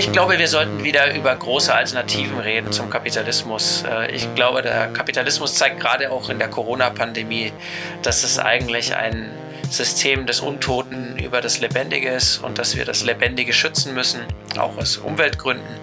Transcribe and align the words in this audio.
Ich 0.00 0.12
glaube, 0.12 0.38
wir 0.38 0.48
sollten 0.48 0.82
wieder 0.82 1.14
über 1.14 1.36
große 1.36 1.74
Alternativen 1.74 2.40
reden 2.40 2.72
zum 2.72 2.88
Kapitalismus. 2.88 3.84
Äh, 3.86 4.10
ich 4.10 4.34
glaube, 4.34 4.62
der 4.62 4.86
Kapitalismus 4.94 5.56
zeigt 5.56 5.78
gerade 5.78 6.10
auch 6.10 6.30
in 6.30 6.38
der 6.38 6.48
Corona-Pandemie, 6.48 7.52
dass 8.00 8.24
es 8.24 8.38
eigentlich 8.38 8.96
ein 8.96 9.30
System 9.68 10.24
des 10.24 10.40
Untoten 10.40 11.18
über 11.18 11.42
das 11.42 11.60
Lebendige 11.60 12.08
ist 12.08 12.38
und 12.38 12.56
dass 12.56 12.78
wir 12.78 12.86
das 12.86 13.04
Lebendige 13.04 13.52
schützen 13.52 13.92
müssen, 13.92 14.20
auch 14.58 14.78
aus 14.78 14.96
Umweltgründen. 14.96 15.76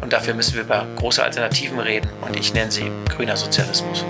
Und 0.00 0.14
dafür 0.14 0.32
müssen 0.32 0.54
wir 0.54 0.62
über 0.62 0.86
große 0.96 1.22
Alternativen 1.22 1.80
reden 1.80 2.08
und 2.22 2.36
ich 2.38 2.54
nenne 2.54 2.70
sie 2.70 2.90
grüner 3.10 3.36
Sozialismus. 3.36 4.06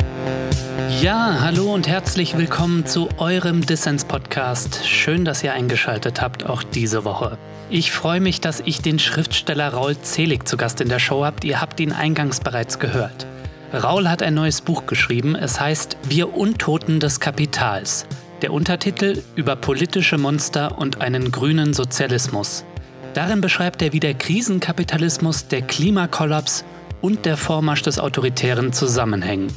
Ja, 1.00 1.38
hallo 1.40 1.72
und 1.72 1.88
herzlich 1.88 2.36
willkommen 2.36 2.84
zu 2.84 3.08
eurem 3.16 3.64
Dissens-Podcast. 3.64 4.86
Schön, 4.86 5.24
dass 5.24 5.42
ihr 5.42 5.54
eingeschaltet 5.54 6.20
habt, 6.20 6.44
auch 6.44 6.62
diese 6.62 7.06
Woche. 7.06 7.38
Ich 7.70 7.90
freue 7.90 8.20
mich, 8.20 8.42
dass 8.42 8.60
ich 8.60 8.82
den 8.82 8.98
Schriftsteller 8.98 9.70
Raul 9.70 9.96
Zelig 9.96 10.46
zu 10.46 10.58
Gast 10.58 10.82
in 10.82 10.90
der 10.90 10.98
Show 10.98 11.24
habt. 11.24 11.42
Ihr 11.44 11.62
habt 11.62 11.80
ihn 11.80 11.92
eingangs 11.92 12.40
bereits 12.40 12.78
gehört. 12.78 13.26
Raul 13.72 14.10
hat 14.10 14.22
ein 14.22 14.34
neues 14.34 14.60
Buch 14.60 14.84
geschrieben. 14.84 15.36
Es 15.36 15.58
heißt 15.58 15.96
Wir 16.02 16.36
Untoten 16.36 17.00
des 17.00 17.18
Kapitals. 17.18 18.04
Der 18.42 18.52
Untertitel 18.52 19.22
über 19.36 19.56
politische 19.56 20.18
Monster 20.18 20.76
und 20.76 21.00
einen 21.00 21.32
grünen 21.32 21.72
Sozialismus. 21.72 22.66
Darin 23.14 23.40
beschreibt 23.40 23.80
er, 23.80 23.94
wie 23.94 24.00
der 24.00 24.12
Krisenkapitalismus, 24.12 25.48
der 25.48 25.62
Klimakollaps 25.62 26.62
und 27.00 27.24
der 27.24 27.38
Vormarsch 27.38 27.82
des 27.82 27.98
Autoritären 27.98 28.74
zusammenhängen. 28.74 29.48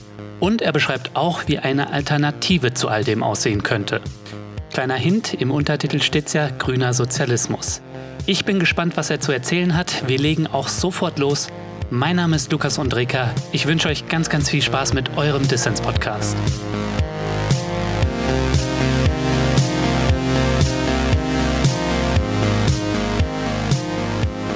Und 0.44 0.62
er 0.62 0.74
beschreibt 0.74 1.16
auch, 1.16 1.48
wie 1.48 1.60
eine 1.60 1.94
Alternative 1.94 2.74
zu 2.74 2.90
all 2.90 3.06
dem 3.06 3.24
aussehen 3.24 3.64
könnte. 3.64 4.02
Kleiner 4.74 4.96
Hint, 4.96 5.34
im 5.34 5.52
Untertitel 5.52 6.02
steht 6.02 6.34
ja 6.34 6.50
grüner 6.50 6.94
Sozialismus. 6.94 7.82
Ich 8.26 8.44
bin 8.44 8.60
gespannt, 8.60 8.98
was 8.98 9.10
er 9.10 9.22
zu 9.22 9.32
erzählen 9.32 9.74
hat. 9.74 10.06
Wir 10.06 10.18
legen 10.18 10.48
auch 10.48 10.68
sofort 10.68 11.18
los. 11.18 11.48
Mein 11.92 12.18
Name 12.18 12.36
ist 12.36 12.52
Lukas 12.52 12.78
Undreka. 12.78 13.34
Ich 13.54 13.68
wünsche 13.68 13.88
euch 13.88 14.10
ganz, 14.10 14.30
ganz 14.30 14.50
viel 14.50 14.62
Spaß 14.62 14.94
mit 14.94 15.16
eurem 15.16 15.48
Dissens-Podcast. 15.48 16.36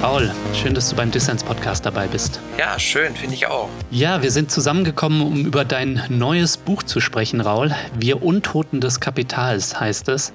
Paul, 0.01 0.31
schön, 0.53 0.75
dass 0.75 0.89
du 0.89 0.95
beim 0.95 1.09
Dissens-Podcast 1.09 1.83
dabei 1.83 2.07
bist. 2.07 2.39
Ja, 2.57 2.77
schön, 2.77 3.15
finde 3.15 3.33
ich 3.33 3.47
auch. 3.47 3.67
Ja, 3.89 4.21
wir 4.21 4.29
sind 4.29 4.51
zusammengekommen, 4.51 5.23
um 5.23 5.43
über 5.43 5.65
dein 5.65 6.03
neues 6.09 6.57
Buch 6.57 6.83
zu 6.83 6.99
sprechen, 6.99 7.41
Raul. 7.41 7.73
Wir 7.97 8.21
Untoten 8.21 8.79
des 8.79 8.99
Kapitals 8.99 9.79
heißt 9.79 10.09
es. 10.09 10.33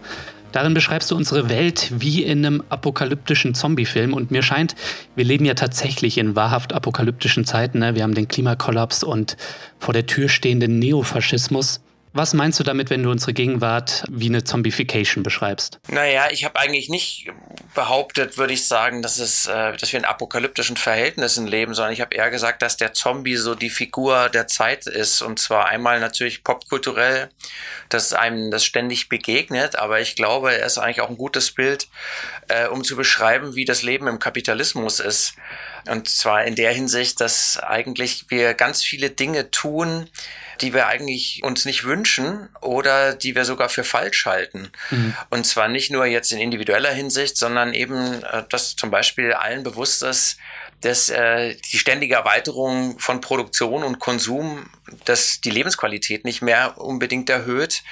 Darin 0.51 0.75
beschreibst 0.75 1.13
du 1.13 1.17
unsere 1.17 1.49
Welt 1.49 1.93
wie 1.95 2.25
in 2.25 2.45
einem 2.45 2.63
apokalyptischen 2.71 3.55
Zombie-Film. 3.55 4.15
Und 4.15 4.33
mir 4.33 4.43
scheint, 4.43 4.75
wir 5.15 5.25
leben 5.25 5.45
ja 5.45 5.55
tatsächlich 5.55 6.19
in 6.19 6.35
wahrhaft 6.35 6.73
apokalyptischen 6.73 7.45
Zeiten. 7.45 7.79
Ne? 7.79 7.95
Wir 7.95 8.03
haben 8.03 8.15
den 8.15 8.27
Klimakollaps 8.27 9.05
und 9.05 9.37
vor 9.79 9.95
der 9.95 10.07
Tür 10.07 10.29
stehenden 10.29 10.81
Neofaschismus. 10.81 11.81
Was 12.15 12.35
meinst 12.35 12.61
du 12.61 12.65
damit, 12.65 12.91
wenn 12.91 13.03
du 13.03 13.11
unsere 13.11 13.33
Gegenwart 13.33 14.05
wie 14.11 14.27
eine 14.27 14.45
Zombification 14.45 15.23
beschreibst? 15.23 15.81
Naja, 15.89 16.29
ich 16.31 16.45
habe 16.45 16.59
eigentlich 16.59 16.91
nicht 16.91 17.31
behauptet, 17.75 18.37
würde 18.37 18.53
ich 18.53 18.67
sagen, 18.69 19.01
dass 19.01 19.19
es, 19.19 19.47
äh, 19.47 19.75
dass 19.77 19.93
wir 19.93 19.99
in 19.99 20.05
apokalyptischen 20.05 20.77
Verhältnissen 20.77 21.47
leben, 21.47 21.75
sondern 21.75 21.95
ich 21.95 22.03
habe 22.03 22.15
eher 22.15 22.31
gesagt, 22.31 22.61
dass 22.61 22.77
der 22.77 22.93
Zombie 22.93 23.37
so 23.37 23.55
die 23.55 23.71
Figur 23.71 24.29
der 24.29 24.47
Zeit 24.47 24.87
ist. 24.87 25.23
Und 25.23 25.39
zwar 25.39 25.67
einmal 25.67 26.01
natürlich 26.01 26.45
popkulturell, 26.45 27.31
dass 27.89 28.13
einem 28.13 28.51
das 28.51 28.65
ständig 28.65 29.09
begegnet, 29.09 29.77
aber 29.77 30.01
ich 30.01 30.15
glaube, 30.15 30.55
er 30.55 30.67
ist 30.67 30.77
eigentlich 30.77 31.01
auch 31.01 31.09
ein 31.09 31.17
gutes 31.17 31.53
Bild, 31.53 31.89
äh, 32.49 32.67
um 32.67 32.85
zu 32.85 32.95
beschreiben, 32.95 33.55
wie 33.55 33.65
das 33.65 33.83
Leben 33.83 34.07
im 34.07 34.19
Kapitalismus 34.19 35.01
ist. 35.01 35.35
Und 35.89 36.09
zwar 36.09 36.45
in 36.45 36.57
der 36.57 36.73
Hinsicht, 36.73 37.21
dass 37.21 37.59
eigentlich 37.59 38.27
wir 38.29 38.55
ganz 38.55 38.83
viele 38.83 39.11
Dinge 39.11 39.51
tun, 39.51 40.09
die 40.63 40.73
wir 40.73 40.87
eigentlich 40.87 41.43
uns 41.43 41.65
nicht 41.65 41.85
wünschen 41.85 42.49
oder 42.61 43.15
die 43.15 43.35
wir 43.35 43.45
sogar 43.45 43.69
für 43.69 43.85
falsch 43.85 44.27
halten. 44.27 44.71
Mhm. 44.91 45.15
Und 45.29 45.45
zwar 45.45 45.69
nicht 45.69 45.91
nur 45.91 46.07
jetzt 46.07 46.33
in 46.33 46.39
individueller 46.39 46.93
Hinsicht, 46.93 47.37
sondern 47.37 47.75
eben, 47.75 48.23
äh, 48.23 48.45
dass 48.49 48.77
zum 48.77 48.91
Beispiel 48.91 49.33
allen 49.33 49.63
bewusst 49.63 50.03
ist, 50.03 50.39
dass 50.81 51.11
äh, 51.11 51.57
die 51.73 51.79
ständige 51.79 52.15
Erweiterung 52.15 52.99
von 52.99 53.21
Produktion 53.21 53.83
und 53.83 53.99
Konsum, 53.99 54.69
dass 55.05 55.41
die 55.41 55.51
Lebensqualität 55.51 56.25
nicht 56.25 56.43
mehr 56.43 56.79
unbedingt 56.79 57.31
erhöht, 57.31 57.83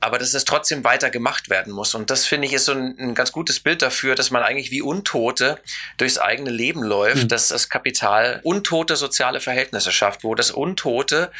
aber 0.00 0.18
dass 0.18 0.32
es 0.32 0.44
trotzdem 0.44 0.82
weiter 0.82 1.10
gemacht 1.10 1.50
werden 1.50 1.72
muss. 1.72 1.94
Und 1.94 2.10
das 2.10 2.26
finde 2.26 2.46
ich 2.46 2.54
ist 2.54 2.64
so 2.64 2.72
ein, 2.72 2.98
ein, 2.98 3.14
ganz 3.14 3.32
gutes 3.32 3.60
Bild 3.60 3.82
dafür, 3.82 4.14
dass 4.14 4.30
man 4.30 4.42
eigentlich 4.42 4.70
wie 4.70 4.80
Untote 4.80 5.58
durchs 5.98 6.18
eigene 6.18 6.50
Leben 6.50 6.82
läuft, 6.82 7.24
mhm. 7.24 7.28
dass 7.28 7.48
das 7.48 7.68
Kapital 7.68 8.40
untote 8.42 8.96
soziale 8.96 9.40
Verhältnisse 9.40 9.92
schafft, 9.92 10.24
wo 10.24 10.34
das 10.34 10.50
Untote 10.50 11.30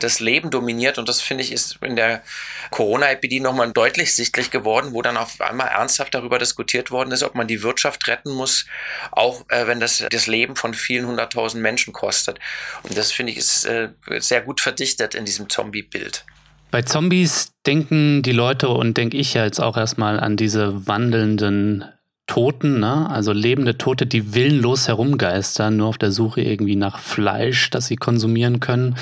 das 0.00 0.18
Leben 0.18 0.50
dominiert. 0.50 0.98
Und 0.98 1.08
das 1.08 1.20
finde 1.20 1.44
ich 1.44 1.52
ist 1.52 1.78
in 1.80 1.94
der 1.94 2.22
Corona-Epidemie 2.70 3.40
nochmal 3.40 3.72
deutlich 3.72 4.14
sichtlich 4.14 4.50
geworden, 4.50 4.92
wo 4.92 5.02
dann 5.02 5.16
auf 5.16 5.40
einmal 5.40 5.68
ernsthaft 5.68 6.14
darüber 6.14 6.38
diskutiert 6.38 6.90
worden 6.90 7.12
ist, 7.12 7.22
ob 7.22 7.36
man 7.36 7.46
die 7.46 7.62
Wirtschaft 7.62 8.08
retten 8.08 8.32
muss, 8.32 8.66
auch 9.12 9.44
äh, 9.48 9.66
wenn 9.68 9.78
das 9.78 10.04
das 10.10 10.26
Leben 10.26 10.56
von 10.56 10.74
vielen 10.74 11.06
hunderttausend 11.06 11.62
Menschen 11.62 11.92
kostet. 11.92 12.40
Und 12.82 12.98
das 12.98 13.12
finde 13.12 13.32
ich 13.32 13.38
ist 13.38 13.64
äh, 13.64 13.90
sehr 14.18 14.40
gut 14.40 14.60
verdichtet 14.60 15.14
in 15.14 15.24
diesem 15.24 15.48
Zombie-Bild. 15.48 16.24
Bei 16.70 16.82
Zombies 16.82 17.52
denken 17.66 18.22
die 18.22 18.32
Leute 18.32 18.68
und 18.68 18.96
denke 18.96 19.16
ich 19.16 19.34
ja 19.34 19.44
jetzt 19.44 19.60
auch 19.60 19.76
erstmal 19.76 20.20
an 20.20 20.36
diese 20.36 20.86
wandelnden 20.86 21.84
Toten, 22.26 22.78
ne? 22.78 23.08
also 23.08 23.32
lebende 23.32 23.78
Tote, 23.78 24.06
die 24.06 24.34
willenlos 24.34 24.86
herumgeistern, 24.86 25.78
nur 25.78 25.88
auf 25.88 25.98
der 25.98 26.12
Suche 26.12 26.42
irgendwie 26.42 26.76
nach 26.76 26.98
Fleisch, 26.98 27.70
das 27.70 27.86
sie 27.86 27.96
konsumieren 27.96 28.60
können. 28.60 28.96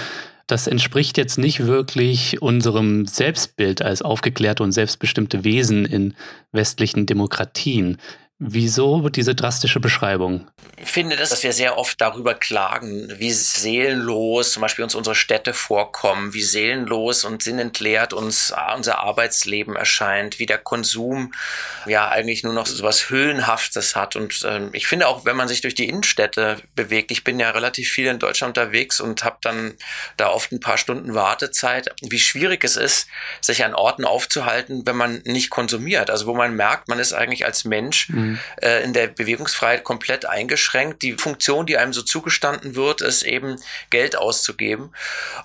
Das 0.46 0.68
entspricht 0.68 1.18
jetzt 1.18 1.38
nicht 1.38 1.66
wirklich 1.66 2.40
unserem 2.40 3.06
Selbstbild 3.06 3.82
als 3.82 4.00
aufgeklärte 4.00 4.62
und 4.62 4.70
selbstbestimmte 4.70 5.42
Wesen 5.42 5.84
in 5.84 6.14
westlichen 6.52 7.04
Demokratien. 7.06 7.98
Wieso 8.38 9.08
diese 9.08 9.34
drastische 9.34 9.80
Beschreibung? 9.80 10.46
Ich 10.76 10.90
finde, 10.90 11.16
dass 11.16 11.42
wir 11.42 11.54
sehr 11.54 11.78
oft 11.78 11.98
darüber 12.02 12.34
klagen, 12.34 13.10
wie 13.16 13.32
seelenlos 13.32 14.52
zum 14.52 14.60
Beispiel 14.60 14.84
uns 14.84 14.94
unsere 14.94 15.14
Städte 15.14 15.54
vorkommen, 15.54 16.34
wie 16.34 16.42
seelenlos 16.42 17.24
und 17.24 17.42
sinnentleert 17.42 18.12
uns 18.12 18.52
unser 18.74 18.98
Arbeitsleben 18.98 19.74
erscheint, 19.74 20.38
wie 20.38 20.44
der 20.44 20.58
Konsum 20.58 21.32
ja 21.86 22.10
eigentlich 22.10 22.44
nur 22.44 22.52
noch 22.52 22.66
so 22.66 22.84
was 22.84 23.08
Hüllenhaftes 23.08 23.96
hat. 23.96 24.16
Und 24.16 24.44
äh, 24.44 24.68
ich 24.74 24.86
finde 24.86 25.08
auch, 25.08 25.24
wenn 25.24 25.36
man 25.36 25.48
sich 25.48 25.62
durch 25.62 25.74
die 25.74 25.88
Innenstädte 25.88 26.58
bewegt, 26.74 27.10
ich 27.10 27.24
bin 27.24 27.40
ja 27.40 27.52
relativ 27.52 27.88
viel 27.88 28.06
in 28.06 28.18
Deutschland 28.18 28.58
unterwegs 28.58 29.00
und 29.00 29.24
habe 29.24 29.38
dann 29.40 29.72
da 30.18 30.28
oft 30.28 30.52
ein 30.52 30.60
paar 30.60 30.76
Stunden 30.76 31.14
Wartezeit, 31.14 31.88
wie 32.02 32.18
schwierig 32.18 32.64
es 32.64 32.76
ist, 32.76 33.08
sich 33.40 33.64
an 33.64 33.74
Orten 33.74 34.04
aufzuhalten, 34.04 34.82
wenn 34.84 34.96
man 34.96 35.22
nicht 35.24 35.48
konsumiert. 35.48 36.10
Also 36.10 36.26
wo 36.26 36.34
man 36.34 36.54
merkt, 36.54 36.88
man 36.88 36.98
ist 36.98 37.14
eigentlich 37.14 37.46
als 37.46 37.64
Mensch 37.64 38.10
mhm 38.10 38.25
mhm. 38.26 38.38
äh, 38.62 38.82
in 38.82 38.92
der 38.92 39.08
Bewegungsfreiheit 39.08 39.84
komplett 39.84 40.26
eingeschränkt. 40.26 41.02
Die 41.02 41.14
Funktion, 41.14 41.66
die 41.66 41.78
einem 41.78 41.92
so 41.92 42.02
zugestanden 42.02 42.74
wird, 42.74 43.00
ist 43.00 43.22
eben 43.22 43.56
Geld 43.90 44.16
auszugeben. 44.16 44.92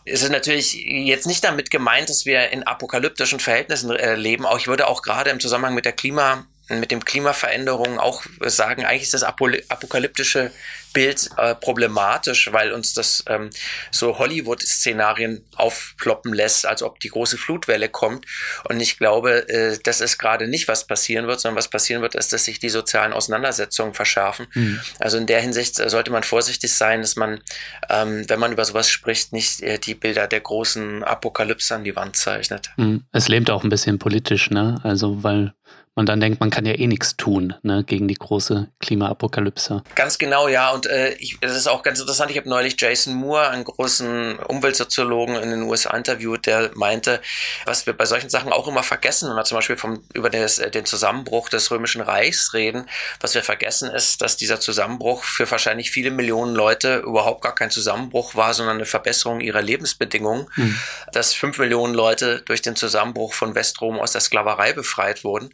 Es 0.06 0.22
ist 0.24 0.32
natürlich 0.32 0.74
jetzt 0.74 1.28
nicht 1.28 1.44
damit 1.44 1.72
gemeint, 1.72 2.10
dass 2.10 2.26
wir 2.26 2.50
in 2.50 2.64
apokalyptischen 2.64 3.40
Verhältnissen 3.40 3.92
äh, 3.92 4.16
leben. 4.16 4.46
Auch 4.46 4.58
ich 4.58 4.68
würde 4.68 4.88
auch 4.88 5.02
gerade 5.02 5.30
im 5.30 5.40
Zusammenhang 5.40 5.76
mit 5.76 5.86
der 5.86 5.94
Klima 5.94 6.46
mit 6.70 6.92
dem 6.92 7.04
Klimaveränderungen 7.04 8.00
auch 8.00 8.24
sagen, 8.46 8.86
eigentlich 8.86 9.02
ist 9.04 9.14
das 9.14 9.24
apokalyptische 9.24 10.52
Bild 10.94 11.30
äh, 11.38 11.56
problematisch, 11.56 12.52
weil 12.52 12.72
uns 12.72 12.94
das 12.94 13.24
ähm, 13.28 13.50
so 13.92 14.18
Hollywood-Szenarien 14.18 15.46
aufploppen 15.56 16.34
lässt, 16.34 16.66
als 16.66 16.84
ob 16.84 17.00
die 17.00 17.10
große 17.10 17.38
Flutwelle 17.38 17.90
kommt. 17.90 18.26
Und 18.68 18.80
ich 18.80 18.98
glaube, 18.98 19.48
äh, 19.50 19.78
das 19.84 20.02
ist 20.02 20.18
gerade 20.18 20.48
nicht, 20.48 20.68
was 20.68 20.88
passieren 20.88 21.28
wird, 21.28 21.40
sondern 21.40 21.58
was 21.58 21.70
passieren 21.70 22.02
wird, 22.02 22.16
ist, 22.16 22.34
dass 22.34 22.46
sich 22.46 22.60
die 22.60 22.70
sozialen 22.70 23.14
Auseinandersetzungen 23.14 23.94
verschärfen. 23.94 24.48
Mhm. 24.54 24.80
Also 25.00 25.18
in 25.18 25.28
der 25.28 25.42
Hinsicht 25.42 25.80
äh, 25.80 25.90
sollte 25.90 26.12
man 26.12 26.24
vorsichtig 26.24 26.74
sein, 26.74 27.02
dass 27.02 27.16
man, 27.16 27.42
ähm, 27.90 28.26
wenn 28.28 28.40
man 28.40 28.52
über 28.52 28.66
sowas 28.66 28.90
spricht, 28.90 29.34
nicht 29.34 29.62
äh, 29.62 29.80
die 29.80 29.96
Bilder 29.96 30.28
der 30.28 30.42
großen 30.42 31.04
Apokalypse 31.04 31.76
an 31.76 31.84
die 31.84 31.96
Wand 31.96 32.16
zeichnet. 32.16 32.72
Mhm. 32.78 33.04
Es 33.12 33.28
lebt 33.28 33.50
auch 33.50 33.64
ein 33.64 33.70
bisschen 33.70 34.00
politisch, 34.00 34.50
ne? 34.50 34.80
Also 34.84 35.24
weil 35.24 35.54
man 36.02 36.08
dann 36.08 36.20
denkt, 36.20 36.40
man 36.40 36.50
kann 36.50 36.66
ja 36.66 36.74
eh 36.74 36.88
nichts 36.88 37.16
tun 37.16 37.54
ne, 37.62 37.84
gegen 37.84 38.08
die 38.08 38.16
große 38.16 38.70
Klimaapokalypse. 38.80 39.84
Ganz 39.94 40.18
genau, 40.18 40.48
ja. 40.48 40.72
Und 40.72 40.88
äh, 40.88 41.14
ich, 41.14 41.38
das 41.42 41.56
ist 41.56 41.68
auch 41.68 41.84
ganz 41.84 42.00
interessant. 42.00 42.32
Ich 42.32 42.38
habe 42.38 42.50
neulich 42.50 42.76
Jason 42.80 43.14
Moore, 43.14 43.50
einen 43.50 43.66
großen 43.66 44.40
Umweltsoziologen 44.40 45.36
in 45.36 45.52
den 45.52 45.62
USA 45.62 45.96
interviewt, 45.96 46.48
der 46.48 46.72
meinte, 46.74 47.22
was 47.66 47.86
wir 47.86 47.94
bei 47.94 48.06
solchen 48.06 48.32
Sachen 48.32 48.52
auch 48.52 48.68
immer 48.68 48.82
vergessen, 48.82 49.30
wenn 49.30 49.36
wir 49.36 49.44
zum 49.44 49.60
Beispiel 49.60 49.78
vom, 49.78 50.04
über 50.14 50.32
des, 50.32 50.58
äh, 50.58 50.72
den 50.72 50.86
Zusammenbruch 50.86 51.50
des 51.50 51.70
Römischen 51.70 52.02
Reichs 52.02 52.56
reden, 52.56 52.88
was 53.20 53.36
wir 53.36 53.44
vergessen 53.44 53.92
ist, 53.92 54.24
dass 54.24 54.38
dieser 54.38 54.60
Zusammenbruch 54.60 55.24
für 55.24 55.50
wahrscheinlich 55.52 55.92
viele 55.92 56.10
Millionen 56.10 56.56
Leute 56.56 56.98
überhaupt 56.98 57.44
gar 57.44 57.54
kein 57.54 57.70
Zusammenbruch 57.70 58.34
war, 58.34 58.56
sondern 58.56 58.78
eine 58.78 58.88
Verbesserung 58.88 59.40
ihrer 59.40 59.62
Lebensbedingungen. 59.62 60.48
Hm. 60.56 60.76
Dass 61.12 61.36
fünf 61.36 61.60
Millionen 61.60 61.94
Leute 61.94 62.42
durch 62.46 62.64
den 62.64 62.76
Zusammenbruch 62.76 63.34
von 63.34 63.54
Westrom 63.54 64.00
aus 64.00 64.14
der 64.14 64.22
Sklaverei 64.22 64.74
befreit 64.74 65.24
wurden 65.24 65.52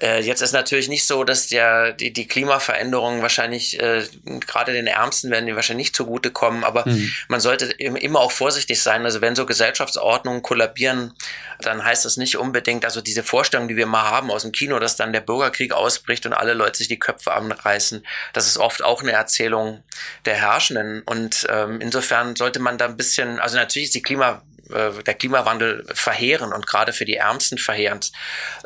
Äh, 0.00 0.20
jetzt 0.20 0.42
ist 0.42 0.52
natürlich 0.52 0.88
nicht 0.88 1.06
so, 1.06 1.24
dass 1.24 1.48
der, 1.48 1.92
die, 1.92 2.12
die 2.12 2.26
Klimaveränderungen 2.26 3.22
wahrscheinlich 3.22 3.80
äh, 3.80 4.04
gerade 4.46 4.72
den 4.72 4.86
Ärmsten 4.86 5.30
werden 5.30 5.46
die 5.46 5.54
wahrscheinlich 5.54 5.88
nicht 5.88 5.96
zugutekommen, 5.96 6.64
aber 6.64 6.88
mhm. 6.88 7.12
man 7.28 7.40
sollte 7.40 7.66
immer 7.66 8.20
auch 8.20 8.32
vorsichtig 8.32 8.82
sein. 8.82 9.04
Also 9.04 9.20
wenn 9.20 9.36
so 9.36 9.46
Gesellschaftsordnungen 9.46 10.42
kollabieren, 10.42 11.14
dann 11.60 11.84
heißt 11.84 12.04
das 12.04 12.16
nicht 12.16 12.36
unbedingt, 12.36 12.84
also 12.84 13.00
diese 13.00 13.22
Vorstellung, 13.22 13.68
die 13.68 13.76
wir 13.76 13.86
mal 13.86 14.02
haben 14.02 14.30
aus 14.30 14.42
dem 14.42 14.52
Kino, 14.52 14.78
dass 14.78 14.96
dann 14.96 15.12
der 15.12 15.20
Bürgerkrieg 15.20 15.72
ausbricht 15.72 16.26
und 16.26 16.32
alle 16.32 16.54
Leute 16.54 16.78
sich 16.78 16.88
die 16.88 16.98
Köpfe 16.98 17.32
anreißen, 17.32 18.04
das 18.32 18.46
ist 18.46 18.58
oft 18.58 18.82
auch 18.84 19.02
eine 19.02 19.12
Erzählung 19.12 19.82
der 20.24 20.34
Herrschenden. 20.34 21.02
Und 21.02 21.46
ähm, 21.50 21.80
insofern 21.80 22.36
sollte 22.36 22.60
man 22.60 22.78
da 22.78 22.86
ein 22.86 22.96
bisschen, 22.96 23.38
also 23.40 23.56
natürlich 23.56 23.86
ist 23.86 23.94
die 23.94 24.02
Klima 24.02 24.42
äh, 24.72 25.02
der 25.02 25.14
Klimawandel 25.14 25.84
verheerend 25.92 26.54
und 26.54 26.66
gerade 26.66 26.92
für 26.92 27.04
die 27.04 27.16
Ärmsten 27.16 27.58
verheerend. 27.58 28.12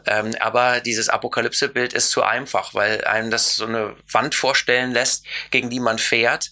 Ähm, 0.07 0.35
aber 0.41 0.81
dieses 0.81 1.09
Apokalypsebild 1.09 1.93
ist 1.93 2.11
zu 2.11 2.23
einfach, 2.23 2.75
weil 2.75 3.05
einem 3.05 3.31
das 3.31 3.57
so 3.57 3.67
eine 3.67 3.95
Wand 4.11 4.35
vorstellen 4.35 4.93
lässt, 4.93 5.25
gegen 5.51 5.71
die 5.71 5.81
man 5.81 5.99
fährt. 5.99 6.51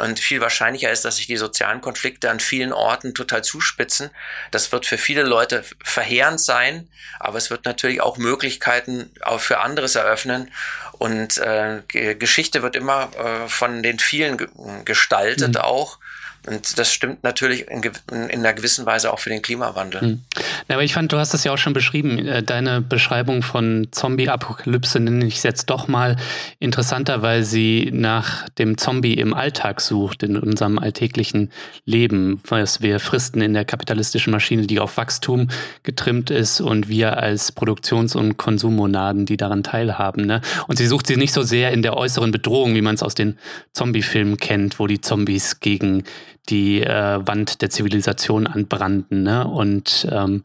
Und 0.00 0.18
viel 0.18 0.40
wahrscheinlicher 0.40 0.90
ist, 0.90 1.04
dass 1.04 1.16
sich 1.16 1.26
die 1.26 1.36
sozialen 1.36 1.82
Konflikte 1.82 2.30
an 2.30 2.40
vielen 2.40 2.72
Orten 2.72 3.12
total 3.12 3.44
zuspitzen. 3.44 4.10
Das 4.50 4.72
wird 4.72 4.86
für 4.86 4.96
viele 4.96 5.22
Leute 5.22 5.62
verheerend 5.84 6.40
sein, 6.40 6.88
aber 7.18 7.36
es 7.36 7.50
wird 7.50 7.66
natürlich 7.66 8.00
auch 8.00 8.16
Möglichkeiten 8.16 9.10
auch 9.20 9.40
für 9.40 9.60
anderes 9.60 9.96
eröffnen. 9.96 10.50
Und 10.92 11.36
äh, 11.38 11.82
Geschichte 11.86 12.62
wird 12.62 12.76
immer 12.76 13.10
äh, 13.18 13.48
von 13.48 13.82
den 13.82 13.98
vielen 13.98 14.84
gestaltet 14.84 15.54
mhm. 15.54 15.60
auch. 15.60 15.98
Und 16.46 16.78
das 16.78 16.92
stimmt 16.92 17.22
natürlich 17.22 17.68
in, 17.68 17.82
in, 18.10 18.30
einer 18.30 18.54
gewissen 18.54 18.86
Weise 18.86 19.12
auch 19.12 19.18
für 19.18 19.28
den 19.28 19.42
Klimawandel. 19.42 20.00
Hm. 20.00 20.20
Ja, 20.68 20.76
aber 20.76 20.84
ich 20.84 20.94
fand, 20.94 21.12
du 21.12 21.18
hast 21.18 21.34
es 21.34 21.44
ja 21.44 21.52
auch 21.52 21.58
schon 21.58 21.74
beschrieben. 21.74 22.26
Äh, 22.26 22.42
deine 22.42 22.80
Beschreibung 22.80 23.42
von 23.42 23.88
Zombie-Apokalypse 23.90 25.00
nenne 25.00 25.26
ich 25.26 25.42
jetzt 25.42 25.66
doch 25.66 25.86
mal 25.86 26.16
interessanter, 26.58 27.20
weil 27.20 27.42
sie 27.44 27.90
nach 27.92 28.48
dem 28.50 28.78
Zombie 28.78 29.14
im 29.14 29.34
Alltag 29.34 29.82
sucht, 29.82 30.22
in 30.22 30.38
unserem 30.38 30.78
alltäglichen 30.78 31.50
Leben, 31.84 32.40
was 32.48 32.80
wir 32.80 33.00
fristen 33.00 33.42
in 33.42 33.52
der 33.52 33.66
kapitalistischen 33.66 34.30
Maschine, 34.30 34.66
die 34.66 34.80
auf 34.80 34.96
Wachstum 34.96 35.48
getrimmt 35.82 36.30
ist 36.30 36.60
und 36.62 36.88
wir 36.88 37.18
als 37.18 37.52
Produktions- 37.52 38.16
und 38.16 38.38
Konsummonaden, 38.38 39.26
die 39.26 39.36
daran 39.36 39.62
teilhaben. 39.62 40.24
Ne? 40.24 40.40
Und 40.68 40.78
sie 40.78 40.86
sucht 40.86 41.06
sie 41.06 41.16
nicht 41.16 41.34
so 41.34 41.42
sehr 41.42 41.72
in 41.72 41.82
der 41.82 41.96
äußeren 41.96 42.30
Bedrohung, 42.30 42.74
wie 42.74 42.82
man 42.82 42.94
es 42.94 43.02
aus 43.02 43.14
den 43.14 43.38
Zombie-Filmen 43.74 44.38
kennt, 44.38 44.78
wo 44.78 44.86
die 44.86 45.00
Zombies 45.02 45.60
gegen 45.60 46.04
die 46.48 46.82
äh, 46.82 47.26
Wand 47.26 47.62
der 47.62 47.70
Zivilisation 47.70 48.46
anbrannten. 48.46 49.22
Ne? 49.22 49.46
Und 49.46 50.08
ähm, 50.10 50.42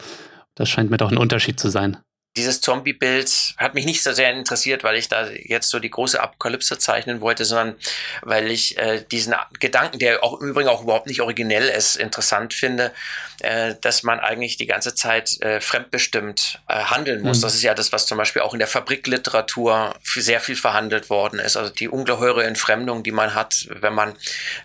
das 0.55 0.69
scheint 0.69 0.89
mir 0.89 0.97
doch 0.97 1.11
ein 1.11 1.17
Unterschied 1.17 1.59
zu 1.59 1.69
sein 1.69 1.97
dieses 2.37 2.59
Zombie-Bild 2.59 3.55
hat 3.57 3.75
mich 3.75 3.85
nicht 3.85 4.03
so 4.03 4.11
sehr 4.11 4.31
interessiert, 4.31 4.83
weil 4.83 4.97
ich 4.97 5.07
da 5.07 5.27
jetzt 5.29 5.69
so 5.69 5.79
die 5.79 5.89
große 5.89 6.19
Apokalypse 6.19 6.77
zeichnen 6.77 7.21
wollte, 7.21 7.45
sondern 7.45 7.75
weil 8.23 8.51
ich 8.51 8.77
äh, 8.77 9.03
diesen 9.09 9.35
Gedanken, 9.59 9.99
der 9.99 10.23
auch 10.23 10.41
im 10.41 10.49
Übrigen 10.49 10.69
auch 10.69 10.83
überhaupt 10.83 11.07
nicht 11.07 11.21
originell 11.21 11.69
ist, 11.69 11.95
interessant 11.95 12.53
finde, 12.53 12.91
äh, 13.39 13.75
dass 13.81 14.03
man 14.03 14.19
eigentlich 14.19 14.57
die 14.57 14.65
ganze 14.65 14.95
Zeit 14.95 15.41
äh, 15.41 15.61
fremdbestimmt 15.61 16.59
äh, 16.67 16.73
handeln 16.73 17.21
muss. 17.21 17.37
Mhm. 17.37 17.41
Das 17.43 17.55
ist 17.55 17.63
ja 17.63 17.73
das, 17.73 17.93
was 17.93 18.05
zum 18.05 18.17
Beispiel 18.17 18.41
auch 18.41 18.53
in 18.53 18.59
der 18.59 18.67
Fabrikliteratur 18.67 19.95
sehr 20.03 20.41
viel 20.41 20.55
verhandelt 20.57 21.09
worden 21.09 21.39
ist. 21.39 21.55
Also 21.55 21.71
die 21.71 21.87
ungeheure 21.87 22.43
Entfremdung, 22.43 23.03
die 23.03 23.11
man 23.11 23.33
hat, 23.33 23.67
wenn 23.69 23.93
man 23.93 24.13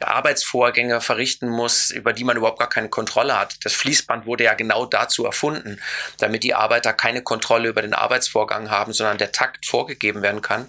Arbeitsvorgänge 0.01 1.01
verrichten 1.01 1.49
muss, 1.49 1.91
über 1.91 2.13
die 2.13 2.25
man 2.25 2.37
überhaupt 2.37 2.59
gar 2.59 2.69
keine 2.69 2.89
Kontrolle 2.89 3.39
hat. 3.39 3.57
Das 3.65 3.75
Fließband 3.75 4.27
wurde 4.27 4.45
ja 4.45 4.55
genau 4.55 4.87
dazu 4.87 5.25
erfunden, 5.25 5.81
damit 6.19 6.43
die 6.43 6.55
Arbeiter 6.55 6.93
keine 6.93 7.23
Kontrolle 7.23 7.60
Kontrolle 7.61 7.69
über 7.69 7.83
den 7.83 7.95
Arbeitsvorgang 7.95 8.71
haben, 8.71 8.93
sondern 8.93 9.19
der 9.19 9.33
Takt 9.33 9.67
vorgegeben 9.67 10.23
werden 10.23 10.43
kann. 10.43 10.67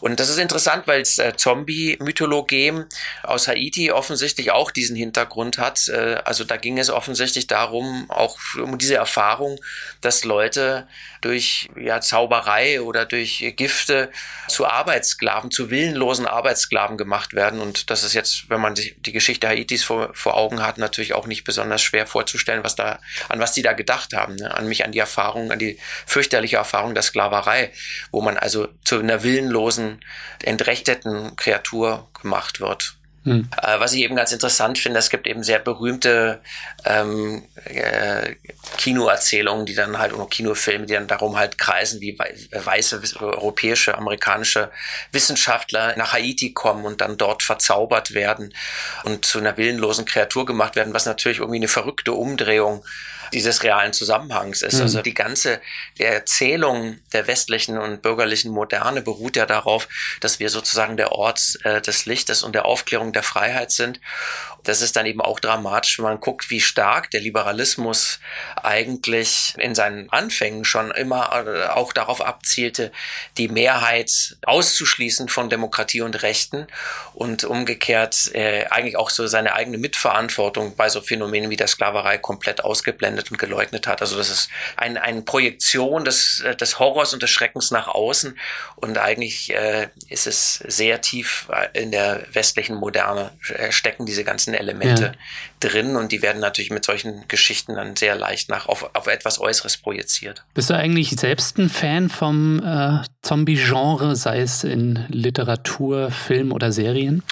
Und 0.00 0.20
das 0.20 0.28
ist 0.28 0.38
interessant, 0.38 0.86
weil 0.86 1.00
das 1.00 1.18
äh, 1.18 1.34
Zombie-Mythologem 1.36 2.86
aus 3.22 3.48
Haiti 3.48 3.90
offensichtlich 3.92 4.50
auch 4.50 4.70
diesen 4.70 4.96
Hintergrund 4.96 5.58
hat. 5.58 5.88
Äh, 5.88 6.16
also 6.24 6.44
da 6.44 6.56
ging 6.56 6.78
es 6.78 6.90
offensichtlich 6.90 7.46
darum, 7.46 8.06
auch 8.08 8.38
um 8.60 8.78
diese 8.78 8.96
Erfahrung, 8.96 9.58
dass 10.00 10.24
Leute 10.24 10.86
durch 11.24 11.70
ja, 11.76 12.00
Zauberei 12.00 12.82
oder 12.82 13.06
durch 13.06 13.54
Gifte 13.56 14.10
zu 14.48 14.66
Arbeitssklaven, 14.66 15.50
zu 15.50 15.70
willenlosen 15.70 16.26
Arbeitssklaven 16.26 16.98
gemacht 16.98 17.32
werden. 17.32 17.60
Und 17.60 17.90
das 17.90 18.04
ist 18.04 18.12
jetzt, 18.12 18.50
wenn 18.50 18.60
man 18.60 18.76
sich 18.76 18.94
die 18.98 19.12
Geschichte 19.12 19.48
Haitis 19.48 19.84
vor, 19.84 20.10
vor 20.12 20.36
Augen 20.36 20.62
hat, 20.62 20.76
natürlich 20.76 21.14
auch 21.14 21.26
nicht 21.26 21.44
besonders 21.44 21.82
schwer 21.82 22.06
vorzustellen, 22.06 22.62
was 22.62 22.76
da, 22.76 22.98
an 23.28 23.40
was 23.40 23.52
die 23.52 23.62
da 23.62 23.72
gedacht 23.72 24.12
haben. 24.12 24.36
Ne? 24.36 24.54
An 24.54 24.68
mich, 24.68 24.84
an 24.84 24.92
die 24.92 24.98
Erfahrung, 24.98 25.50
an 25.50 25.58
die 25.58 25.78
fürchterliche 26.06 26.56
Erfahrung 26.56 26.94
der 26.94 27.02
Sklaverei, 27.02 27.72
wo 28.10 28.20
man 28.20 28.36
also 28.36 28.68
zu 28.84 28.98
einer 28.98 29.22
willenlosen, 29.22 30.04
entrechteten 30.42 31.36
Kreatur 31.36 32.08
gemacht 32.20 32.60
wird. 32.60 32.96
Hm. 33.24 33.48
Äh, 33.62 33.80
was 33.80 33.94
ich 33.94 34.02
eben 34.02 34.16
ganz 34.16 34.32
interessant 34.32 34.78
finde, 34.78 34.98
es 34.98 35.08
gibt 35.08 35.26
eben 35.26 35.42
sehr 35.42 35.58
berühmte 35.58 36.40
ähm, 36.84 37.42
äh, 37.64 38.34
Kinoerzählungen, 38.76 39.64
die 39.64 39.74
dann 39.74 39.98
halt, 39.98 40.12
oder 40.12 40.26
Kinofilme, 40.26 40.84
die 40.84 40.92
dann 40.92 41.06
darum 41.06 41.36
halt 41.36 41.56
kreisen, 41.56 42.00
wie 42.02 42.18
weiße 42.18 43.00
europäische, 43.20 43.96
amerikanische 43.96 44.70
Wissenschaftler 45.12 45.96
nach 45.96 46.12
Haiti 46.12 46.52
kommen 46.52 46.84
und 46.84 47.00
dann 47.00 47.16
dort 47.16 47.42
verzaubert 47.42 48.12
werden 48.12 48.52
und 49.04 49.24
zu 49.24 49.38
einer 49.38 49.56
willenlosen 49.56 50.04
Kreatur 50.04 50.44
gemacht 50.44 50.76
werden, 50.76 50.92
was 50.92 51.06
natürlich 51.06 51.38
irgendwie 51.38 51.58
eine 51.58 51.68
verrückte 51.68 52.12
Umdrehung 52.12 52.84
dieses 53.34 53.62
realen 53.62 53.92
Zusammenhangs 53.92 54.62
ist. 54.62 54.76
Mhm. 54.76 54.82
Also 54.82 55.02
die 55.02 55.14
ganze 55.14 55.60
Erzählung 55.98 56.98
der 57.12 57.26
westlichen 57.26 57.76
und 57.76 58.00
bürgerlichen 58.00 58.52
Moderne 58.52 59.02
beruht 59.02 59.36
ja 59.36 59.44
darauf, 59.44 59.88
dass 60.20 60.38
wir 60.38 60.48
sozusagen 60.48 60.96
der 60.96 61.12
Ort 61.12 61.58
äh, 61.64 61.80
des 61.80 62.06
Lichtes 62.06 62.42
und 62.42 62.54
der 62.54 62.64
Aufklärung 62.64 63.12
der 63.12 63.22
Freiheit 63.22 63.72
sind. 63.72 64.00
Das 64.62 64.80
ist 64.80 64.96
dann 64.96 65.04
eben 65.04 65.20
auch 65.20 65.40
dramatisch, 65.40 65.98
wenn 65.98 66.04
man 66.04 66.20
guckt, 66.20 66.48
wie 66.48 66.60
stark 66.60 67.10
der 67.10 67.20
Liberalismus 67.20 68.18
eigentlich 68.56 69.54
in 69.58 69.74
seinen 69.74 70.10
Anfängen 70.10 70.64
schon 70.64 70.90
immer 70.90 71.44
äh, 71.46 71.66
auch 71.68 71.92
darauf 71.92 72.24
abzielte, 72.24 72.90
die 73.36 73.48
Mehrheit 73.48 74.36
auszuschließen 74.46 75.28
von 75.28 75.50
Demokratie 75.50 76.00
und 76.00 76.22
Rechten 76.22 76.66
und 77.12 77.44
umgekehrt 77.44 78.30
äh, 78.34 78.64
eigentlich 78.66 78.96
auch 78.96 79.10
so 79.10 79.26
seine 79.26 79.54
eigene 79.54 79.76
Mitverantwortung 79.76 80.76
bei 80.76 80.88
so 80.88 81.02
Phänomenen 81.02 81.50
wie 81.50 81.56
der 81.56 81.68
Sklaverei 81.68 82.16
komplett 82.16 82.64
ausgeblendet 82.64 83.23
und 83.30 83.38
geleugnet 83.38 83.86
hat. 83.86 84.00
Also 84.00 84.16
das 84.16 84.30
ist 84.30 84.48
ein, 84.76 84.96
eine 84.96 85.22
Projektion 85.22 86.04
des, 86.04 86.40
äh, 86.40 86.56
des 86.56 86.78
Horrors 86.78 87.12
und 87.14 87.22
des 87.22 87.30
Schreckens 87.30 87.70
nach 87.70 87.88
außen 87.88 88.38
und 88.76 88.98
eigentlich 88.98 89.52
äh, 89.54 89.88
ist 90.08 90.26
es 90.26 90.54
sehr 90.66 91.00
tief 91.00 91.48
äh, 91.52 91.80
in 91.80 91.90
der 91.90 92.26
westlichen 92.32 92.76
Moderne 92.76 93.32
äh, 93.48 93.72
stecken 93.72 94.06
diese 94.06 94.24
ganzen 94.24 94.54
Elemente 94.54 95.04
ja. 95.04 95.12
drin 95.60 95.96
und 95.96 96.12
die 96.12 96.22
werden 96.22 96.40
natürlich 96.40 96.70
mit 96.70 96.84
solchen 96.84 97.26
Geschichten 97.28 97.74
dann 97.74 97.96
sehr 97.96 98.14
leicht 98.14 98.48
nach 98.48 98.66
auf, 98.66 98.90
auf 98.94 99.06
etwas 99.06 99.40
Äußeres 99.40 99.76
projiziert. 99.78 100.44
Bist 100.54 100.70
du 100.70 100.74
eigentlich 100.74 101.10
selbst 101.10 101.58
ein 101.58 101.68
Fan 101.68 102.08
vom 102.08 102.62
äh, 102.64 103.04
Zombie-Genre, 103.22 104.16
sei 104.16 104.40
es 104.40 104.64
in 104.64 105.04
Literatur, 105.08 106.10
Film 106.10 106.52
oder 106.52 106.72
Serien? 106.72 107.22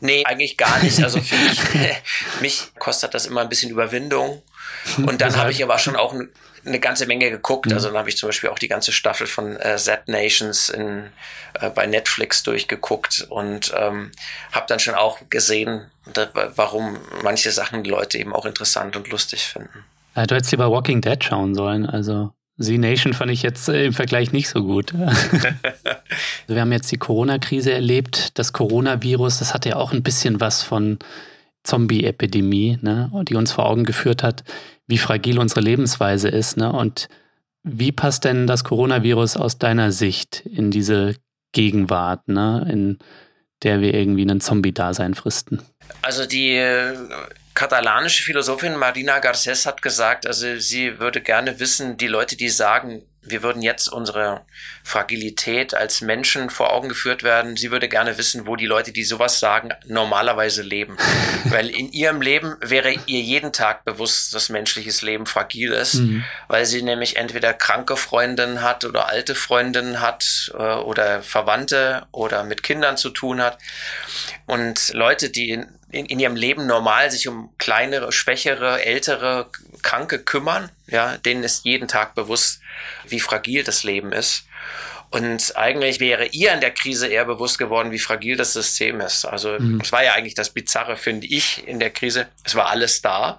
Nee, 0.00 0.24
eigentlich 0.24 0.56
gar 0.56 0.82
nicht. 0.82 1.02
Also 1.02 1.20
für 1.20 1.36
mich, 1.48 1.60
mich 2.40 2.72
kostet 2.78 3.14
das 3.14 3.26
immer 3.26 3.42
ein 3.42 3.48
bisschen 3.48 3.70
Überwindung. 3.70 4.42
Und 4.98 5.20
dann 5.20 5.36
habe 5.36 5.50
ich 5.50 5.62
aber 5.62 5.78
schon 5.78 5.96
auch 5.96 6.14
eine 6.64 6.80
ganze 6.80 7.06
Menge 7.06 7.30
geguckt. 7.30 7.66
Mhm. 7.66 7.74
Also 7.74 7.88
dann 7.88 7.98
habe 7.98 8.08
ich 8.08 8.16
zum 8.16 8.28
Beispiel 8.28 8.50
auch 8.50 8.58
die 8.58 8.68
ganze 8.68 8.92
Staffel 8.92 9.26
von 9.26 9.56
äh, 9.56 9.76
Z 9.76 10.08
Nations 10.08 10.68
in, 10.68 11.08
äh, 11.54 11.70
bei 11.70 11.86
Netflix 11.86 12.42
durchgeguckt 12.42 13.26
und 13.28 13.72
ähm, 13.76 14.12
habe 14.52 14.66
dann 14.68 14.78
schon 14.78 14.94
auch 14.94 15.18
gesehen, 15.30 15.86
da, 16.12 16.28
warum 16.56 16.98
manche 17.22 17.50
Sachen 17.50 17.82
die 17.82 17.90
Leute 17.90 18.18
eben 18.18 18.32
auch 18.32 18.46
interessant 18.46 18.96
und 18.96 19.08
lustig 19.08 19.44
finden. 19.44 19.84
Ja, 20.14 20.26
du 20.26 20.34
hättest 20.34 20.52
lieber 20.52 20.70
Walking 20.70 21.00
Dead 21.00 21.22
schauen 21.22 21.54
sollen. 21.54 21.86
Also 21.86 22.32
Z 22.60 22.78
Nation 22.78 23.14
fand 23.14 23.30
ich 23.30 23.42
jetzt 23.42 23.68
äh, 23.68 23.86
im 23.86 23.92
Vergleich 23.92 24.32
nicht 24.32 24.48
so 24.48 24.62
gut. 24.62 24.94
also 25.00 25.14
wir 26.46 26.60
haben 26.60 26.72
jetzt 26.72 26.92
die 26.92 26.98
Corona-Krise 26.98 27.72
erlebt. 27.72 28.38
Das 28.38 28.52
Coronavirus, 28.52 29.38
das 29.38 29.54
hatte 29.54 29.70
ja 29.70 29.76
auch 29.76 29.92
ein 29.92 30.02
bisschen 30.02 30.40
was 30.40 30.62
von 30.62 30.98
Zombie-Epidemie, 31.64 32.78
ne, 32.80 33.10
die 33.28 33.34
uns 33.34 33.52
vor 33.52 33.66
Augen 33.66 33.84
geführt 33.84 34.22
hat, 34.22 34.44
wie 34.86 34.98
fragil 34.98 35.38
unsere 35.38 35.60
Lebensweise 35.60 36.28
ist. 36.28 36.56
Ne? 36.56 36.72
Und 36.72 37.08
wie 37.62 37.92
passt 37.92 38.24
denn 38.24 38.46
das 38.46 38.64
Coronavirus 38.64 39.36
aus 39.36 39.58
deiner 39.58 39.92
Sicht 39.92 40.40
in 40.44 40.70
diese 40.70 41.16
Gegenwart, 41.52 42.28
ne? 42.28 42.66
in 42.70 42.98
der 43.62 43.80
wir 43.80 43.94
irgendwie 43.94 44.22
einen 44.22 44.40
Zombie-Dasein 44.40 45.14
fristen? 45.14 45.62
Also 46.02 46.26
die 46.26 46.56
äh, 46.56 46.96
katalanische 47.54 48.24
Philosophin 48.24 48.76
Marina 48.76 49.18
Garcés 49.18 49.66
hat 49.66 49.82
gesagt, 49.82 50.26
also 50.26 50.58
sie 50.58 50.98
würde 50.98 51.20
gerne 51.20 51.60
wissen, 51.60 51.96
die 51.96 52.08
Leute, 52.08 52.36
die 52.36 52.48
sagen, 52.48 53.02
wir 53.24 53.42
würden 53.42 53.62
jetzt 53.62 53.88
unsere 53.88 54.44
Fragilität 54.82 55.74
als 55.74 56.00
Menschen 56.00 56.50
vor 56.50 56.72
Augen 56.72 56.88
geführt 56.88 57.22
werden. 57.22 57.56
Sie 57.56 57.70
würde 57.70 57.88
gerne 57.88 58.18
wissen, 58.18 58.46
wo 58.46 58.56
die 58.56 58.66
Leute, 58.66 58.92
die 58.92 59.04
sowas 59.04 59.38
sagen, 59.38 59.70
normalerweise 59.86 60.62
leben. 60.62 60.96
weil 61.44 61.70
in 61.70 61.92
ihrem 61.92 62.20
Leben 62.20 62.56
wäre 62.60 62.92
ihr 63.06 63.20
jeden 63.20 63.52
Tag 63.52 63.84
bewusst, 63.84 64.34
dass 64.34 64.48
menschliches 64.48 65.02
Leben 65.02 65.26
fragil 65.26 65.72
ist, 65.72 65.94
mhm. 65.94 66.24
weil 66.48 66.66
sie 66.66 66.82
nämlich 66.82 67.16
entweder 67.16 67.54
kranke 67.54 67.96
Freundinnen 67.96 68.62
hat 68.62 68.84
oder 68.84 69.08
alte 69.08 69.34
Freundinnen 69.34 70.00
hat 70.00 70.52
äh, 70.54 70.74
oder 70.74 71.22
Verwandte 71.22 72.06
oder 72.10 72.42
mit 72.44 72.62
Kindern 72.62 72.96
zu 72.96 73.10
tun 73.10 73.40
hat. 73.40 73.58
Und 74.46 74.92
Leute, 74.94 75.30
die 75.30 75.64
in, 75.92 76.06
in, 76.06 76.18
ihrem 76.18 76.36
Leben 76.36 76.66
normal 76.66 77.10
sich 77.10 77.28
um 77.28 77.50
kleinere, 77.58 78.10
schwächere, 78.12 78.82
ältere, 78.82 79.50
Kranke 79.82 80.18
kümmern, 80.18 80.70
ja, 80.86 81.18
denen 81.18 81.44
ist 81.44 81.64
jeden 81.64 81.86
Tag 81.86 82.14
bewusst, 82.14 82.60
wie 83.06 83.20
fragil 83.20 83.62
das 83.62 83.84
Leben 83.84 84.12
ist. 84.12 84.46
Und 85.12 85.56
eigentlich 85.56 86.00
wäre 86.00 86.26
ihr 86.26 86.52
in 86.54 86.60
der 86.60 86.70
Krise 86.70 87.06
eher 87.06 87.26
bewusst 87.26 87.58
geworden, 87.58 87.90
wie 87.90 87.98
fragil 87.98 88.36
das 88.36 88.54
System 88.54 89.00
ist. 89.00 89.26
Also 89.26 89.58
mhm. 89.58 89.80
es 89.82 89.92
war 89.92 90.02
ja 90.02 90.14
eigentlich 90.14 90.34
das 90.34 90.48
Bizarre, 90.50 90.96
finde 90.96 91.26
ich, 91.26 91.66
in 91.68 91.80
der 91.80 91.90
Krise. 91.90 92.28
Es 92.44 92.54
war 92.54 92.70
alles 92.70 93.02
da. 93.02 93.38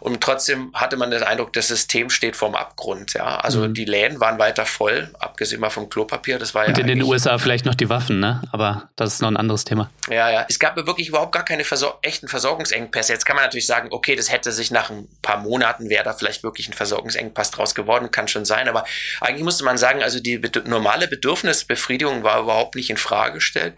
Und 0.00 0.22
trotzdem 0.22 0.72
hatte 0.72 0.96
man 0.96 1.10
den 1.10 1.22
Eindruck, 1.22 1.52
das 1.52 1.68
System 1.68 2.08
steht 2.08 2.36
vorm 2.36 2.54
Abgrund. 2.54 3.12
Ja, 3.12 3.36
Also 3.36 3.68
mhm. 3.68 3.74
die 3.74 3.84
Läden 3.84 4.18
waren 4.18 4.38
weiter 4.38 4.64
voll, 4.64 5.10
abgesehen 5.18 5.60
mal 5.60 5.68
vom 5.68 5.90
Klopapier. 5.90 6.38
Das 6.38 6.54
war 6.54 6.66
Und 6.66 6.78
ja 6.78 6.80
in 6.80 6.86
den 6.86 7.02
USA 7.02 7.36
vielleicht 7.36 7.66
noch 7.66 7.74
die 7.74 7.90
Waffen, 7.90 8.18
ne? 8.18 8.40
Aber 8.50 8.88
das 8.96 9.14
ist 9.14 9.20
noch 9.20 9.30
ein 9.30 9.36
anderes 9.36 9.64
Thema. 9.64 9.90
Ja, 10.08 10.30
ja. 10.30 10.46
Es 10.48 10.58
gab 10.58 10.76
wirklich 10.76 11.08
überhaupt 11.08 11.32
gar 11.32 11.44
keine 11.44 11.64
Versor 11.64 11.98
echten 12.00 12.28
Versorgungsengpässe. 12.28 13.12
Jetzt 13.12 13.26
kann 13.26 13.36
man 13.36 13.44
natürlich 13.44 13.66
sagen, 13.66 13.88
okay, 13.90 14.16
das 14.16 14.32
hätte 14.32 14.52
sich 14.52 14.70
nach 14.70 14.88
ein 14.88 15.06
paar 15.20 15.36
Monaten, 15.36 15.90
wäre 15.90 16.04
da 16.04 16.14
vielleicht 16.14 16.42
wirklich 16.42 16.66
ein 16.70 16.72
Versorgungsengpass 16.72 17.50
draus 17.50 17.74
geworden, 17.74 18.10
kann 18.10 18.26
schon 18.26 18.46
sein. 18.46 18.70
Aber 18.70 18.86
eigentlich 19.20 19.44
musste 19.44 19.64
man 19.64 19.76
sagen, 19.76 20.02
also 20.02 20.18
die 20.18 20.40
normale 20.64 21.09
Bedürfnisbefriedigung 21.10 22.22
war 22.22 22.40
überhaupt 22.40 22.74
nicht 22.76 22.88
in 22.88 22.96
Frage 22.96 23.34
gestellt. 23.34 23.74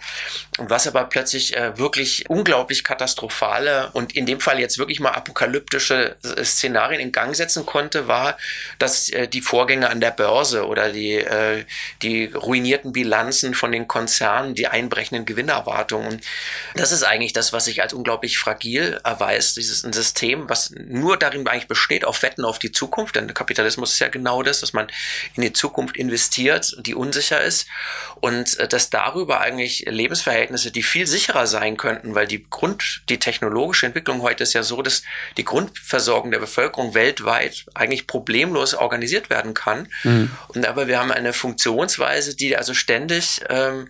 Und 0.59 0.71
was 0.71 0.87
aber 0.87 1.05
plötzlich 1.05 1.57
äh, 1.57 1.79
wirklich 1.79 2.29
unglaublich 2.29 2.85
katastrophale 2.85 3.91
und 3.93 4.15
in 4.15 4.27
dem 4.27 4.41
Fall 4.41 4.61
jetzt 4.61 4.79
wirklich 4.79 5.01
mal 5.01 5.11
apokalyptische 5.11 6.17
äh, 6.23 6.45
Szenarien 6.45 7.01
in 7.01 7.11
Gang 7.11 7.35
setzen 7.35 7.67
konnte, 7.67 8.07
war, 8.07 8.37
dass 8.79 9.09
äh, 9.09 9.27
die 9.27 9.41
Vorgänge 9.41 9.89
an 9.89 10.01
der 10.01 10.11
Börse 10.11 10.67
oder 10.67 10.91
die, 10.91 11.15
äh, 11.15 11.65
die 12.03 12.27
ruinierten 12.27 12.93
Bilanzen 12.93 13.55
von 13.55 13.73
den 13.73 13.89
Konzernen, 13.89 14.55
die 14.55 14.69
einbrechenden 14.69 15.25
Gewinnerwartungen. 15.25 16.21
Das 16.75 16.93
ist 16.93 17.03
eigentlich 17.03 17.33
das, 17.33 17.53
was 17.53 17.65
sich 17.65 17.83
als 17.83 17.93
unglaublich 17.93 18.39
fragil 18.39 19.01
erweist. 19.05 19.57
Dieses 19.57 19.85
ein 19.85 19.93
System, 19.93 20.49
was 20.49 20.71
nur 20.71 21.17
darin 21.17 21.47
eigentlich 21.49 21.69
besteht, 21.69 22.05
auf 22.05 22.23
Wetten 22.23 22.45
auf 22.45 22.59
die 22.59 22.73
Zukunft. 22.73 23.17
Denn 23.17 23.33
Kapitalismus 23.33 23.95
ist 23.95 23.99
ja 24.01 24.09
genau 24.09 24.43
das, 24.43 24.61
dass 24.61 24.73
man 24.73 24.89
in 25.35 25.43
die 25.43 25.53
Zukunft 25.53 25.97
investiert, 25.97 26.77
die 26.81 26.95
unsicher 27.23 27.41
ist 27.41 27.67
und 28.21 28.59
äh, 28.59 28.69
dass 28.69 28.91
darüber 28.91 29.41
eigentlich 29.41 29.85
Lebensverhältnisse, 29.89 30.71
die 30.71 30.83
viel 30.83 31.07
sicherer 31.07 31.47
sein 31.47 31.77
könnten, 31.77 32.15
weil 32.15 32.27
die 32.27 32.45
Grund, 32.49 33.03
die 33.09 33.19
technologische 33.19 33.87
Entwicklung 33.87 34.23
heute 34.23 34.43
ist 34.43 34.53
ja 34.53 34.63
so, 34.63 34.83
dass 34.83 35.03
die 35.37 35.45
Grundversorgung 35.45 36.31
der 36.31 36.39
Bevölkerung 36.39 36.95
weltweit 36.95 37.65
eigentlich 37.75 38.07
problemlos 38.07 38.75
organisiert 38.75 39.31
werden 39.31 39.55
kann. 39.55 39.89
Mhm. 40.05 40.31
Und 40.49 40.67
aber 40.67 40.87
wir 40.89 40.99
haben 40.99 41.13
eine 41.13 41.33
Funktionsweise, 41.33 42.37
die 42.37 42.57
also 42.57 42.75
ständig 42.75 43.41
ähm, 43.49 43.89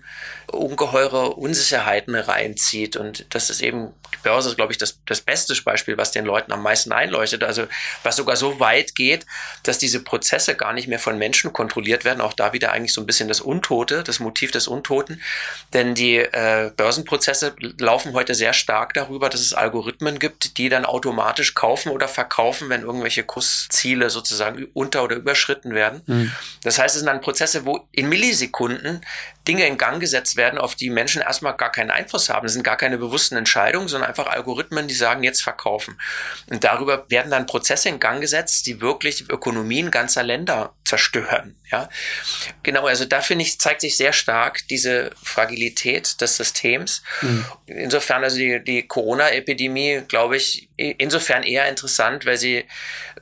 ungeheure 0.52 1.34
Unsicherheiten 1.34 2.14
reinzieht. 2.14 2.96
Und 2.96 3.26
das 3.30 3.50
ist 3.50 3.62
eben, 3.62 3.92
die 4.14 4.18
Börse 4.22 4.50
ist, 4.50 4.56
glaube 4.56 4.72
ich, 4.72 4.78
das, 4.78 4.98
das 5.06 5.20
beste 5.20 5.54
Beispiel, 5.62 5.96
was 5.96 6.12
den 6.12 6.24
Leuten 6.24 6.52
am 6.52 6.62
meisten 6.62 6.92
einleuchtet. 6.92 7.42
Also 7.44 7.66
was 8.02 8.16
sogar 8.16 8.36
so 8.36 8.60
weit 8.60 8.94
geht, 8.94 9.26
dass 9.62 9.78
diese 9.78 10.02
Prozesse 10.02 10.54
gar 10.54 10.72
nicht 10.72 10.88
mehr 10.88 10.98
von 10.98 11.18
Menschen 11.18 11.52
kontrolliert 11.52 12.04
werden. 12.04 12.20
Auch 12.20 12.32
da 12.32 12.52
wieder 12.52 12.72
eigentlich 12.72 12.92
so 12.92 13.00
ein 13.00 13.06
bisschen 13.06 13.21
das 13.28 13.40
Untote, 13.40 14.02
das 14.02 14.20
Motiv 14.20 14.50
des 14.50 14.68
Untoten. 14.68 15.20
Denn 15.72 15.94
die 15.94 16.16
äh, 16.16 16.70
Börsenprozesse 16.76 17.54
laufen 17.78 18.12
heute 18.12 18.34
sehr 18.34 18.52
stark 18.52 18.94
darüber, 18.94 19.28
dass 19.28 19.40
es 19.40 19.54
Algorithmen 19.54 20.18
gibt, 20.18 20.58
die 20.58 20.68
dann 20.68 20.84
automatisch 20.84 21.54
kaufen 21.54 21.90
oder 21.90 22.08
verkaufen, 22.08 22.68
wenn 22.68 22.82
irgendwelche 22.82 23.24
Kursziele 23.24 24.10
sozusagen 24.10 24.66
unter- 24.74 25.04
oder 25.04 25.16
überschritten 25.16 25.74
werden. 25.74 26.02
Mhm. 26.06 26.32
Das 26.62 26.78
heißt, 26.78 26.94
es 26.94 27.00
sind 27.00 27.06
dann 27.06 27.20
Prozesse, 27.20 27.64
wo 27.66 27.88
in 27.92 28.08
Millisekunden 28.08 29.00
Dinge 29.48 29.66
in 29.66 29.76
Gang 29.76 30.00
gesetzt 30.00 30.36
werden, 30.36 30.58
auf 30.58 30.76
die 30.76 30.90
Menschen 30.90 31.20
erstmal 31.22 31.56
gar 31.56 31.72
keinen 31.72 31.90
Einfluss 31.90 32.28
haben. 32.28 32.44
Das 32.44 32.52
sind 32.52 32.62
gar 32.62 32.76
keine 32.76 32.98
bewussten 32.98 33.36
Entscheidungen, 33.36 33.88
sondern 33.88 34.08
einfach 34.08 34.26
Algorithmen, 34.26 34.86
die 34.86 34.94
sagen, 34.94 35.24
jetzt 35.24 35.42
verkaufen. 35.42 36.00
Und 36.48 36.62
darüber 36.62 37.06
werden 37.08 37.30
dann 37.30 37.46
Prozesse 37.46 37.88
in 37.88 37.98
Gang 37.98 38.20
gesetzt, 38.20 38.66
die 38.66 38.80
wirklich 38.80 39.28
Ökonomien 39.28 39.90
ganzer 39.90 40.22
Länder 40.22 40.74
zerstören. 40.84 41.56
Ja, 41.70 41.88
genau. 42.62 42.86
Also 42.86 43.04
da 43.04 43.20
finde 43.20 43.44
ich, 43.44 43.58
zeigt 43.58 43.80
sich 43.80 43.96
sehr 43.96 44.12
stark 44.12 44.66
diese 44.68 45.10
Fragilität 45.22 46.20
des 46.20 46.36
Systems. 46.36 47.02
Mhm. 47.22 47.44
Insofern, 47.66 48.22
also 48.22 48.36
die, 48.36 48.62
die 48.62 48.86
Corona-Epidemie, 48.86 50.02
glaube 50.06 50.36
ich, 50.36 50.68
insofern 50.76 51.42
eher 51.42 51.68
interessant, 51.68 52.26
weil 52.26 52.36
sie 52.36 52.64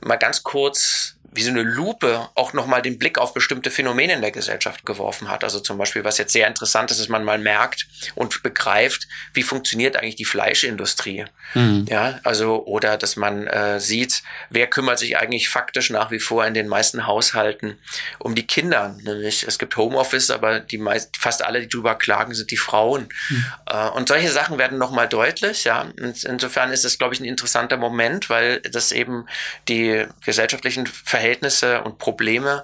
mal 0.01 0.17
ganz 0.17 0.43
kurz 0.43 1.15
wie 1.33 1.43
so 1.43 1.49
eine 1.49 1.63
Lupe 1.63 2.29
auch 2.35 2.51
nochmal 2.51 2.81
den 2.81 2.99
Blick 2.99 3.17
auf 3.17 3.33
bestimmte 3.33 3.71
Phänomene 3.71 4.13
in 4.13 4.21
der 4.21 4.31
Gesellschaft 4.31 4.85
geworfen 4.85 5.29
hat. 5.29 5.43
Also 5.45 5.61
zum 5.61 5.77
Beispiel, 5.77 6.03
was 6.03 6.17
jetzt 6.17 6.33
sehr 6.33 6.47
interessant 6.47 6.91
ist, 6.91 6.99
dass 6.99 7.07
man 7.07 7.23
mal 7.23 7.37
merkt 7.37 7.87
und 8.15 8.43
begreift, 8.43 9.07
wie 9.33 9.43
funktioniert 9.43 9.95
eigentlich 9.95 10.17
die 10.17 10.25
Fleischindustrie. 10.25 11.25
Mhm. 11.53 11.85
Ja, 11.89 12.19
also, 12.23 12.65
oder 12.65 12.97
dass 12.97 13.15
man 13.15 13.47
äh, 13.47 13.79
sieht, 13.79 14.23
wer 14.49 14.67
kümmert 14.67 14.99
sich 14.99 15.17
eigentlich 15.17 15.47
faktisch 15.47 15.89
nach 15.89 16.11
wie 16.11 16.19
vor 16.19 16.45
in 16.45 16.53
den 16.53 16.67
meisten 16.67 17.07
Haushalten 17.07 17.77
um 18.19 18.35
die 18.35 18.45
Kinder. 18.45 18.97
Nämlich, 19.01 19.43
es 19.43 19.57
gibt 19.57 19.77
Homeoffice, 19.77 20.31
aber 20.31 20.59
die 20.59 20.77
meist, 20.77 21.15
fast 21.17 21.43
alle, 21.43 21.61
die 21.61 21.69
drüber 21.69 21.95
klagen, 21.95 22.33
sind 22.33 22.51
die 22.51 22.57
Frauen. 22.57 23.07
Mhm. 23.29 23.45
Äh, 23.67 23.89
und 23.89 24.09
solche 24.09 24.31
Sachen 24.31 24.57
werden 24.57 24.77
nochmal 24.77 25.07
deutlich, 25.07 25.63
ja. 25.63 25.87
Und 25.97 26.23
insofern 26.25 26.73
ist 26.73 26.83
es, 26.83 26.97
glaube 26.97 27.13
ich, 27.13 27.21
ein 27.21 27.25
interessanter 27.25 27.77
Moment, 27.77 28.29
weil 28.29 28.59
das 28.59 28.91
eben 28.91 29.27
die 29.69 30.05
gesellschaftlichen 30.25 30.87
Verhältnisse 30.87 31.20
Verhältnisse 31.21 31.83
und 31.83 31.99
Probleme 31.99 32.63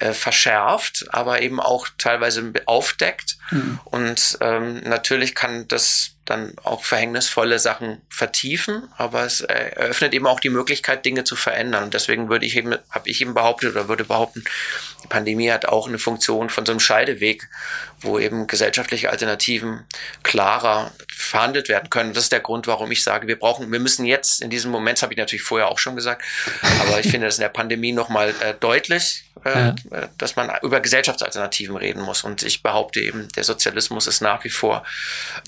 äh, 0.00 0.12
verschärft, 0.12 1.06
aber 1.10 1.42
eben 1.42 1.60
auch 1.60 1.88
teilweise 1.98 2.52
aufdeckt. 2.66 3.38
Mhm. 3.50 3.80
Und 3.84 4.38
ähm, 4.40 4.80
natürlich 4.84 5.34
kann 5.34 5.68
das 5.68 6.16
dann 6.26 6.54
auch 6.64 6.84
verhängnisvolle 6.84 7.58
Sachen 7.58 8.02
vertiefen, 8.08 8.88
aber 8.96 9.24
es 9.24 9.42
eröffnet 9.42 10.12
eben 10.12 10.26
auch 10.26 10.40
die 10.40 10.50
Möglichkeit, 10.50 11.04
Dinge 11.04 11.22
zu 11.22 11.36
verändern. 11.36 11.84
Und 11.84 11.94
deswegen 11.94 12.28
würde 12.28 12.44
ich 12.44 12.56
eben, 12.56 12.74
habe 12.90 13.08
ich 13.08 13.20
eben 13.20 13.32
behauptet 13.32 13.70
oder 13.70 13.88
würde 13.88 14.04
behaupten, 14.04 14.44
die 15.04 15.08
Pandemie 15.08 15.50
hat 15.50 15.66
auch 15.66 15.86
eine 15.86 16.00
Funktion 16.00 16.50
von 16.50 16.66
so 16.66 16.72
einem 16.72 16.80
Scheideweg, 16.80 17.48
wo 18.00 18.18
eben 18.18 18.48
gesellschaftliche 18.48 19.10
Alternativen 19.10 19.84
klarer 20.24 20.92
verhandelt 21.08 21.68
werden 21.68 21.90
können. 21.90 22.12
Das 22.12 22.24
ist 22.24 22.32
der 22.32 22.40
Grund, 22.40 22.66
warum 22.66 22.90
ich 22.90 23.04
sage, 23.04 23.28
wir 23.28 23.38
brauchen, 23.38 23.70
wir 23.70 23.80
müssen 23.80 24.04
jetzt 24.04 24.42
in 24.42 24.50
diesem 24.50 24.72
Moment, 24.72 24.98
das 24.98 25.02
habe 25.02 25.14
ich 25.14 25.18
natürlich 25.18 25.44
vorher 25.44 25.68
auch 25.68 25.78
schon 25.78 25.94
gesagt, 25.94 26.24
aber 26.80 26.98
ich 26.98 27.06
finde 27.10 27.28
das 27.28 27.38
in 27.38 27.42
der 27.42 27.50
Pandemie 27.50 27.92
nochmal 27.92 28.34
äh, 28.40 28.54
deutlich, 28.58 29.25
äh, 29.46 29.58
ja. 29.58 29.74
Äh, 29.90 30.08
dass 30.18 30.34
man 30.34 30.50
über 30.62 30.80
Gesellschaftsalternativen 30.80 31.76
reden 31.76 32.02
muss. 32.02 32.24
Und 32.24 32.42
ich 32.42 32.62
behaupte 32.62 33.00
eben, 33.00 33.28
der 33.36 33.44
Sozialismus 33.44 34.06
ist 34.06 34.20
nach 34.20 34.42
wie 34.44 34.50
vor 34.50 34.82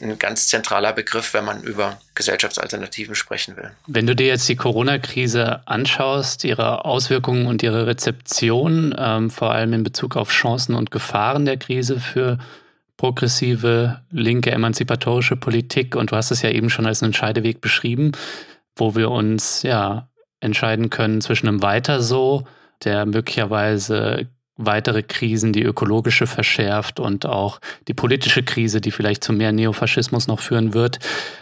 ein 0.00 0.18
ganz 0.18 0.46
zentraler 0.46 0.92
Begriff, 0.92 1.34
wenn 1.34 1.44
man 1.44 1.62
über 1.62 2.00
Gesellschaftsalternativen 2.14 3.14
sprechen 3.14 3.56
will. 3.56 3.70
Wenn 3.86 4.06
du 4.06 4.14
dir 4.14 4.28
jetzt 4.28 4.48
die 4.48 4.56
Corona-Krise 4.56 5.62
anschaust, 5.66 6.44
ihre 6.44 6.84
Auswirkungen 6.84 7.46
und 7.46 7.62
ihre 7.62 7.86
Rezeption, 7.86 8.94
ähm, 8.96 9.30
vor 9.30 9.52
allem 9.52 9.72
in 9.72 9.82
Bezug 9.82 10.16
auf 10.16 10.30
Chancen 10.30 10.74
und 10.74 10.90
Gefahren 10.90 11.44
der 11.44 11.56
Krise 11.56 11.98
für 11.98 12.38
progressive, 12.96 14.00
linke, 14.10 14.50
emanzipatorische 14.50 15.36
Politik, 15.36 15.96
und 15.96 16.10
du 16.12 16.16
hast 16.16 16.30
es 16.30 16.42
ja 16.42 16.50
eben 16.50 16.70
schon 16.70 16.86
als 16.86 17.02
einen 17.02 17.14
Scheideweg 17.14 17.60
beschrieben, 17.60 18.12
wo 18.76 18.94
wir 18.94 19.10
uns 19.10 19.62
ja 19.62 20.08
entscheiden 20.40 20.90
können 20.90 21.20
zwischen 21.20 21.48
einem 21.48 21.62
Weiter 21.62 22.00
so, 22.00 22.46
der 22.84 23.06
möglicherweise 23.06 24.28
weitere 24.58 25.02
Krisen, 25.04 25.52
die 25.52 25.62
ökologische 25.62 26.26
verschärft 26.26 27.00
und 27.00 27.24
auch 27.24 27.60
die 27.86 27.94
politische 27.94 28.42
Krise, 28.42 28.80
die 28.80 28.90
vielleicht 28.90 29.22
zu 29.22 29.32
mehr 29.32 29.52
Neofaschismus 29.52 30.26
noch 30.26 30.40
führen 30.40 30.74
wird 30.74 30.98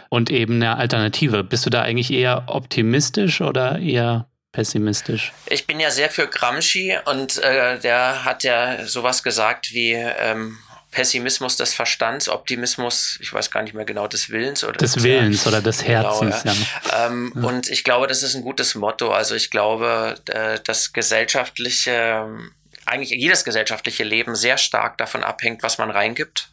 und 0.09 0.29
eben 0.29 0.55
eine 0.55 0.77
Alternative. 0.77 1.43
Bist 1.43 1.65
du 1.65 1.69
da 1.69 1.81
eigentlich 1.81 2.11
eher 2.11 2.43
optimistisch 2.47 3.41
oder 3.41 3.79
eher 3.79 4.27
pessimistisch? 4.51 5.33
Ich 5.47 5.65
bin 5.65 5.79
ja 5.79 5.89
sehr 5.89 6.09
für 6.09 6.27
Gramsci 6.27 6.95
und 7.05 7.39
äh, 7.43 7.79
der 7.79 8.23
hat 8.23 8.43
ja 8.43 8.85
sowas 8.85 9.23
gesagt 9.23 9.73
wie 9.73 9.93
ähm, 9.93 10.57
Pessimismus 10.91 11.57
des 11.57 11.73
Verstands, 11.73 12.29
Optimismus, 12.29 13.17
ich 13.21 13.33
weiß 13.33 13.51
gar 13.51 13.61
nicht 13.61 13.73
mehr 13.73 13.85
genau, 13.85 14.07
des 14.07 14.29
Willens 14.29 14.63
oder 14.63 14.77
des 14.77 15.03
Willens 15.03 15.43
ja, 15.43 15.51
oder 15.51 15.61
des 15.61 15.79
genau, 15.79 15.89
Herzens. 15.89 16.43
Genau, 16.43 16.55
ja. 16.55 17.07
Ähm, 17.07 17.33
ja. 17.35 17.43
Und 17.43 17.69
ich 17.69 17.83
glaube, 17.83 18.07
das 18.07 18.23
ist 18.23 18.35
ein 18.35 18.41
gutes 18.41 18.73
Motto. 18.75 19.11
Also 19.11 19.35
ich 19.35 19.51
glaube, 19.51 20.15
äh, 20.27 20.59
das 20.63 20.93
gesellschaftliche 20.93 22.27
eigentlich 22.87 23.09
jedes 23.09 23.43
gesellschaftliche 23.43 24.03
Leben 24.03 24.35
sehr 24.35 24.57
stark 24.57 24.97
davon 24.97 25.23
abhängt, 25.23 25.61
was 25.61 25.77
man 25.77 25.91
reingibt. 25.91 26.49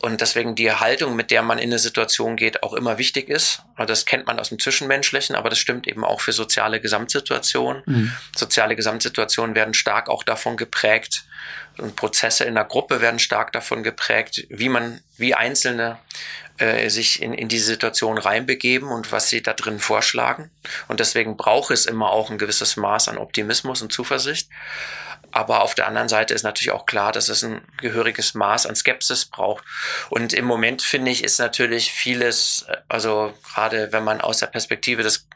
Und 0.00 0.20
deswegen 0.20 0.54
die 0.54 0.70
Haltung, 0.70 1.16
mit 1.16 1.30
der 1.30 1.42
man 1.42 1.58
in 1.58 1.70
eine 1.70 1.78
Situation 1.78 2.36
geht, 2.36 2.62
auch 2.62 2.72
immer 2.72 2.98
wichtig 2.98 3.28
ist. 3.28 3.62
Das 3.86 4.04
kennt 4.04 4.26
man 4.26 4.38
aus 4.38 4.50
dem 4.50 4.58
Zwischenmenschlichen, 4.58 5.34
aber 5.34 5.50
das 5.50 5.58
stimmt 5.58 5.88
eben 5.88 6.04
auch 6.04 6.20
für 6.20 6.32
soziale 6.32 6.80
Gesamtsituationen. 6.80 7.82
Mhm. 7.86 8.12
Soziale 8.36 8.76
Gesamtsituationen 8.76 9.56
werden 9.56 9.74
stark 9.74 10.08
auch 10.08 10.22
davon 10.22 10.56
geprägt 10.56 11.24
und 11.78 11.96
Prozesse 11.96 12.44
in 12.44 12.54
der 12.54 12.64
Gruppe 12.64 13.00
werden 13.00 13.18
stark 13.18 13.52
davon 13.52 13.82
geprägt, 13.82 14.46
wie 14.50 14.68
man, 14.68 15.00
wie 15.16 15.34
Einzelne 15.34 15.98
äh, 16.58 16.88
sich 16.90 17.22
in, 17.22 17.32
in 17.34 17.48
diese 17.48 17.66
Situation 17.66 18.18
reinbegeben 18.18 18.88
und 18.88 19.12
was 19.12 19.28
sie 19.28 19.42
da 19.42 19.52
drin 19.52 19.78
vorschlagen. 19.78 20.50
Und 20.88 21.00
deswegen 21.00 21.36
braucht 21.36 21.70
es 21.70 21.86
immer 21.86 22.10
auch 22.10 22.30
ein 22.30 22.38
gewisses 22.38 22.76
Maß 22.76 23.08
an 23.08 23.18
Optimismus 23.18 23.82
und 23.82 23.92
Zuversicht. 23.92 24.48
Aber 25.30 25.62
auf 25.62 25.74
der 25.74 25.86
anderen 25.86 26.08
Seite 26.08 26.34
ist 26.34 26.42
natürlich 26.42 26.72
auch 26.72 26.86
klar, 26.86 27.12
dass 27.12 27.28
es 27.28 27.44
ein 27.44 27.60
gehöriges 27.80 28.34
Maß 28.34 28.66
an 28.66 28.76
Skepsis 28.76 29.26
braucht. 29.26 29.64
Und 30.10 30.32
im 30.32 30.44
Moment 30.44 30.82
finde 30.82 31.10
ich, 31.10 31.22
ist 31.22 31.38
natürlich 31.38 31.92
vieles, 31.92 32.66
also 32.88 33.34
gerade 33.42 33.92
wenn 33.92 34.04
man 34.04 34.20
aus 34.20 34.38
der 34.38 34.46
Perspektive 34.46 35.02
des 35.02 35.26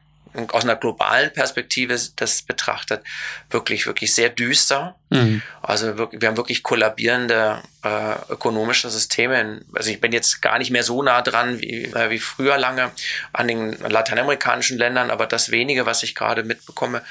aus 0.52 0.64
einer 0.64 0.76
globalen 0.76 1.32
Perspektive 1.32 1.96
das 2.16 2.42
betrachtet, 2.42 3.02
wirklich, 3.50 3.86
wirklich 3.86 4.14
sehr 4.14 4.30
düster. 4.30 4.96
Mhm. 5.10 5.42
Also 5.60 5.96
wir 6.10 6.28
haben 6.28 6.36
wirklich 6.36 6.62
kollabierende 6.62 7.62
äh, 7.82 8.32
ökonomische 8.32 8.88
Systeme. 8.88 9.60
Also 9.74 9.90
ich 9.90 10.00
bin 10.00 10.12
jetzt 10.12 10.40
gar 10.40 10.58
nicht 10.58 10.70
mehr 10.70 10.84
so 10.84 11.02
nah 11.02 11.20
dran 11.22 11.60
wie, 11.60 11.84
äh, 11.84 12.10
wie 12.10 12.18
früher 12.18 12.56
lange 12.56 12.90
an 13.32 13.48
den 13.48 13.72
lateinamerikanischen 13.72 14.78
Ländern, 14.78 15.10
aber 15.10 15.26
das 15.26 15.50
wenige, 15.50 15.84
was 15.84 16.02
ich 16.02 16.14
gerade 16.14 16.44
mitbekomme, 16.44 17.02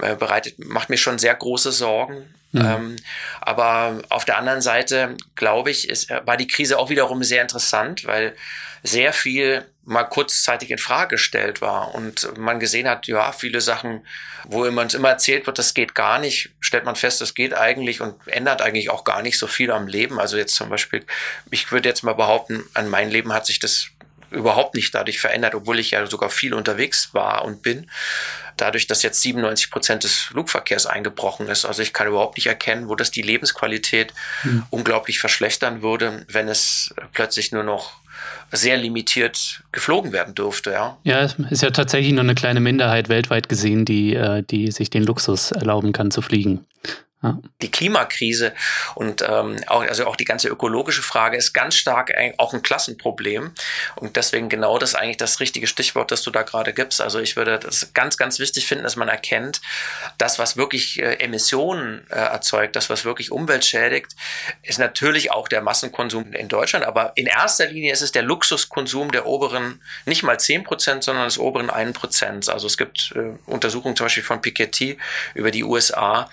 äh, 0.00 0.16
bereitet, 0.16 0.58
macht 0.58 0.88
mir 0.88 0.96
schon 0.96 1.18
sehr 1.18 1.34
große 1.34 1.72
Sorgen. 1.72 2.34
Mhm. 2.52 2.60
Ähm, 2.60 2.96
aber 3.40 4.02
auf 4.08 4.24
der 4.24 4.38
anderen 4.38 4.60
Seite, 4.60 5.16
glaube 5.34 5.70
ich, 5.70 5.88
ist, 5.88 6.10
war 6.24 6.36
die 6.36 6.46
Krise 6.46 6.78
auch 6.78 6.90
wiederum 6.90 7.22
sehr 7.22 7.42
interessant, 7.42 8.06
weil 8.06 8.34
sehr 8.82 9.12
viel 9.12 9.64
mal 9.84 10.04
kurzzeitig 10.04 10.70
in 10.70 10.78
Frage 10.78 11.16
gestellt 11.16 11.60
war 11.60 11.94
und 11.94 12.38
man 12.38 12.60
gesehen 12.60 12.88
hat, 12.88 13.06
ja, 13.08 13.32
viele 13.32 13.60
Sachen, 13.60 14.06
wo 14.44 14.70
man 14.70 14.86
es 14.86 14.94
immer 14.94 15.10
erzählt 15.10 15.46
wird, 15.46 15.58
das 15.58 15.74
geht 15.74 15.94
gar 15.94 16.18
nicht, 16.18 16.50
stellt 16.60 16.84
man 16.84 16.96
fest, 16.96 17.20
das 17.20 17.34
geht 17.34 17.54
eigentlich 17.54 18.00
und 18.00 18.14
ändert 18.26 18.62
eigentlich 18.62 18.90
auch 18.90 19.04
gar 19.04 19.22
nicht 19.22 19.38
so 19.38 19.46
viel 19.46 19.72
am 19.72 19.88
Leben. 19.88 20.20
Also 20.20 20.36
jetzt 20.36 20.54
zum 20.54 20.68
Beispiel, 20.68 21.04
ich 21.50 21.72
würde 21.72 21.88
jetzt 21.88 22.02
mal 22.02 22.14
behaupten, 22.14 22.64
an 22.74 22.88
mein 22.88 23.10
Leben 23.10 23.32
hat 23.32 23.46
sich 23.46 23.58
das 23.58 23.88
überhaupt 24.30 24.74
nicht 24.74 24.94
dadurch 24.94 25.20
verändert, 25.20 25.54
obwohl 25.54 25.78
ich 25.78 25.90
ja 25.90 26.06
sogar 26.06 26.30
viel 26.30 26.54
unterwegs 26.54 27.12
war 27.12 27.44
und 27.44 27.62
bin. 27.62 27.90
Dadurch, 28.56 28.86
dass 28.86 29.02
jetzt 29.02 29.20
97 29.22 29.70
Prozent 29.70 30.04
des 30.04 30.14
Flugverkehrs 30.14 30.86
eingebrochen 30.86 31.48
ist. 31.48 31.64
Also 31.64 31.82
ich 31.82 31.92
kann 31.92 32.06
überhaupt 32.06 32.36
nicht 32.36 32.46
erkennen, 32.46 32.88
wo 32.88 32.94
das 32.94 33.10
die 33.10 33.22
Lebensqualität 33.22 34.12
mhm. 34.44 34.64
unglaublich 34.70 35.18
verschlechtern 35.18 35.82
würde, 35.82 36.24
wenn 36.28 36.48
es 36.48 36.94
plötzlich 37.12 37.52
nur 37.52 37.62
noch 37.62 38.01
sehr 38.52 38.76
limitiert 38.76 39.62
geflogen 39.72 40.12
werden 40.12 40.34
durfte, 40.34 40.70
ja. 40.70 40.98
Ja, 41.04 41.20
ist 41.20 41.62
ja 41.62 41.70
tatsächlich 41.70 42.12
nur 42.12 42.20
eine 42.20 42.34
kleine 42.34 42.60
Minderheit 42.60 43.08
weltweit 43.08 43.48
gesehen, 43.48 43.84
die, 43.84 44.14
äh, 44.14 44.42
die 44.42 44.70
sich 44.70 44.90
den 44.90 45.04
Luxus 45.04 45.50
erlauben 45.52 45.92
kann 45.92 46.10
zu 46.10 46.22
fliegen. 46.22 46.66
Die 47.60 47.70
Klimakrise 47.70 48.52
und 48.94 49.22
ähm, 49.22 49.56
auch, 49.66 49.82
also 49.82 50.06
auch 50.06 50.16
die 50.16 50.24
ganze 50.24 50.48
ökologische 50.48 51.02
Frage 51.02 51.36
ist 51.36 51.52
ganz 51.52 51.76
stark 51.76 52.12
auch 52.38 52.52
ein 52.52 52.62
Klassenproblem. 52.62 53.52
Und 53.96 54.16
deswegen 54.16 54.48
genau 54.48 54.78
das 54.78 54.94
eigentlich 54.94 55.18
das 55.18 55.40
richtige 55.40 55.66
Stichwort, 55.66 56.10
das 56.10 56.22
du 56.22 56.30
da 56.30 56.42
gerade 56.42 56.72
gibst. 56.72 57.00
Also 57.00 57.20
ich 57.20 57.36
würde 57.36 57.58
das 57.58 57.92
ganz, 57.94 58.16
ganz 58.16 58.38
wichtig 58.38 58.66
finden, 58.66 58.84
dass 58.84 58.96
man 58.96 59.08
erkennt, 59.08 59.60
das, 60.18 60.38
was 60.38 60.56
wirklich 60.56 61.00
äh, 61.00 61.14
Emissionen 61.14 62.06
äh, 62.10 62.14
erzeugt, 62.14 62.76
das, 62.76 62.90
was 62.90 63.04
wirklich 63.04 63.30
Umwelt 63.30 63.64
schädigt, 63.64 64.16
ist 64.62 64.78
natürlich 64.78 65.30
auch 65.30 65.48
der 65.48 65.62
Massenkonsum 65.62 66.32
in 66.32 66.48
Deutschland. 66.48 66.84
Aber 66.84 67.12
in 67.14 67.26
erster 67.26 67.66
Linie 67.66 67.92
ist 67.92 68.02
es 68.02 68.12
der 68.12 68.22
Luxuskonsum 68.22 69.12
der 69.12 69.26
oberen, 69.26 69.80
nicht 70.06 70.22
mal 70.22 70.38
zehn 70.40 70.64
Prozent, 70.64 71.04
sondern 71.04 71.24
des 71.24 71.38
oberen 71.38 71.70
einen 71.70 71.92
Prozent. 71.92 72.48
Also 72.48 72.66
es 72.66 72.76
gibt 72.76 73.12
äh, 73.14 73.38
Untersuchungen 73.46 73.96
zum 73.96 74.06
Beispiel 74.06 74.22
von 74.24 74.40
Piketty 74.40 74.98
über 75.34 75.50
die 75.50 75.64
USA, 75.64 76.30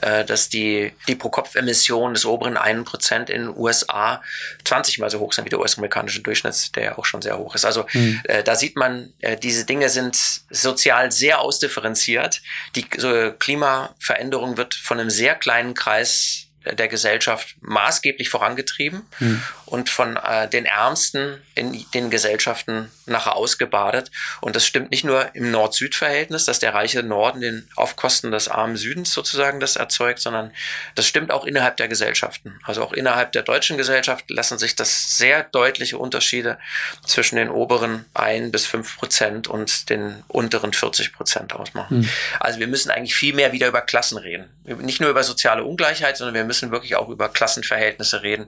äh, 0.00 0.24
dass 0.32 0.48
die, 0.48 0.92
die 1.06 1.14
Pro-Kopf-Emissionen 1.14 2.14
des 2.14 2.24
oberen 2.24 2.56
einen 2.56 2.84
Prozent 2.84 3.28
in 3.28 3.42
den 3.42 3.56
USA 3.56 4.22
20 4.64 4.98
mal 4.98 5.10
so 5.10 5.20
hoch 5.20 5.32
sind 5.32 5.44
wie 5.44 5.50
der 5.50 5.60
US-amerikanische 5.60 6.22
Durchschnitt, 6.22 6.74
der 6.74 6.84
ja 6.84 6.98
auch 6.98 7.04
schon 7.04 7.20
sehr 7.20 7.38
hoch 7.38 7.54
ist. 7.54 7.64
Also 7.64 7.84
mhm. 7.92 8.20
äh, 8.24 8.42
da 8.42 8.56
sieht 8.56 8.76
man, 8.76 9.12
äh, 9.20 9.36
diese 9.36 9.66
Dinge 9.66 9.90
sind 9.90 10.16
sozial 10.50 11.12
sehr 11.12 11.40
ausdifferenziert. 11.40 12.40
Die 12.74 12.86
so, 12.96 13.32
Klimaveränderung 13.38 14.56
wird 14.56 14.74
von 14.74 14.98
einem 14.98 15.10
sehr 15.10 15.34
kleinen 15.34 15.74
Kreis 15.74 16.48
der 16.64 16.88
Gesellschaft 16.88 17.56
maßgeblich 17.60 18.28
vorangetrieben 18.28 19.02
mhm. 19.18 19.42
und 19.66 19.90
von 19.90 20.16
äh, 20.16 20.48
den 20.48 20.64
Ärmsten 20.64 21.40
in 21.54 21.84
den 21.94 22.10
Gesellschaften 22.10 22.90
nachher 23.06 23.36
ausgebadet. 23.36 24.10
Und 24.40 24.56
das 24.56 24.66
stimmt 24.66 24.90
nicht 24.90 25.04
nur 25.04 25.34
im 25.34 25.50
Nord-Süd-Verhältnis, 25.50 26.44
dass 26.44 26.58
der 26.58 26.74
reiche 26.74 27.02
Norden 27.02 27.40
den 27.40 27.68
auf 27.76 27.96
Kosten 27.96 28.30
des 28.30 28.48
armen 28.48 28.76
Südens 28.76 29.12
sozusagen 29.12 29.60
das 29.60 29.76
erzeugt, 29.76 30.20
sondern 30.20 30.52
das 30.94 31.06
stimmt 31.06 31.30
auch 31.30 31.44
innerhalb 31.44 31.76
der 31.76 31.88
Gesellschaften. 31.88 32.58
Also 32.64 32.82
auch 32.82 32.92
innerhalb 32.92 33.32
der 33.32 33.42
deutschen 33.42 33.76
Gesellschaft 33.76 34.30
lassen 34.30 34.58
sich 34.58 34.76
das 34.76 35.16
sehr 35.18 35.42
deutliche 35.44 35.98
Unterschiede 35.98 36.58
zwischen 37.06 37.36
den 37.36 37.48
oberen 37.48 38.04
ein 38.14 38.50
bis 38.50 38.66
fünf 38.66 38.96
Prozent 38.96 39.48
und 39.48 39.90
den 39.90 40.22
unteren 40.28 40.72
40 40.72 41.12
Prozent 41.12 41.54
ausmachen. 41.54 42.00
Mhm. 42.00 42.08
Also 42.40 42.60
wir 42.60 42.66
müssen 42.66 42.90
eigentlich 42.90 43.14
viel 43.14 43.34
mehr 43.34 43.52
wieder 43.52 43.68
über 43.68 43.80
Klassen 43.80 44.18
reden. 44.18 44.48
Nicht 44.64 45.00
nur 45.00 45.10
über 45.10 45.24
soziale 45.24 45.64
Ungleichheit, 45.64 46.16
sondern 46.16 46.34
wir 46.34 46.44
müssen 46.44 46.51
wirklich 46.70 46.96
auch 46.96 47.08
über 47.08 47.28
Klassenverhältnisse 47.28 48.22
reden, 48.22 48.46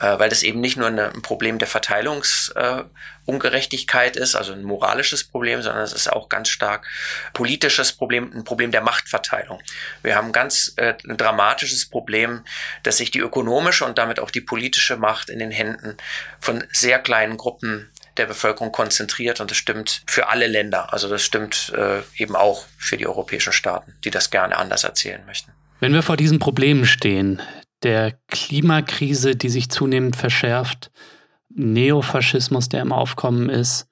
äh, 0.00 0.18
weil 0.18 0.28
das 0.28 0.42
eben 0.42 0.60
nicht 0.60 0.76
nur 0.76 0.88
eine, 0.88 1.12
ein 1.12 1.22
Problem 1.22 1.58
der 1.58 1.68
Verteilungsungerechtigkeit 1.68 4.16
äh, 4.16 4.20
ist, 4.20 4.34
also 4.34 4.52
ein 4.52 4.64
moralisches 4.64 5.24
Problem, 5.24 5.62
sondern 5.62 5.84
es 5.84 5.92
ist 5.92 6.12
auch 6.12 6.28
ganz 6.28 6.48
stark 6.48 6.86
politisches 7.32 7.92
Problem, 7.92 8.32
ein 8.34 8.44
Problem 8.44 8.72
der 8.72 8.82
Machtverteilung. 8.82 9.60
Wir 10.02 10.16
haben 10.16 10.32
ganz 10.32 10.72
äh, 10.76 10.94
ein 11.08 11.16
dramatisches 11.16 11.86
Problem, 11.86 12.44
dass 12.82 12.96
sich 12.96 13.10
die 13.10 13.20
ökonomische 13.20 13.84
und 13.84 13.98
damit 13.98 14.18
auch 14.18 14.30
die 14.30 14.40
politische 14.40 14.96
Macht 14.96 15.30
in 15.30 15.38
den 15.38 15.50
Händen 15.50 15.96
von 16.40 16.64
sehr 16.72 16.98
kleinen 16.98 17.36
Gruppen 17.36 17.90
der 18.16 18.26
Bevölkerung 18.26 18.72
konzentriert 18.72 19.40
und 19.40 19.50
das 19.50 19.58
stimmt 19.58 20.02
für 20.06 20.28
alle 20.28 20.46
Länder. 20.46 20.92
Also 20.92 21.08
das 21.08 21.22
stimmt 21.22 21.72
äh, 21.76 22.02
eben 22.16 22.36
auch 22.36 22.64
für 22.78 22.96
die 22.96 23.06
europäischen 23.06 23.52
Staaten, 23.52 23.94
die 24.04 24.10
das 24.10 24.30
gerne 24.30 24.56
anders 24.56 24.84
erzählen 24.84 25.24
möchten. 25.26 25.52
Wenn 25.80 25.92
wir 25.92 26.02
vor 26.02 26.16
diesen 26.16 26.38
Problemen 26.38 26.86
stehen, 26.86 27.40
der 27.82 28.18
Klimakrise, 28.28 29.36
die 29.36 29.50
sich 29.50 29.70
zunehmend 29.70 30.16
verschärft, 30.16 30.90
Neofaschismus, 31.50 32.68
der 32.68 32.82
im 32.82 32.92
Aufkommen 32.92 33.48
ist 33.50 33.88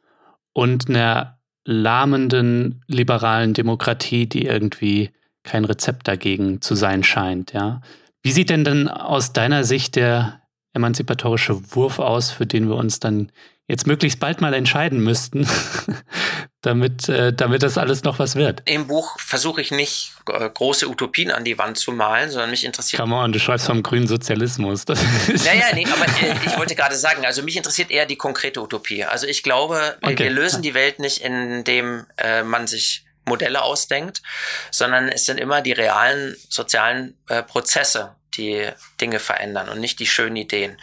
und 0.52 0.88
einer 0.88 1.38
lahmenden 1.64 2.82
liberalen 2.86 3.54
Demokratie, 3.54 4.26
die 4.26 4.46
irgendwie 4.46 5.10
kein 5.42 5.64
Rezept 5.64 6.08
dagegen 6.08 6.60
zu 6.60 6.74
sein 6.74 7.04
scheint, 7.04 7.52
ja. 7.52 7.80
Wie 8.22 8.32
sieht 8.32 8.48
denn 8.48 8.64
dann 8.64 8.88
aus 8.88 9.34
deiner 9.34 9.64
Sicht 9.64 9.96
der 9.96 10.40
emanzipatorische 10.72 11.74
Wurf 11.74 11.98
aus, 11.98 12.30
für 12.30 12.46
den 12.46 12.68
wir 12.68 12.76
uns 12.76 12.98
dann 12.98 13.30
jetzt 13.66 13.86
möglichst 13.86 14.20
bald 14.20 14.40
mal 14.40 14.52
entscheiden 14.52 15.00
müssten, 15.00 15.48
damit, 16.60 17.08
äh, 17.08 17.32
damit 17.32 17.62
das 17.62 17.78
alles 17.78 18.04
noch 18.04 18.18
was 18.18 18.36
wird. 18.36 18.62
Im 18.66 18.86
Buch 18.86 19.18
versuche 19.18 19.60
ich 19.60 19.70
nicht 19.70 20.12
äh, 20.30 20.50
große 20.50 20.88
Utopien 20.88 21.30
an 21.30 21.44
die 21.44 21.56
Wand 21.56 21.78
zu 21.78 21.92
malen, 21.92 22.30
sondern 22.30 22.50
mich 22.50 22.64
interessiert. 22.64 23.00
Come 23.00 23.16
on, 23.16 23.32
du 23.32 23.38
schreibst 23.38 23.66
vom 23.66 23.82
grünen 23.82 24.06
Sozialismus. 24.06 24.84
naja, 24.86 25.66
nee, 25.74 25.86
aber 25.86 26.04
äh, 26.04 26.34
ich 26.46 26.58
wollte 26.58 26.74
gerade 26.74 26.96
sagen, 26.96 27.24
also 27.24 27.42
mich 27.42 27.56
interessiert 27.56 27.90
eher 27.90 28.06
die 28.06 28.16
konkrete 28.16 28.60
Utopie. 28.60 29.04
Also 29.04 29.26
ich 29.26 29.42
glaube, 29.42 29.96
okay. 30.02 30.18
wir 30.18 30.30
lösen 30.30 30.62
die 30.62 30.74
Welt 30.74 30.98
nicht, 30.98 31.18
indem 31.22 32.06
äh, 32.18 32.42
man 32.42 32.66
sich 32.66 33.04
Modelle 33.26 33.62
ausdenkt, 33.62 34.22
sondern 34.70 35.08
es 35.08 35.24
sind 35.24 35.40
immer 35.40 35.62
die 35.62 35.72
realen 35.72 36.36
sozialen 36.48 37.16
äh, 37.28 37.42
Prozesse, 37.42 38.14
die 38.36 38.68
Dinge 39.00 39.18
verändern 39.18 39.68
und 39.68 39.80
nicht 39.80 39.98
die 40.00 40.06
schönen 40.06 40.36
Ideen. 40.36 40.76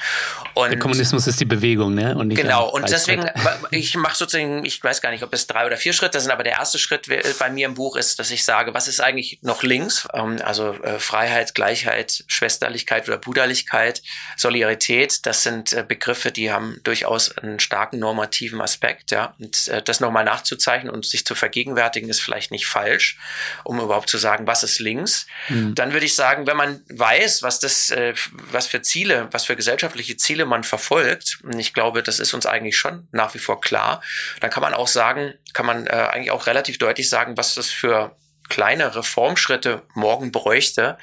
Und 0.54 0.72
der 0.72 0.80
Kommunismus 0.80 1.28
ist 1.28 1.40
die 1.40 1.46
Bewegung, 1.46 1.94
ne? 1.94 2.16
Und 2.16 2.30
genau, 2.36 2.70
und 2.70 2.90
deswegen, 2.90 3.30
ich 3.72 3.96
mache 3.96 4.16
sozusagen, 4.16 4.66
ich 4.66 4.84
weiß 4.84 5.02
gar 5.02 5.12
nicht, 5.12 5.24
ob 5.24 5.34
es 5.34 5.48
drei 5.48 5.66
oder 5.66 5.78
vier 5.78 5.94
Schritte 5.94 6.20
sind, 6.20 6.32
aber 6.32 6.44
der 6.44 6.54
erste 6.54 6.80
Schritt 6.80 7.08
bei 7.40 7.50
mir 7.50 7.66
im 7.66 7.74
Buch 7.74 7.96
ist, 7.96 8.20
dass 8.20 8.32
ich 8.32 8.44
sage, 8.44 8.74
was 8.74 8.88
ist 8.88 9.00
eigentlich 9.02 9.40
noch 9.42 9.64
links? 9.64 10.08
Ähm, 10.14 10.40
also 10.44 10.74
äh, 10.84 11.00
Freiheit, 11.00 11.56
Gleichheit, 11.56 12.24
Schwesterlichkeit 12.28 13.08
oder 13.08 13.18
Bruderlichkeit, 13.18 14.02
Solidarität, 14.38 15.26
das 15.26 15.44
sind 15.44 15.74
äh, 15.74 15.84
Begriffe, 15.88 16.32
die 16.32 16.52
haben 16.52 16.80
durchaus 16.84 17.38
einen 17.38 17.60
starken 17.60 18.00
normativen 18.00 18.62
Aspekt, 18.62 19.12
ja. 19.12 19.34
Und 19.40 19.68
äh, 19.68 19.82
das 19.82 20.00
nochmal 20.00 20.24
nachzuzeichnen 20.24 20.92
und 20.92 21.06
sich 21.06 21.26
zu 21.26 21.36
vergegenwärtigen, 21.36 22.10
ist 22.10 22.22
vielleicht 22.22 22.52
nicht 22.52 22.66
falsch, 22.66 23.18
um 23.64 23.80
überhaupt 23.80 24.10
zu 24.10 24.18
sagen, 24.18 24.48
was 24.48 24.64
ist 24.64 24.80
links. 24.80 25.28
Mhm. 25.50 25.76
Dann 25.76 25.94
würde 25.94 26.06
ich 26.06 26.16
sagen, 26.16 26.48
wenn 26.48 26.58
man 26.58 26.82
weiß, 26.90 27.41
was 27.44 27.60
das, 27.60 27.90
äh, 27.92 28.14
was 28.52 28.68
für 28.68 28.82
Ziele, 28.82 29.28
was 29.32 29.46
für 29.46 29.56
gesellschaftliche 29.56 30.18
Ziele 30.18 30.46
man 30.46 30.64
verfolgt, 30.64 31.40
und 31.44 31.60
ich 31.60 31.74
glaube, 31.74 32.04
das 32.04 32.20
ist 32.20 32.34
uns 32.34 32.46
eigentlich 32.46 32.78
schon 32.78 33.08
nach 33.12 33.34
wie 33.34 33.40
vor 33.40 33.62
klar, 33.62 34.02
dann 34.40 34.50
kann 34.50 34.64
man 34.64 34.74
auch 34.74 34.88
sagen, 34.88 35.34
kann 35.54 35.66
man 35.66 35.88
äh, 35.88 35.92
eigentlich 35.92 36.32
auch 36.32 36.48
relativ 36.48 36.78
deutlich 36.78 37.10
sagen, 37.10 37.38
was 37.38 37.56
das 37.56 37.70
für 37.70 38.16
kleine 38.52 38.94
Reformschritte 38.96 39.82
morgen 39.94 40.34
bräuchte, 40.34 40.98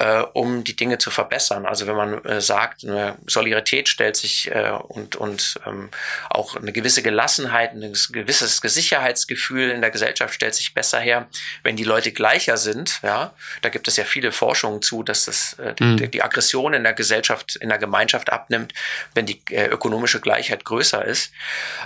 äh, 0.00 0.22
um 0.32 0.64
die 0.64 0.74
Dinge 0.74 0.98
zu 0.98 1.10
verbessern. 1.10 1.64
Also 1.66 1.86
wenn 1.86 1.94
man 1.94 2.24
äh, 2.24 2.40
sagt, 2.40 2.82
eine 2.84 3.16
Solidarität 3.26 3.88
stellt 3.88 4.16
sich 4.16 4.50
äh, 4.50 4.70
und, 4.70 5.14
und 5.14 5.54
ähm, 5.66 5.90
auch 6.30 6.56
eine 6.56 6.72
gewisse 6.72 7.02
Gelassenheit, 7.02 7.74
ein 7.74 7.92
gewisses 8.10 8.56
Sicherheitsgefühl 8.56 9.70
in 9.70 9.82
der 9.82 9.90
Gesellschaft 9.90 10.34
stellt 10.34 10.56
sich 10.56 10.74
besser 10.74 10.98
her, 10.98 11.28
wenn 11.62 11.76
die 11.76 11.84
Leute 11.84 12.10
gleicher 12.10 12.56
sind. 12.56 12.98
Ja, 13.04 13.34
da 13.62 13.68
gibt 13.68 13.86
es 13.86 13.96
ja 13.96 14.04
viele 14.04 14.32
Forschungen 14.32 14.82
zu, 14.82 15.04
dass 15.04 15.26
das, 15.26 15.52
äh, 15.60 15.74
die, 15.74 15.84
mhm. 15.84 16.10
die 16.10 16.22
Aggression 16.24 16.74
in 16.74 16.82
der 16.82 16.94
Gesellschaft, 16.94 17.54
in 17.54 17.68
der 17.68 17.78
Gemeinschaft 17.78 18.32
abnimmt, 18.32 18.74
wenn 19.14 19.26
die 19.26 19.40
äh, 19.50 19.66
ökonomische 19.66 20.20
Gleichheit 20.20 20.64
größer 20.64 21.04
ist. 21.04 21.32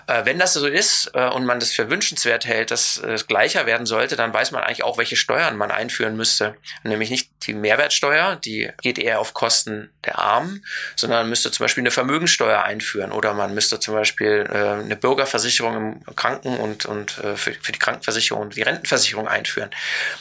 Äh, 0.07 0.25
wenn 0.25 0.39
das 0.39 0.55
so 0.55 0.67
ist 0.67 1.15
und 1.15 1.45
man 1.45 1.61
das 1.61 1.73
für 1.73 1.91
wünschenswert 1.91 2.47
hält, 2.47 2.71
dass 2.71 2.97
es 2.97 3.27
gleicher 3.27 3.67
werden 3.67 3.87
sollte, 3.87 4.17
dann 4.17 4.33
weiß 4.33 4.53
man 4.53 4.63
eigentlich 4.63 4.85
auch, 4.85 4.94
welche 4.99 5.17
Steuern 5.17 5.57
man 5.57 5.71
einführen 5.71 6.17
müsste. 6.17 6.57
Nämlich 6.83 7.11
nicht 7.11 7.31
die 7.47 7.55
Mehrwertsteuer, 7.55 8.37
die 8.37 8.71
geht 8.83 8.99
eher 8.99 9.21
auf 9.21 9.35
Kosten 9.35 9.91
der 10.05 10.19
Armen, 10.19 10.65
sondern 10.97 11.21
man 11.21 11.31
müsste 11.31 11.51
zum 11.51 11.65
Beispiel 11.65 11.83
eine 11.83 11.91
Vermögenssteuer 11.91 12.63
einführen 12.63 13.13
oder 13.13 13.35
man 13.35 13.55
müsste 13.55 13.81
zum 13.81 13.95
Beispiel 13.95 14.47
äh, 14.51 14.83
eine 14.83 14.97
Bürgerversicherung 14.97 16.03
im 16.07 16.17
Kranken- 16.17 16.57
und, 16.59 16.87
und 16.87 17.19
äh, 17.19 17.37
für, 17.37 17.53
für 17.53 17.73
die 17.73 17.79
Krankenversicherung 17.79 18.43
und 18.43 18.57
die 18.57 18.63
Rentenversicherung 18.63 19.29
einführen. 19.29 19.71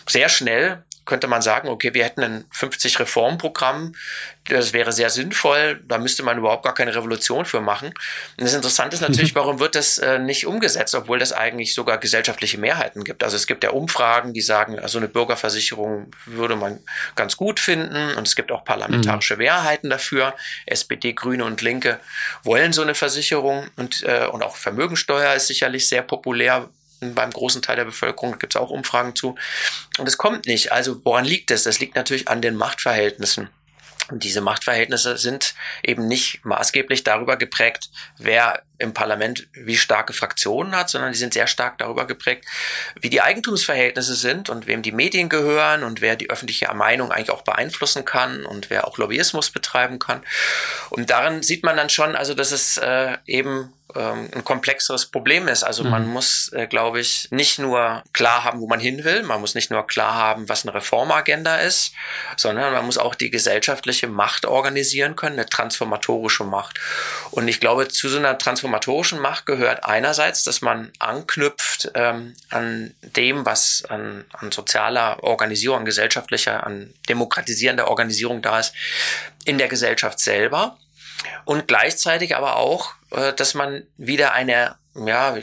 Sehr 0.08 0.30
schnell 0.30 0.84
könnte 1.06 1.28
man 1.28 1.42
sagen, 1.42 1.68
okay, 1.70 1.94
wir 1.94 2.06
hätten 2.06 2.24
ein 2.24 2.46
50 2.52 3.00
Reformprogramm, 3.00 3.94
das 4.46 4.74
wäre 4.74 4.92
sehr 4.92 5.10
sinnvoll, 5.10 5.82
da 5.88 5.98
müsste 5.98 6.24
man 6.24 6.38
überhaupt 6.38 6.64
gar 6.64 6.74
keine 6.74 6.96
Revolution 6.96 7.46
für 7.46 7.62
machen. 7.62 7.88
Und 8.38 8.44
das 8.46 8.54
Interessante 8.54 8.96
ist 8.96 9.02
natürlich, 9.08 9.36
warum 9.36 9.60
wird 9.60 9.76
das 9.76 9.98
äh, 9.98 10.20
nicht 10.20 10.46
umgesetzt, 10.46 10.96
obwohl 10.96 11.20
das 11.20 11.34
eigentlich 11.34 11.74
sogar 11.74 11.98
gesellschaftliche 11.98 12.58
Mehrheiten 12.58 13.04
gibt. 13.04 13.24
Also 13.24 13.36
es 13.36 13.48
gibt 13.48 13.64
ja 13.64 13.72
Umfragen, 13.72 14.34
die 14.34 14.42
sagen, 14.42 14.80
also 14.80 14.98
eine 14.98 15.08
Bürgerversicherung 15.08 16.12
würde 16.26 16.56
man 16.56 16.80
ganz 17.16 17.38
gut 17.38 17.60
finden 17.60 18.16
und 18.16 18.28
es 18.28 18.36
gibt 18.36 18.52
auch 18.52 18.64
parlamentarische 18.64 19.36
mhm. 19.36 19.40
Mehrheiten 19.40 19.90
dafür. 19.90 20.34
SPD, 20.66 21.14
Grüne 21.14 21.46
und 21.46 21.62
Linke 21.62 22.00
wollen 22.44 22.74
so 22.74 22.82
eine 22.82 22.96
Versicherung 22.96 23.68
und, 23.76 24.04
äh, 24.04 24.28
und 24.28 24.44
auch 24.44 24.56
Vermögensteuer 24.56 25.34
ist 25.34 25.48
sicherlich 25.48 25.88
sehr 25.88 26.02
populär 26.02 26.70
beim 27.16 27.32
großen 27.32 27.62
Teil 27.62 27.76
der 27.76 27.86
Bevölkerung, 27.86 28.40
gibt 28.40 28.56
es 28.56 28.62
auch 28.62 28.70
Umfragen 28.70 29.16
zu. 29.16 29.36
Und 29.98 30.08
es 30.08 30.18
kommt 30.18 30.46
nicht. 30.46 30.72
Also 30.72 31.00
woran 31.04 31.26
liegt 31.26 31.52
es? 31.52 31.64
Das 31.64 31.80
liegt 31.80 31.96
natürlich 31.96 32.28
an 32.28 32.42
den 32.42 32.56
Machtverhältnissen. 32.56 33.50
Und 34.10 34.26
diese 34.26 34.42
Machtverhältnisse 34.42 35.18
sind 35.18 35.56
eben 35.82 36.08
nicht 36.08 36.44
maßgeblich 36.44 37.06
darüber 37.06 37.38
geprägt, 37.38 37.90
wer 38.18 38.64
im 38.78 38.94
Parlament 38.94 39.48
wie 39.54 39.78
starke 39.78 40.12
Fraktionen 40.12 40.76
hat, 40.76 40.90
sondern 40.90 41.14
die 41.14 41.18
sind 41.18 41.34
sehr 41.34 41.48
stark 41.48 41.78
darüber 41.78 42.06
geprägt, 42.06 42.46
wie 43.00 43.10
die 43.10 43.22
Eigentumsverhältnisse 43.22 44.16
sind 44.16 44.50
und 44.50 44.68
wem 44.68 44.82
die 44.82 44.92
Medien 44.92 45.30
gehören 45.30 45.84
und 45.84 46.02
wer 46.02 46.18
die 46.18 46.30
öffentliche 46.30 46.74
Meinung 46.74 47.12
eigentlich 47.12 47.32
auch 47.32 47.44
beeinflussen 47.44 48.04
kann 48.04 48.46
und 48.46 48.70
wer 48.70 48.88
auch 48.88 48.98
Lobbyismus 48.98 49.52
betreiben 49.52 50.00
kann. 50.00 50.22
Und 50.90 51.10
darin 51.10 51.42
sieht 51.42 51.64
man 51.64 51.78
dann 51.78 51.90
schon, 51.90 52.18
also 52.18 52.34
dass 52.34 52.52
es 52.52 52.78
äh, 52.78 53.18
eben 53.26 53.72
ähm, 53.96 54.30
ein 54.34 54.44
komplexeres 54.44 55.06
Problem 55.06 55.48
ist. 55.48 55.64
Also 55.64 55.84
mhm. 55.84 55.90
man 55.90 56.08
muss, 56.08 56.52
äh, 56.54 56.68
glaube 56.68 57.00
ich, 57.00 57.28
nicht 57.32 57.60
nur 57.60 58.04
klar 58.14 58.44
haben, 58.44 58.60
wo 58.60 58.68
man 58.68 58.80
hin 58.80 59.04
will, 59.04 59.24
man 59.24 59.42
muss 59.42 59.56
nicht 59.56 59.72
nur 59.72 59.86
klar 59.88 60.14
haben, 60.14 60.50
was 60.50 60.66
eine 60.66 60.74
Reformagenda 60.74 61.58
ist, 61.58 61.94
sondern 62.38 62.74
man 62.74 62.86
muss 62.86 62.98
auch 62.98 63.16
die 63.16 63.30
gesellschaftliche 63.30 64.08
Macht 64.08 64.46
organisieren 64.46 65.16
können, 65.16 65.34
eine 65.34 65.46
transformatorische 65.46 66.44
Macht. 66.44 66.80
Und 67.32 67.48
ich 67.48 67.60
glaube, 67.60 67.88
zu 67.88 68.10
so 68.10 68.18
einer 68.18 68.38
transformatorischen 68.38 69.20
Macht 69.20 69.46
gehört 69.46 69.84
einerseits, 69.84 70.44
dass 70.44 70.62
man 70.62 70.92
anknüpft 71.00 71.92
ähm, 71.96 72.36
an 72.50 72.94
dem, 73.02 73.46
was 73.46 73.84
an, 73.90 74.26
an 74.34 74.52
sozialer 74.52 75.24
Organisierung, 75.24 75.80
an 75.80 75.86
gesellschaftlicher, 75.86 76.66
an 76.66 76.94
demokratisierender 77.10 77.88
Organisierung 77.88 78.42
da 78.42 78.60
ist, 78.60 78.74
in 79.46 79.58
der 79.58 79.68
Gesellschaft 79.68 80.20
selber 80.20 80.78
und 81.46 81.68
gleichzeitig 81.68 82.36
aber 82.36 82.58
auch, 82.58 82.94
äh, 83.12 83.34
dass 83.34 83.54
man 83.54 83.84
wieder 83.98 84.34
eine 84.34 84.76
ja, 84.96 85.36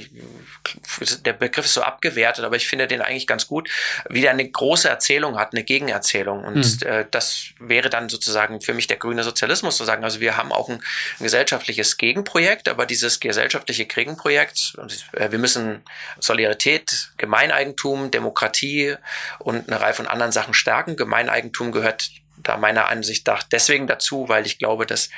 der 1.25 1.33
Begriff 1.33 1.65
ist 1.65 1.75
so 1.75 1.83
abgewertet, 1.83 2.45
aber 2.45 2.55
ich 2.55 2.69
finde 2.69 2.87
den 2.87 3.03
eigentlich 3.03 3.27
ganz 3.27 3.49
gut, 3.49 3.69
wieder 4.09 4.31
eine 4.31 4.49
große 4.49 4.89
Erzählung 4.89 5.39
hat, 5.39 5.53
eine 5.53 5.65
Gegenerzählung. 5.65 6.45
Und 6.45 6.57
mhm. 6.57 7.07
das 7.11 7.47
wäre 7.59 7.91
dann 7.91 8.09
sozusagen 8.09 8.61
für 8.61 8.75
mich 8.75 8.87
der 8.87 8.99
grüne 8.99 9.25
Sozialismus 9.25 9.77
zu 9.77 9.85
sagen. 9.85 10.05
Also 10.05 10.21
wir 10.21 10.37
haben 10.37 10.53
auch 10.53 10.69
ein, 10.69 10.77
ein 10.77 11.25
gesellschaftliches 11.25 11.97
Gegenprojekt, 11.97 12.69
aber 12.69 12.87
dieses 12.87 13.19
gesellschaftliche 13.19 13.87
Gegenprojekt, 13.87 14.77
äh, 15.15 15.33
wir 15.33 15.39
müssen 15.39 15.83
Solidarität, 16.21 17.11
Gemeineigentum, 17.17 18.11
Demokratie 18.13 18.95
und 19.41 19.69
eine 19.69 19.81
Reihe 19.81 19.95
von 19.95 20.07
anderen 20.07 20.33
Sachen 20.33 20.55
stärken. 20.55 20.97
Gemeineigentum 20.97 21.73
gehört 21.73 22.11
da 22.43 22.57
meiner 22.57 22.89
Ansicht 22.89 23.27
nach 23.27 23.43
deswegen 23.43 23.87
dazu, 23.87 24.29
weil 24.29 24.47
ich 24.47 24.59
glaube, 24.59 24.87
dass 24.87 25.11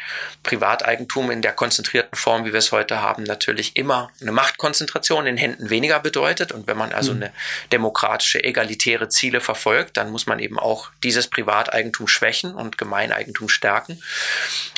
Privateigentum 0.43 1.31
in 1.31 1.43
der 1.43 1.53
konzentrierten 1.53 2.17
Form, 2.17 2.45
wie 2.45 2.53
wir 2.53 2.59
es 2.59 2.73
heute 2.73 3.01
haben, 3.01 3.23
natürlich 3.23 3.77
immer 3.77 4.11
eine 4.21 4.33
Machtkonzentration 4.33 5.27
in 5.27 5.37
Händen 5.37 5.71
weniger 5.71 6.01
bedeutet. 6.01 6.53
Und 6.53 6.67
wenn 6.67 6.77
man 6.77 6.93
also 6.93 7.13
mhm. 7.13 7.23
eine 7.23 7.33
demokratische, 7.73 8.43
egalitäre 8.43 9.09
Ziele 9.09 9.41
verfolgt, 9.41 9.97
dann 9.97 10.11
muss 10.11 10.27
man 10.27 10.39
eben 10.39 10.59
auch 10.59 10.91
dieses 11.03 11.29
Privateigentum 11.29 12.09
schwächen 12.09 12.55
und 12.55 12.79
Gemeineigentum 12.79 13.49
stärken. 13.49 14.03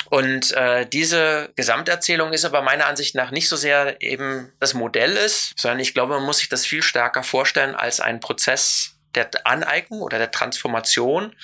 Und 0.09 0.51
äh, 0.53 0.85
diese 0.85 1.49
Gesamterzählung 1.55 2.31
ist 2.33 2.45
aber 2.45 2.61
meiner 2.61 2.85
Ansicht 2.85 3.15
nach 3.15 3.31
nicht 3.31 3.49
so 3.49 3.55
sehr 3.55 4.01
eben 4.01 4.51
das 4.59 4.73
Modell 4.73 5.17
ist, 5.17 5.53
sondern 5.57 5.79
ich 5.79 5.93
glaube, 5.93 6.13
man 6.13 6.23
muss 6.23 6.39
sich 6.39 6.49
das 6.49 6.65
viel 6.65 6.83
stärker 6.83 7.23
vorstellen 7.23 7.75
als 7.75 7.99
einen 7.99 8.19
Prozess 8.19 8.94
der 9.15 9.29
Aneignung 9.45 10.01
oder 10.01 10.17
der 10.17 10.31
Transformation, 10.31 11.35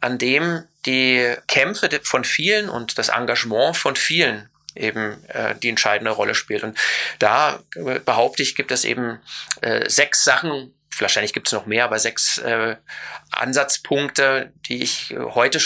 an 0.00 0.18
dem 0.18 0.64
die 0.86 1.34
Kämpfe 1.46 1.88
von 2.02 2.24
vielen 2.24 2.68
und 2.68 2.98
das 2.98 3.08
Engagement 3.08 3.76
von 3.76 3.96
vielen 3.96 4.48
eben 4.74 5.22
äh, 5.28 5.54
die 5.56 5.68
entscheidende 5.68 6.12
Rolle 6.12 6.34
spielt. 6.34 6.62
Und 6.62 6.78
da 7.18 7.60
äh, 7.74 7.98
behaupte 7.98 8.42
ich, 8.42 8.54
gibt 8.54 8.70
es 8.70 8.84
eben 8.84 9.20
äh, 9.60 9.88
sechs 9.88 10.24
Sachen, 10.24 10.72
wahrscheinlich 10.98 11.32
gibt 11.32 11.48
es 11.48 11.52
noch 11.52 11.66
mehr, 11.66 11.84
aber 11.84 11.98
sechs 11.98 12.38
äh, 12.38 12.76
Ansatzpunkte, 13.30 14.52
die 14.66 14.82
ich 14.82 15.14
heute 15.16 15.60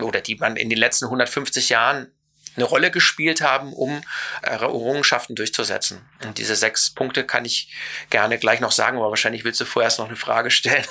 oder 0.00 0.20
die 0.20 0.36
man 0.36 0.56
in 0.56 0.70
den 0.70 0.78
letzten 0.78 1.06
150 1.06 1.68
Jahren 1.68 2.08
eine 2.56 2.64
Rolle 2.64 2.90
gespielt 2.90 3.40
haben, 3.40 3.72
um 3.72 4.00
Errungenschaften 4.42 5.34
durchzusetzen. 5.34 6.00
Und 6.24 6.38
diese 6.38 6.56
sechs 6.56 6.90
Punkte 6.90 7.24
kann 7.24 7.44
ich 7.44 7.72
gerne 8.10 8.38
gleich 8.38 8.60
noch 8.60 8.72
sagen, 8.72 8.98
aber 8.98 9.10
wahrscheinlich 9.10 9.44
willst 9.44 9.60
du 9.60 9.64
vorerst 9.64 9.98
noch 9.98 10.06
eine 10.06 10.16
Frage 10.16 10.50
stellen. 10.50 10.84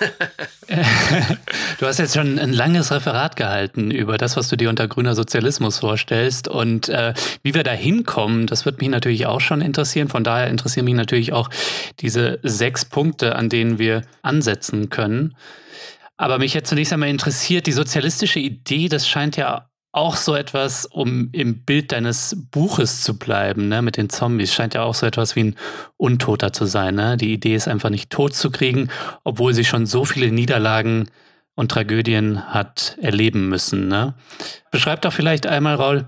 du 1.79 1.85
hast 1.85 1.99
jetzt 1.99 2.15
schon 2.15 2.39
ein 2.39 2.53
langes 2.53 2.91
Referat 2.91 3.35
gehalten 3.35 3.91
über 3.91 4.17
das, 4.17 4.37
was 4.37 4.47
du 4.47 4.55
dir 4.55 4.69
unter 4.69 4.87
grüner 4.87 5.15
Sozialismus 5.15 5.79
vorstellst. 5.79 6.47
Und 6.47 6.89
äh, 6.89 7.13
wie 7.43 7.53
wir 7.53 7.63
da 7.63 7.71
hinkommen, 7.71 8.47
das 8.47 8.65
wird 8.65 8.79
mich 8.81 8.89
natürlich 8.89 9.25
auch 9.25 9.41
schon 9.41 9.61
interessieren. 9.61 10.09
Von 10.09 10.23
daher 10.23 10.47
interessieren 10.47 10.85
mich 10.85 10.95
natürlich 10.95 11.33
auch 11.33 11.49
diese 11.99 12.39
sechs 12.43 12.85
Punkte, 12.85 13.35
an 13.35 13.49
denen 13.49 13.79
wir 13.79 14.03
ansetzen 14.21 14.89
können. 14.89 15.35
Aber 16.17 16.37
mich 16.37 16.53
jetzt 16.53 16.67
zunächst 16.67 16.91
einmal 16.91 17.07
interessiert, 17.07 17.65
die 17.65 17.71
sozialistische 17.71 18.39
Idee, 18.39 18.89
das 18.89 19.07
scheint 19.07 19.37
ja 19.37 19.68
auch 19.91 20.15
so 20.15 20.36
etwas, 20.36 20.86
um 20.86 21.30
im 21.32 21.63
Bild 21.63 21.91
deines 21.91 22.38
Buches 22.52 23.02
zu 23.02 23.17
bleiben, 23.17 23.67
ne, 23.67 23.82
mit 23.82 23.97
den 23.97 24.10
Zombies, 24.10 24.54
scheint 24.54 24.75
ja 24.75 24.84
auch 24.84 24.93
so 24.93 25.06
etwas 25.06 25.36
wie 25.36 25.45
ein 25.45 25.56
Untoter 25.97 26.54
zu 26.54 26.65
sein. 26.65 26.95
Ne? 26.95 27.17
Die 27.17 27.34
Idee 27.34 27.56
ist 27.56 27.67
einfach 27.67 27.89
nicht 27.89 28.12
tot 28.12 28.36
zu 28.36 28.52
kriegen, 28.52 28.89
obwohl 29.23 29.54
sie 29.54 29.65
schon 29.65 29.86
so 29.86 30.06
viele 30.06 30.32
Niederlagen 30.32 31.10
und 31.56 31.71
Tragödien 31.71 32.54
hat 32.54 32.97
erleben 33.02 33.49
müssen. 33.49 33.88
Ne? 33.88 34.13
Beschreib 34.71 35.02
doch 35.02 35.12
vielleicht 35.12 35.47
einmal, 35.47 35.75
Raul, 35.75 36.06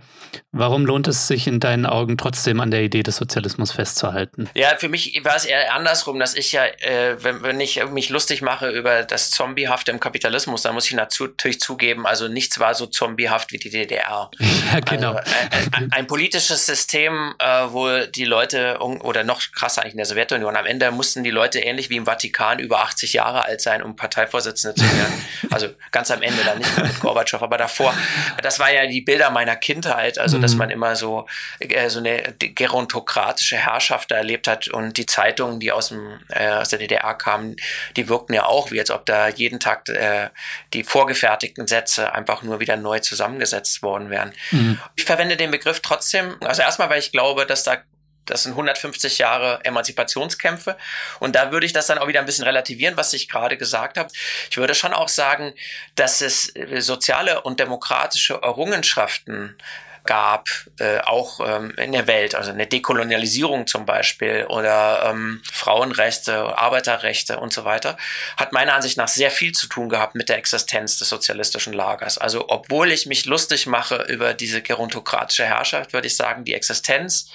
Warum 0.51 0.85
lohnt 0.85 1.07
es 1.07 1.27
sich 1.27 1.47
in 1.47 1.59
deinen 1.59 1.85
Augen 1.85 2.17
trotzdem 2.17 2.59
an 2.59 2.71
der 2.71 2.81
Idee 2.81 3.03
des 3.03 3.15
Sozialismus 3.15 3.71
festzuhalten? 3.71 4.49
Ja, 4.53 4.75
für 4.77 4.89
mich 4.89 5.19
war 5.23 5.35
es 5.35 5.45
eher 5.45 5.73
andersrum, 5.73 6.19
dass 6.19 6.35
ich 6.35 6.51
ja, 6.51 6.65
äh, 6.65 7.23
wenn, 7.23 7.41
wenn 7.41 7.59
ich 7.59 7.83
mich 7.85 8.09
lustig 8.09 8.41
mache 8.41 8.69
über 8.69 9.03
das 9.03 9.31
Zombiehafte 9.31 9.91
im 9.91 9.99
Kapitalismus, 9.99 10.61
dann 10.63 10.73
muss 10.73 10.87
ich 10.87 10.93
natürlich 10.93 11.61
zugeben, 11.61 12.05
also 12.05 12.27
nichts 12.27 12.59
war 12.59 12.75
so 12.75 12.85
zombiehaft 12.85 13.51
wie 13.51 13.57
die 13.57 13.69
DDR. 13.69 14.29
Ja, 14.71 14.79
genau. 14.79 15.13
Also, 15.13 15.31
ein, 15.51 15.73
ein, 15.73 15.91
ein, 15.91 16.07
politisches 16.07 16.65
System, 16.65 17.33
äh, 17.39 17.45
wo 17.69 18.05
die 18.05 18.25
Leute, 18.25 18.77
oder 18.79 19.23
noch 19.23 19.41
krasser 19.53 19.81
eigentlich 19.81 19.93
in 19.93 19.97
der 19.97 20.05
Sowjetunion, 20.05 20.55
am 20.55 20.65
Ende 20.65 20.91
mussten 20.91 21.23
die 21.23 21.31
Leute 21.31 21.59
ähnlich 21.59 21.89
wie 21.89 21.97
im 21.97 22.05
Vatikan 22.05 22.59
über 22.59 22.81
80 22.81 23.13
Jahre 23.13 23.43
alt 23.43 23.61
sein, 23.61 23.81
um 23.81 23.95
Parteivorsitzende 23.95 24.75
zu 24.75 24.83
werden. 24.83 25.25
also 25.51 25.67
ganz 25.91 26.11
am 26.11 26.21
Ende 26.21 26.43
dann 26.45 26.59
nicht 26.59 26.77
mehr 26.77 26.87
mit 26.87 26.99
Gorbatschow, 26.99 27.41
aber 27.41 27.57
davor, 27.57 27.93
das 28.41 28.59
war 28.59 28.71
ja 28.71 28.85
die 28.87 29.01
Bilder 29.01 29.29
meiner 29.31 29.55
Kindheit 29.55 30.19
also 30.21 30.37
dass 30.37 30.53
mhm. 30.53 30.57
man 30.59 30.69
immer 30.69 30.95
so, 30.95 31.27
äh, 31.59 31.89
so 31.89 31.99
eine 31.99 32.33
gerontokratische 32.37 33.57
Herrschaft 33.57 34.11
da 34.11 34.15
erlebt 34.15 34.47
hat 34.47 34.67
und 34.67 34.97
die 34.97 35.05
Zeitungen, 35.05 35.59
die 35.59 35.71
aus, 35.71 35.89
dem, 35.89 36.19
äh, 36.29 36.49
aus 36.49 36.69
der 36.69 36.79
DDR 36.79 37.13
kamen, 37.13 37.55
die 37.95 38.07
wirkten 38.07 38.33
ja 38.33 38.45
auch, 38.45 38.71
wie 38.71 38.79
als 38.79 38.91
ob 38.91 39.05
da 39.05 39.27
jeden 39.27 39.59
Tag 39.59 39.89
äh, 39.89 40.29
die 40.73 40.83
vorgefertigten 40.83 41.67
Sätze 41.67 42.13
einfach 42.13 42.43
nur 42.43 42.59
wieder 42.59 42.77
neu 42.77 42.99
zusammengesetzt 42.99 43.81
worden 43.81 44.09
wären. 44.09 44.33
Mhm. 44.51 44.79
Ich 44.95 45.05
verwende 45.05 45.37
den 45.37 45.51
Begriff 45.51 45.81
trotzdem, 45.81 46.35
also 46.41 46.61
erstmal, 46.61 46.89
weil 46.89 46.99
ich 46.99 47.11
glaube, 47.11 47.45
dass 47.45 47.63
da 47.63 47.77
das 48.25 48.43
sind 48.43 48.53
150 48.53 49.17
Jahre 49.17 49.59
Emanzipationskämpfe. 49.63 50.77
Und 51.19 51.35
da 51.35 51.51
würde 51.51 51.65
ich 51.65 51.73
das 51.73 51.87
dann 51.87 51.97
auch 51.97 52.07
wieder 52.07 52.19
ein 52.19 52.25
bisschen 52.25 52.45
relativieren, 52.45 52.97
was 52.97 53.13
ich 53.13 53.27
gerade 53.27 53.57
gesagt 53.57 53.97
habe. 53.97 54.09
Ich 54.49 54.57
würde 54.57 54.75
schon 54.75 54.93
auch 54.93 55.09
sagen, 55.09 55.53
dass 55.95 56.21
es 56.21 56.55
äh, 56.55 56.81
soziale 56.81 57.41
und 57.41 57.59
demokratische 57.59 58.39
Errungenschaften 58.41 59.57
gab, 60.05 60.47
äh, 60.79 60.99
auch 60.99 61.39
ähm, 61.45 61.73
in 61.77 61.91
der 61.91 62.07
Welt, 62.07 62.35
also 62.35 62.51
eine 62.51 62.67
Dekolonialisierung 62.67 63.67
zum 63.67 63.85
Beispiel 63.85 64.45
oder 64.49 65.09
ähm, 65.09 65.41
Frauenrechte, 65.51 66.57
Arbeiterrechte 66.57 67.39
und 67.39 67.53
so 67.53 67.65
weiter, 67.65 67.97
hat 68.37 68.51
meiner 68.51 68.73
Ansicht 68.73 68.97
nach 68.97 69.07
sehr 69.07 69.31
viel 69.31 69.51
zu 69.51 69.67
tun 69.67 69.89
gehabt 69.89 70.15
mit 70.15 70.29
der 70.29 70.37
Existenz 70.37 70.97
des 70.97 71.09
sozialistischen 71.09 71.73
Lagers. 71.73 72.17
Also 72.17 72.45
obwohl 72.49 72.91
ich 72.91 73.05
mich 73.05 73.25
lustig 73.25 73.67
mache 73.67 74.05
über 74.07 74.33
diese 74.33 74.61
gerontokratische 74.61 75.45
Herrschaft, 75.45 75.93
würde 75.93 76.07
ich 76.07 76.15
sagen, 76.15 76.45
die 76.45 76.53
Existenz 76.53 77.29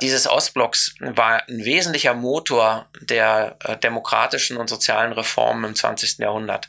dieses 0.00 0.28
Ostblocks 0.28 0.94
war 1.00 1.42
ein 1.48 1.64
wesentlicher 1.64 2.14
Motor 2.14 2.86
der 3.00 3.56
äh, 3.60 3.76
demokratischen 3.76 4.56
und 4.56 4.68
sozialen 4.68 5.12
Reformen 5.12 5.64
im 5.64 5.74
20. 5.74 6.18
Jahrhundert. 6.18 6.68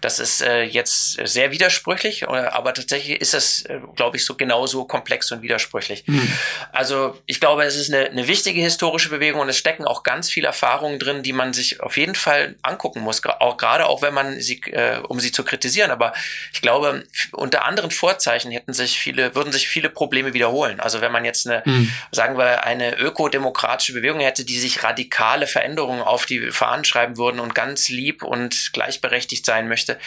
Das 0.00 0.18
ist 0.18 0.42
äh, 0.42 0.62
jetzt 0.62 1.18
sehr 1.26 1.50
widersprüchlich, 1.50 2.22
äh, 2.22 2.26
aber 2.26 2.74
tatsächlich 2.74 3.20
ist 3.20 3.34
es, 3.34 3.62
äh, 3.66 3.80
glaube 3.96 4.16
ich, 4.16 4.24
so 4.24 4.34
genauso 4.36 4.83
komplex 4.84 5.30
und 5.32 5.42
widersprüchlich. 5.42 6.04
Mhm. 6.06 6.30
Also 6.72 7.18
ich 7.26 7.40
glaube, 7.40 7.64
es 7.64 7.76
ist 7.76 7.92
eine, 7.92 8.10
eine 8.10 8.28
wichtige 8.28 8.60
historische 8.60 9.08
Bewegung 9.08 9.40
und 9.40 9.48
es 9.48 9.58
stecken 9.58 9.84
auch 9.84 10.02
ganz 10.02 10.30
viele 10.30 10.46
Erfahrungen 10.46 10.98
drin, 10.98 11.22
die 11.22 11.32
man 11.32 11.52
sich 11.52 11.80
auf 11.80 11.96
jeden 11.96 12.14
Fall 12.14 12.56
angucken 12.62 13.00
muss, 13.00 13.24
auch 13.24 13.56
gerade 13.56 13.86
auch 13.86 14.02
wenn 14.02 14.14
man 14.14 14.40
sie, 14.40 14.60
äh, 14.72 14.98
um 15.08 15.20
sie 15.20 15.32
zu 15.32 15.44
kritisieren. 15.44 15.90
Aber 15.90 16.12
ich 16.52 16.60
glaube, 16.60 17.04
unter 17.32 17.64
anderen 17.64 17.90
Vorzeichen 17.90 18.50
hätten 18.50 18.72
sich 18.72 18.98
viele, 18.98 19.34
würden 19.34 19.52
sich 19.52 19.68
viele 19.68 19.90
Probleme 19.90 20.34
wiederholen. 20.34 20.80
Also 20.80 21.00
wenn 21.00 21.12
man 21.12 21.24
jetzt 21.24 21.46
eine, 21.46 21.62
mhm. 21.64 21.90
sagen 22.10 22.38
wir, 22.38 22.64
eine 22.64 22.96
ökodemokratische 22.98 23.92
Bewegung 23.92 24.20
hätte, 24.20 24.44
die 24.44 24.58
sich 24.58 24.82
radikale 24.82 25.46
Veränderungen 25.46 26.02
auf 26.02 26.26
die 26.26 26.50
Fahnen 26.50 26.84
schreiben 26.84 27.16
würden 27.16 27.40
und 27.40 27.54
ganz 27.54 27.88
lieb 27.88 28.22
und 28.22 28.72
gleichberechtigt 28.72 29.46
sein 29.46 29.68
möchte 29.68 29.98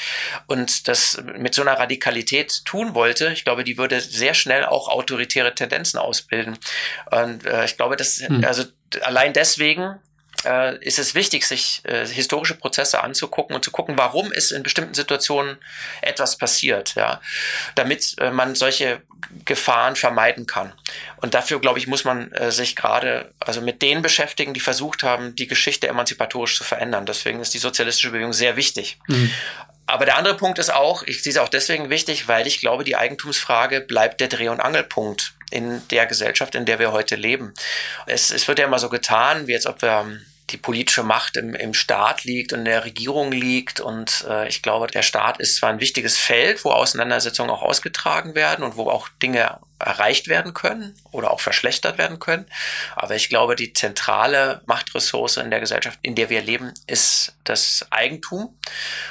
und 0.48 0.88
das 0.88 1.22
mit 1.38 1.54
so 1.54 1.62
einer 1.62 1.74
Radikalität 1.74 2.66
tun 2.66 2.94
wollte, 2.94 3.32
ich 3.34 3.44
glaube, 3.44 3.64
die 3.64 3.78
würde 3.78 4.02
sehr 4.02 4.34
schnell 4.34 4.66
auch 4.68 4.90
autoritäre 4.90 5.54
Tendenzen 5.56 6.00
ausbilden. 6.00 6.58
Und 7.12 7.46
äh, 7.46 7.66
ich 7.66 7.78
glaube, 7.78 7.96
dass, 7.96 8.20
hm. 8.20 8.44
also 8.46 8.64
allein 9.02 9.34
deswegen 9.34 10.00
äh, 10.46 10.78
ist 10.86 11.00
es 11.00 11.16
wichtig, 11.16 11.46
sich 11.46 11.82
äh, 11.86 12.06
historische 12.06 12.56
Prozesse 12.56 13.04
anzugucken 13.04 13.56
und 13.56 13.64
zu 13.64 13.72
gucken, 13.72 13.98
warum 13.98 14.32
ist 14.32 14.52
in 14.52 14.64
bestimmten 14.64 14.94
Situationen 14.94 15.58
etwas 16.02 16.38
passiert, 16.38 16.96
ja, 16.96 17.22
damit 17.76 18.16
äh, 18.20 18.32
man 18.32 18.56
solche 18.56 19.02
Gefahren 19.46 19.96
vermeiden 19.96 20.46
kann. 20.46 20.74
Und 21.18 21.34
dafür, 21.34 21.60
glaube 21.60 21.80
ich, 21.80 21.88
muss 21.88 22.06
man 22.06 22.32
äh, 22.34 22.52
sich 22.52 22.76
gerade 22.76 23.34
also 23.40 23.62
mit 23.62 23.82
denen 23.82 24.02
beschäftigen, 24.02 24.54
die 24.54 24.60
versucht 24.60 25.04
haben, 25.04 25.36
die 25.36 25.48
Geschichte 25.48 25.88
emanzipatorisch 25.88 26.58
zu 26.58 26.64
verändern. 26.64 27.06
Deswegen 27.06 27.40
ist 27.40 27.54
die 27.54 27.60
sozialistische 27.60 28.12
Bewegung 28.12 28.34
sehr 28.34 28.56
wichtig. 28.56 29.00
Mhm. 29.08 29.32
Aber 29.88 30.06
der 30.06 30.18
andere 30.18 30.36
Punkt 30.36 30.60
ist 30.60 30.72
auch, 30.72 31.04
ich 31.04 31.24
sehe 31.24 31.32
es 31.32 31.38
auch 31.38 31.48
deswegen 31.48 31.90
wichtig, 31.90 32.28
weil 32.28 32.46
ich 32.46 32.60
glaube, 32.60 32.84
die 32.84 32.98
Eigentumsfrage 32.98 33.82
bleibt 33.82 34.20
der 34.20 34.28
Dreh- 34.28 34.50
und 34.50 34.60
Angelpunkt 34.60 35.34
in 35.50 35.82
der 35.90 36.06
Gesellschaft, 36.06 36.56
in 36.56 36.66
der 36.66 36.78
wir 36.78 36.92
heute 36.92 37.16
leben. 37.16 37.54
Es, 38.06 38.32
es 38.32 38.48
wird 38.50 38.60
ja 38.60 38.66
immer 38.66 38.80
so 38.80 38.90
getan, 38.90 39.48
wie 39.48 39.56
als 39.56 39.66
ob 39.66 39.82
wir 39.82 40.20
die 40.50 40.58
politische 40.58 41.04
Macht 41.04 41.38
im, 41.38 41.54
im 41.56 41.74
Staat 41.74 42.26
liegt 42.26 42.54
und 42.54 42.60
in 42.60 42.66
der 42.66 42.86
Regierung 42.86 43.32
liegt. 43.32 43.80
Und 43.80 44.26
äh, 44.30 44.48
ich 44.48 44.62
glaube, 44.62 44.88
der 44.88 45.02
Staat 45.04 45.40
ist 45.40 45.56
zwar 45.56 45.70
ein 45.70 45.80
wichtiges 45.80 46.18
Feld, 46.18 46.64
wo 46.66 46.72
Auseinandersetzungen 46.72 47.50
auch 47.50 47.62
ausgetragen 47.62 48.36
werden 48.36 48.64
und 48.64 48.76
wo 48.76 48.90
auch 48.90 49.08
Dinge 49.22 49.60
erreicht 49.80 50.28
werden 50.28 50.54
können 50.54 50.96
oder 51.12 51.32
auch 51.32 51.40
verschlechtert 51.40 51.98
werden 51.98 52.20
können. 52.20 52.46
Aber 52.96 53.16
ich 53.16 53.30
glaube, 53.30 53.56
die 53.56 53.74
zentrale 53.74 54.62
Machtressource 54.66 55.38
in 55.38 55.52
der 55.52 55.60
Gesellschaft, 55.60 56.00
in 56.02 56.16
der 56.16 56.30
wir 56.30 56.42
leben, 56.42 56.74
ist 56.88 57.36
das 57.44 57.86
Eigentum. 57.92 58.58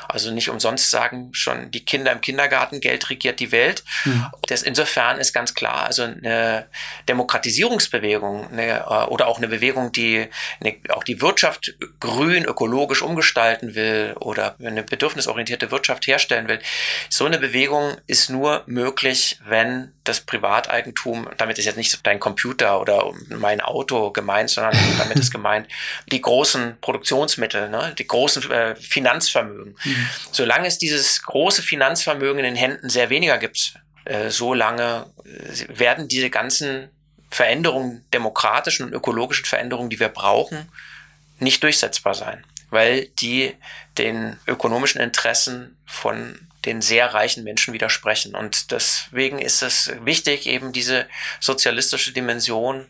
Also 0.08 0.30
nicht 0.30 0.50
umsonst 0.50 0.90
sagen 0.90 1.30
schon 1.32 1.70
die 1.70 1.84
Kinder 1.84 2.12
im 2.12 2.20
Kindergarten, 2.20 2.80
Geld 2.80 3.08
regiert 3.10 3.40
die 3.40 3.52
Welt. 3.52 3.84
Mhm. 4.04 4.26
Das 4.48 4.62
insofern 4.62 5.18
ist 5.18 5.32
ganz 5.32 5.54
klar, 5.54 5.84
also 5.84 6.02
eine 6.02 6.68
Demokratisierungsbewegung 7.08 8.50
eine, 8.50 8.80
äh, 8.80 9.04
oder 9.06 9.26
auch 9.28 9.38
eine 9.38 9.48
Bewegung, 9.48 9.92
die 9.92 10.28
eine, 10.60 10.76
auch 10.90 11.04
die 11.04 11.20
Wirtschaft 11.20 11.74
grün, 12.00 12.44
ökologisch 12.44 13.02
umgestalten 13.02 13.74
will 13.74 14.14
oder 14.20 14.56
eine 14.60 14.82
bedürfnisorientierte 14.82 15.70
Wirtschaft 15.70 16.06
herstellen 16.06 16.48
will. 16.48 16.60
So 17.08 17.24
eine 17.24 17.38
Bewegung 17.38 17.96
ist 18.06 18.30
nur 18.30 18.62
möglich, 18.66 19.38
wenn 19.44 19.92
das 20.04 20.20
Privateigentum, 20.56 21.28
damit 21.36 21.58
ist 21.58 21.64
jetzt 21.64 21.76
nicht 21.76 22.06
dein 22.06 22.20
Computer 22.20 22.80
oder 22.80 23.12
mein 23.28 23.60
Auto 23.60 24.10
gemeint, 24.10 24.50
sondern 24.50 24.76
damit 24.98 25.18
ist 25.18 25.30
gemeint 25.30 25.68
die 26.10 26.20
großen 26.20 26.78
Produktionsmittel, 26.80 27.68
ne, 27.68 27.94
die 27.98 28.06
großen 28.06 28.50
äh, 28.50 28.76
Finanzvermögen. 28.76 29.76
Mhm. 29.84 30.08
Solange 30.32 30.66
es 30.66 30.78
dieses 30.78 31.22
große 31.22 31.62
Finanzvermögen 31.62 32.38
in 32.38 32.44
den 32.44 32.56
Händen 32.56 32.88
sehr 32.88 33.10
weniger 33.10 33.38
gibt, 33.38 33.74
äh, 34.04 34.30
solange 34.30 35.06
äh, 35.24 35.78
werden 35.78 36.08
diese 36.08 36.30
ganzen 36.30 36.90
Veränderungen, 37.30 38.04
demokratischen 38.12 38.86
und 38.86 38.92
ökologischen 38.92 39.44
Veränderungen, 39.44 39.90
die 39.90 40.00
wir 40.00 40.08
brauchen, 40.08 40.68
nicht 41.38 41.62
durchsetzbar 41.62 42.14
sein, 42.14 42.44
weil 42.70 43.08
die 43.20 43.54
den 43.98 44.38
ökonomischen 44.46 45.00
Interessen 45.00 45.76
von 45.84 46.45
den 46.66 46.82
sehr 46.82 47.14
reichen 47.14 47.44
Menschen 47.44 47.72
widersprechen. 47.72 48.34
Und 48.34 48.72
deswegen 48.72 49.38
ist 49.38 49.62
es 49.62 49.92
wichtig, 50.02 50.46
eben 50.46 50.72
diese 50.72 51.06
sozialistische 51.40 52.12
Dimension 52.12 52.86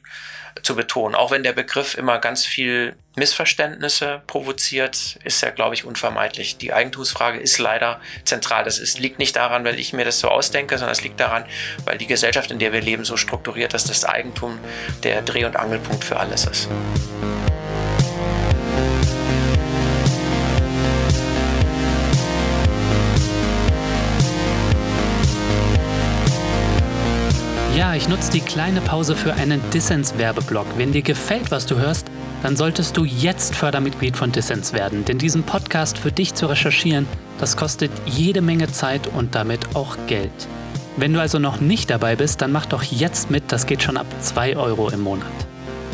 zu 0.63 0.75
betonen. 0.75 1.15
Auch 1.15 1.31
wenn 1.31 1.43
der 1.43 1.53
Begriff 1.53 1.97
immer 1.97 2.19
ganz 2.19 2.45
viel 2.45 2.97
Missverständnisse 3.15 4.23
provoziert, 4.27 5.19
ist 5.25 5.43
er, 5.43 5.53
glaube 5.53 5.75
ich, 5.75 5.85
unvermeidlich. 5.85 6.57
Die 6.59 6.73
Eigentumsfrage 6.73 7.39
ist 7.39 7.59
leider 7.59 8.01
zentral. 8.25 8.65
Das 8.65 8.79
ist, 8.79 8.99
liegt 8.99 9.19
nicht 9.19 9.37
daran, 9.37 9.65
weil 9.65 9.79
ich 9.79 9.93
mir 9.93 10.05
das 10.05 10.21
so 10.21 10.29
ausdenke, 10.29 10.79
sondern 10.79 10.93
es 10.93 11.03
liegt 11.03 11.21
daran, 11.21 11.45
weil 11.85 11.99
die 11.99 12.07
Gesellschaft, 12.07 12.51
in 12.51 12.59
der 12.59 12.73
wir 12.73 12.81
leben, 12.81 13.05
so 13.05 13.17
strukturiert 13.17 13.75
ist, 13.75 13.89
dass 13.89 14.01
das 14.01 14.09
Eigentum 14.09 14.59
der 15.03 15.23
Dreh- 15.23 15.45
und 15.45 15.57
Angelpunkt 15.57 16.05
für 16.05 16.19
alles 16.19 16.47
ist. 16.47 16.69
Ja, 27.77 27.95
ich 27.95 28.09
nutze 28.09 28.33
die 28.33 28.41
kleine 28.41 28.81
Pause 28.81 29.15
für 29.15 29.35
einen 29.35 29.61
Dissens-Werbeblock. 29.71 30.67
Wenn 30.79 30.93
dir 30.93 31.03
gefällt, 31.03 31.51
was 31.51 31.67
du 31.67 31.77
hörst, 31.77 32.07
dann 32.43 32.57
solltest 32.57 32.97
du 32.97 33.05
jetzt 33.05 33.55
Fördermitglied 33.55 34.17
von 34.17 34.33
Dissens 34.33 34.73
werden. 34.73 35.05
Denn 35.05 35.19
diesen 35.19 35.43
Podcast 35.43 35.99
für 35.99 36.11
dich 36.11 36.33
zu 36.33 36.47
recherchieren, 36.47 37.07
das 37.39 37.55
kostet 37.59 37.91
jede 38.07 38.41
Menge 38.41 38.73
Zeit 38.73 39.09
und 39.09 39.35
damit 39.35 39.77
auch 39.77 39.99
Geld. 40.07 40.49
Wenn 40.97 41.13
du 41.13 41.21
also 41.21 41.39
noch 41.39 41.61
nicht 41.61 41.91
dabei 41.91 42.17
bist, 42.17 42.41
dann 42.41 42.51
mach 42.51 42.65
doch 42.65 42.83
jetzt 42.83 43.31
mit, 43.31 43.53
das 43.53 43.67
geht 43.67 43.83
schon 43.83 43.99
ab 43.99 44.07
2 44.23 44.57
Euro 44.57 44.89
im 44.89 45.03
Monat. 45.03 45.46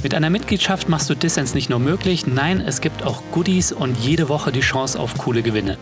Mit 0.03 0.15
einer 0.15 0.31
Mitgliedschaft 0.31 0.89
machst 0.89 1.09
du 1.09 1.15
Dissens 1.15 1.55
nicht 1.55 1.71
nur 1.71 1.79
möglich, 1.79 2.27
nein, 2.27 2.61
es 2.61 2.81
gibt 2.81 3.05
auch 3.05 3.23
Goodies 3.31 3.71
und 3.71 3.97
jede 3.99 4.29
Woche 4.29 4.51
die 4.51 4.61
Chance 4.61 4.99
auf 4.99 5.17
coole 5.17 5.43
Gewinne. 5.43 5.79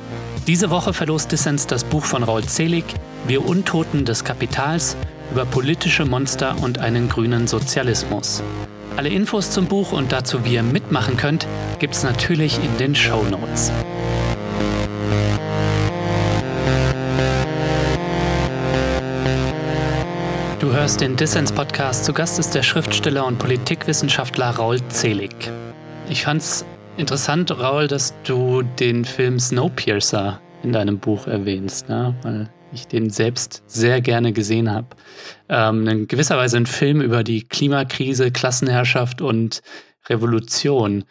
Diese 0.46 0.68
Woche 0.68 0.92
verlost 0.92 1.32
Dissens 1.32 1.66
das 1.66 1.84
Buch 1.84 2.04
von 2.04 2.22
Raul 2.22 2.44
Zelig, 2.44 2.84
Wir 3.26 3.46
Untoten 3.46 4.04
des 4.04 4.22
Kapitals, 4.22 4.96
über 5.30 5.46
politische 5.46 6.04
Monster 6.04 6.56
und 6.60 6.78
einen 6.78 7.08
grünen 7.08 7.46
Sozialismus. 7.46 8.42
Alle 8.96 9.08
Infos 9.08 9.52
zum 9.52 9.66
Buch 9.66 9.92
und 9.92 10.12
dazu, 10.12 10.44
wie 10.44 10.54
ihr 10.54 10.62
mitmachen 10.62 11.16
könnt, 11.16 11.46
gibt's 11.78 12.02
natürlich 12.02 12.58
in 12.62 12.76
den 12.76 12.94
Show 12.94 13.22
Notes. 13.22 13.72
Du 20.70 20.76
hörst 20.76 21.00
den 21.00 21.16
Dissens-Podcast. 21.16 22.04
Zu 22.04 22.12
Gast 22.12 22.38
ist 22.38 22.54
der 22.54 22.62
Schriftsteller 22.62 23.26
und 23.26 23.40
Politikwissenschaftler 23.40 24.50
Raul 24.50 24.78
Zelig. 24.86 25.34
Ich 26.08 26.22
fand's 26.22 26.64
interessant, 26.96 27.50
Raul, 27.58 27.88
dass 27.88 28.14
du 28.22 28.62
den 28.62 29.04
Film 29.04 29.40
Snowpiercer 29.40 30.40
in 30.62 30.70
deinem 30.70 31.00
Buch 31.00 31.26
erwähnst, 31.26 31.88
ne? 31.88 32.14
weil 32.22 32.50
ich 32.72 32.86
den 32.86 33.10
selbst 33.10 33.64
sehr 33.66 34.00
gerne 34.00 34.32
gesehen 34.32 34.70
habe. 34.70 34.86
Ähm, 35.48 35.88
in 35.88 36.06
gewisser 36.06 36.36
Weise 36.36 36.58
ein 36.58 36.66
Film 36.66 37.00
über 37.00 37.24
die 37.24 37.48
Klimakrise, 37.48 38.30
Klassenherrschaft 38.30 39.20
und 39.22 39.62
Revolution. 40.08 41.02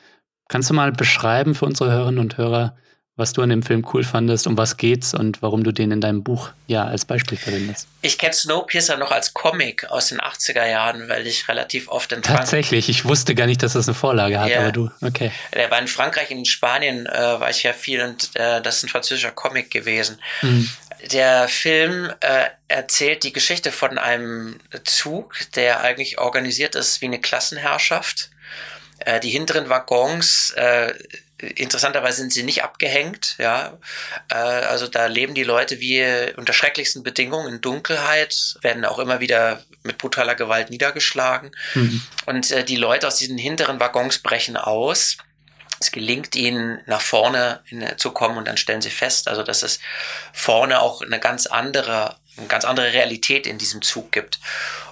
Kannst 0.48 0.70
du 0.70 0.74
mal 0.74 0.94
beschreiben 0.94 1.54
für 1.54 1.66
unsere 1.66 1.92
Hörerinnen 1.92 2.22
und 2.22 2.38
Hörer, 2.38 2.78
was 3.20 3.34
du 3.34 3.42
an 3.42 3.50
dem 3.50 3.62
Film 3.62 3.86
cool 3.94 4.04
fandest, 4.04 4.48
um 4.48 4.58
was 4.58 4.78
geht's 4.78 5.14
und 5.14 5.42
warum 5.42 5.64
du 5.64 5.72
den 5.72 5.92
in 5.92 6.02
deinem 6.02 6.24
Buch 6.24 6.52
ja 6.68 6.86
als 6.86 7.06
Beispiel 7.06 7.38
verwendest. 7.38 7.88
Ich 8.02 8.18
kenne 8.18 8.34
Snowpiercer 8.34 8.98
noch 8.98 9.12
als 9.12 9.34
Comic 9.34 9.90
aus 9.92 10.08
den 10.08 10.20
80er 10.20 10.66
Jahren, 10.66 11.10
weil 11.10 11.28
ich 11.28 11.48
relativ 11.48 11.90
oft 11.90 12.12
in 12.12 12.24
Frankreich. 12.24 12.40
Tatsächlich, 12.40 12.90
ich 12.90 13.06
wusste 13.06 13.36
gar 13.36 13.46
nicht, 13.46 13.62
dass 13.62 13.74
das 13.74 13.88
eine 13.88 13.96
Vorlage 13.96 14.40
hat, 14.40 14.50
ja. 14.50 14.60
aber 14.60 14.72
du, 14.72 14.90
okay. 15.02 15.32
Der 15.54 15.70
war 15.70 15.80
in 15.80 15.88
Frankreich, 15.88 16.32
in 16.32 16.46
Spanien 16.46 17.06
äh, 17.06 17.12
war 17.12 17.50
ich 17.50 17.64
ja 17.64 17.74
viel 17.74 18.02
und 18.02 18.30
äh, 18.36 18.62
das 18.62 18.78
ist 18.78 18.84
ein 18.84 18.90
französischer 18.90 19.32
Comic 19.32 19.70
gewesen. 19.70 20.20
Mhm. 20.42 20.70
Der 21.12 21.48
Film 21.48 22.12
äh, 22.20 22.46
erzählt 22.68 23.24
die 23.24 23.32
Geschichte 23.32 23.72
von 23.72 23.98
einem 23.98 24.60
Zug, 24.84 25.36
der 25.56 25.82
eigentlich 25.82 26.20
organisiert 26.20 26.76
ist 26.76 27.02
wie 27.02 27.06
eine 27.06 27.20
Klassenherrschaft. 27.20 28.30
Äh, 29.00 29.20
die 29.20 29.30
hinteren 29.30 29.70
Waggons 29.70 30.52
äh, 30.58 30.94
interessanterweise 31.40 32.18
sind 32.22 32.34
sie 32.34 32.44
nicht 32.44 32.64
abgehängt, 32.64 33.36
ja. 33.38 33.78
Äh, 34.30 34.36
also 34.36 34.88
da 34.88 35.08
leben 35.08 35.34
die 35.34 35.44
Leute 35.44 35.80
wie 35.80 36.04
unter 36.36 36.54
schrecklichsten 36.54 37.04
Bedingungen 37.04 37.56
in 37.56 37.62
Dunkelheit, 37.62 38.58
werden 38.62 38.86
auch 38.86 39.00
immer 39.00 39.20
wieder 39.20 39.64
mit 39.84 39.98
brutaler 39.98 40.36
Gewalt 40.36 40.70
niedergeschlagen. 40.70 41.52
Mhm. 41.76 42.02
Und 42.26 42.52
äh, 42.52 42.64
die 42.64 42.76
Leute 42.76 43.08
aus 43.08 43.16
diesen 43.16 43.38
hinteren 43.38 43.80
Waggons 43.80 44.20
brechen 44.20 44.58
aus. 44.58 45.18
Es 45.82 45.92
gelingt 45.92 46.36
ihnen, 46.36 46.82
nach 46.88 47.02
vorne 47.02 47.62
in, 47.70 47.88
zu 47.98 48.12
kommen 48.12 48.38
und 48.38 48.48
dann 48.48 48.58
stellen 48.58 48.82
sie 48.82 48.90
fest, 48.90 49.30
also 49.30 49.44
dass 49.44 49.64
es 49.64 49.80
vorne 50.34 50.82
auch 50.82 51.02
eine 51.02 51.22
ganz 51.22 51.46
andere, 51.46 52.18
eine 52.40 52.48
ganz 52.48 52.66
andere 52.66 52.94
Realität 52.94 53.46
in 53.46 53.58
diesem 53.58 53.82
Zug 53.82 54.12
gibt. 54.12 54.40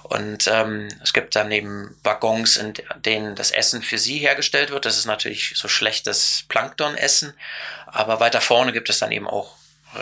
Und 0.04 0.46
ähm, 0.46 0.88
es 1.02 1.12
gibt 1.12 1.36
dann 1.36 1.50
eben 1.50 1.96
Waggons, 2.02 2.56
in 2.56 2.74
denen 3.04 3.34
das 3.34 3.50
Essen 3.50 3.82
für 3.82 3.98
sie 3.98 4.18
hergestellt 4.18 4.70
wird. 4.70 4.84
Das 4.84 4.96
ist 4.96 5.06
natürlich 5.06 5.52
so 5.54 5.68
schlechtes 5.68 6.44
Planktonessen. 6.48 7.34
Aber 7.86 8.20
weiter 8.20 8.40
vorne 8.40 8.72
gibt 8.72 8.88
es 8.88 8.98
dann 8.98 9.12
eben 9.12 9.26
auch 9.26 9.56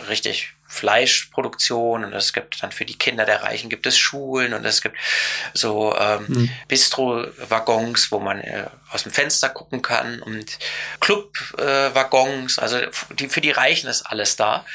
richtig 0.07 0.53
Fleischproduktion 0.67 2.03
und 2.03 2.13
es 2.13 2.33
gibt 2.33 2.61
dann 2.61 2.71
für 2.71 2.85
die 2.85 2.97
Kinder 2.97 3.25
der 3.25 3.43
Reichen 3.43 3.69
gibt 3.69 3.85
es 3.85 3.97
Schulen 3.97 4.53
und 4.53 4.65
es 4.65 4.81
gibt 4.81 4.97
so 5.53 5.95
ähm, 5.97 6.25
mhm. 6.27 6.49
Bistro-Waggons, 6.67 8.11
wo 8.11 8.19
man 8.19 8.41
äh, 8.41 8.65
aus 8.91 9.03
dem 9.03 9.11
Fenster 9.11 9.49
gucken 9.49 9.81
kann 9.81 10.21
und 10.21 10.59
Club-Waggons, 10.99 12.57
äh, 12.57 12.61
also 12.61 12.79
die, 13.17 13.29
für 13.29 13.41
die 13.41 13.51
Reichen 13.51 13.89
ist 13.89 14.03
alles 14.03 14.35
da. 14.35 14.65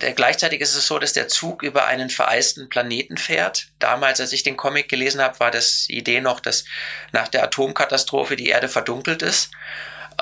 Der, 0.00 0.12
gleichzeitig 0.12 0.60
ist 0.60 0.74
es 0.74 0.86
so, 0.86 0.98
dass 0.98 1.12
der 1.12 1.28
Zug 1.28 1.62
über 1.62 1.86
einen 1.86 2.10
vereisten 2.10 2.68
Planeten 2.68 3.18
fährt. 3.18 3.68
Damals, 3.78 4.20
als 4.20 4.32
ich 4.32 4.42
den 4.42 4.56
Comic 4.56 4.88
gelesen 4.88 5.20
habe, 5.20 5.40
war 5.40 5.50
das 5.50 5.88
Idee 5.88 6.20
noch, 6.20 6.40
dass 6.40 6.64
nach 7.12 7.28
der 7.28 7.44
Atomkatastrophe 7.44 8.36
die 8.36 8.48
Erde 8.48 8.68
verdunkelt 8.68 9.22
ist 9.22 9.50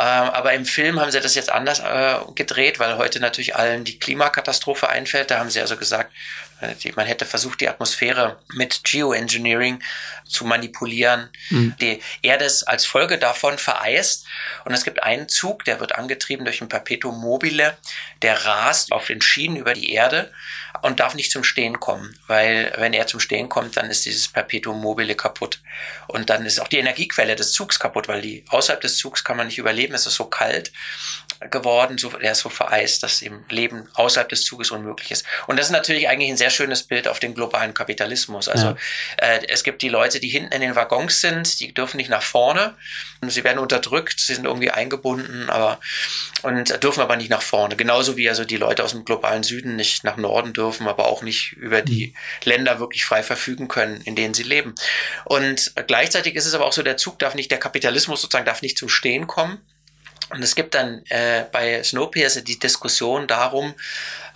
aber 0.02 0.52
im 0.52 0.64
Film 0.64 1.00
haben 1.00 1.10
sie 1.10 1.20
das 1.20 1.34
jetzt 1.34 1.50
anders 1.50 1.80
äh, 1.80 2.18
gedreht, 2.34 2.78
weil 2.78 2.98
heute 2.98 3.18
natürlich 3.18 3.56
allen 3.56 3.84
die 3.84 3.98
Klimakatastrophe 3.98 4.88
einfällt. 4.88 5.30
Da 5.30 5.40
haben 5.40 5.50
sie 5.50 5.60
also 5.60 5.76
gesagt, 5.76 6.12
äh, 6.60 6.74
man 6.94 7.06
hätte 7.06 7.24
versucht, 7.24 7.60
die 7.60 7.68
Atmosphäre 7.68 8.38
mit 8.52 8.84
Geoengineering 8.84 9.82
zu 10.24 10.44
manipulieren. 10.44 11.30
Mhm. 11.50 11.74
Die 11.80 12.00
Erde 12.22 12.44
ist 12.44 12.62
als 12.64 12.86
Folge 12.86 13.18
davon 13.18 13.58
vereist. 13.58 14.24
Und 14.64 14.72
es 14.72 14.84
gibt 14.84 15.02
einen 15.02 15.28
Zug, 15.28 15.64
der 15.64 15.80
wird 15.80 15.96
angetrieben 15.96 16.44
durch 16.44 16.60
ein 16.60 16.68
Perpetuum 16.68 17.20
mobile, 17.20 17.76
der 18.22 18.44
rast 18.44 18.92
auf 18.92 19.06
den 19.06 19.20
Schienen 19.20 19.56
über 19.56 19.74
die 19.74 19.92
Erde 19.92 20.32
und 20.82 21.00
darf 21.00 21.14
nicht 21.14 21.30
zum 21.30 21.44
Stehen 21.44 21.80
kommen, 21.80 22.18
weil 22.26 22.72
wenn 22.76 22.92
er 22.92 23.06
zum 23.06 23.20
Stehen 23.20 23.48
kommt, 23.48 23.76
dann 23.76 23.90
ist 23.90 24.06
dieses 24.06 24.28
Perpetuum 24.28 24.80
mobile 24.80 25.14
kaputt. 25.14 25.60
Und 26.06 26.30
dann 26.30 26.46
ist 26.46 26.60
auch 26.60 26.68
die 26.68 26.78
Energiequelle 26.78 27.36
des 27.36 27.52
Zugs 27.52 27.78
kaputt, 27.78 28.08
weil 28.08 28.20
die 28.20 28.44
außerhalb 28.48 28.80
des 28.80 28.96
Zugs 28.96 29.24
kann 29.24 29.36
man 29.36 29.46
nicht 29.46 29.58
überleben, 29.58 29.94
es 29.94 30.06
ist 30.06 30.14
so 30.14 30.26
kalt 30.26 30.72
geworden, 31.50 31.98
so, 31.98 32.08
der 32.10 32.32
ist 32.32 32.40
so 32.40 32.48
vereist, 32.48 33.02
dass 33.02 33.22
eben 33.22 33.44
Leben 33.48 33.88
außerhalb 33.94 34.28
des 34.28 34.44
Zuges 34.44 34.70
unmöglich 34.70 35.10
ist. 35.10 35.24
Und 35.46 35.58
das 35.58 35.66
ist 35.66 35.72
natürlich 35.72 36.08
eigentlich 36.08 36.30
ein 36.30 36.36
sehr 36.36 36.50
schönes 36.50 36.82
Bild 36.82 37.06
auf 37.06 37.20
den 37.20 37.34
globalen 37.34 37.74
Kapitalismus. 37.74 38.48
Also 38.48 38.68
ja. 38.68 38.76
äh, 39.18 39.46
es 39.48 39.62
gibt 39.62 39.82
die 39.82 39.88
Leute, 39.88 40.20
die 40.20 40.28
hinten 40.28 40.52
in 40.52 40.60
den 40.60 40.74
Waggons 40.74 41.20
sind, 41.20 41.60
die 41.60 41.72
dürfen 41.72 41.96
nicht 41.98 42.10
nach 42.10 42.22
vorne. 42.22 42.74
Und 43.20 43.30
sie 43.30 43.44
werden 43.44 43.58
unterdrückt, 43.58 44.20
sie 44.20 44.34
sind 44.34 44.44
irgendwie 44.44 44.70
eingebunden, 44.70 45.50
aber 45.50 45.80
und 46.42 46.82
dürfen 46.82 47.00
aber 47.00 47.16
nicht 47.16 47.30
nach 47.30 47.42
vorne. 47.42 47.76
Genauso 47.76 48.16
wie 48.16 48.28
also 48.28 48.44
die 48.44 48.56
Leute 48.56 48.84
aus 48.84 48.92
dem 48.92 49.04
globalen 49.04 49.42
Süden 49.42 49.76
nicht 49.76 50.04
nach 50.04 50.16
Norden 50.16 50.52
dürfen, 50.52 50.86
aber 50.86 51.06
auch 51.06 51.22
nicht 51.22 51.52
über 51.52 51.82
die 51.82 52.08
mhm. 52.08 52.14
Länder 52.44 52.80
wirklich 52.80 53.04
frei 53.04 53.22
verfügen 53.22 53.68
können, 53.68 54.00
in 54.02 54.14
denen 54.14 54.34
sie 54.34 54.44
leben. 54.44 54.74
Und 55.24 55.72
gleichzeitig 55.86 56.34
ist 56.34 56.46
es 56.46 56.54
aber 56.54 56.66
auch 56.66 56.72
so, 56.72 56.82
der 56.82 56.96
Zug 56.96 57.18
darf 57.18 57.34
nicht, 57.34 57.50
der 57.50 57.58
Kapitalismus 57.58 58.22
sozusagen 58.22 58.46
darf 58.46 58.62
nicht 58.62 58.78
zum 58.78 58.88
Stehen 58.88 59.26
kommen. 59.26 59.60
Und 60.30 60.42
es 60.42 60.54
gibt 60.54 60.74
dann 60.74 61.02
äh, 61.08 61.44
bei 61.50 61.82
Snowpiercer 61.82 62.42
die 62.42 62.58
Diskussion 62.58 63.26
darum, 63.26 63.74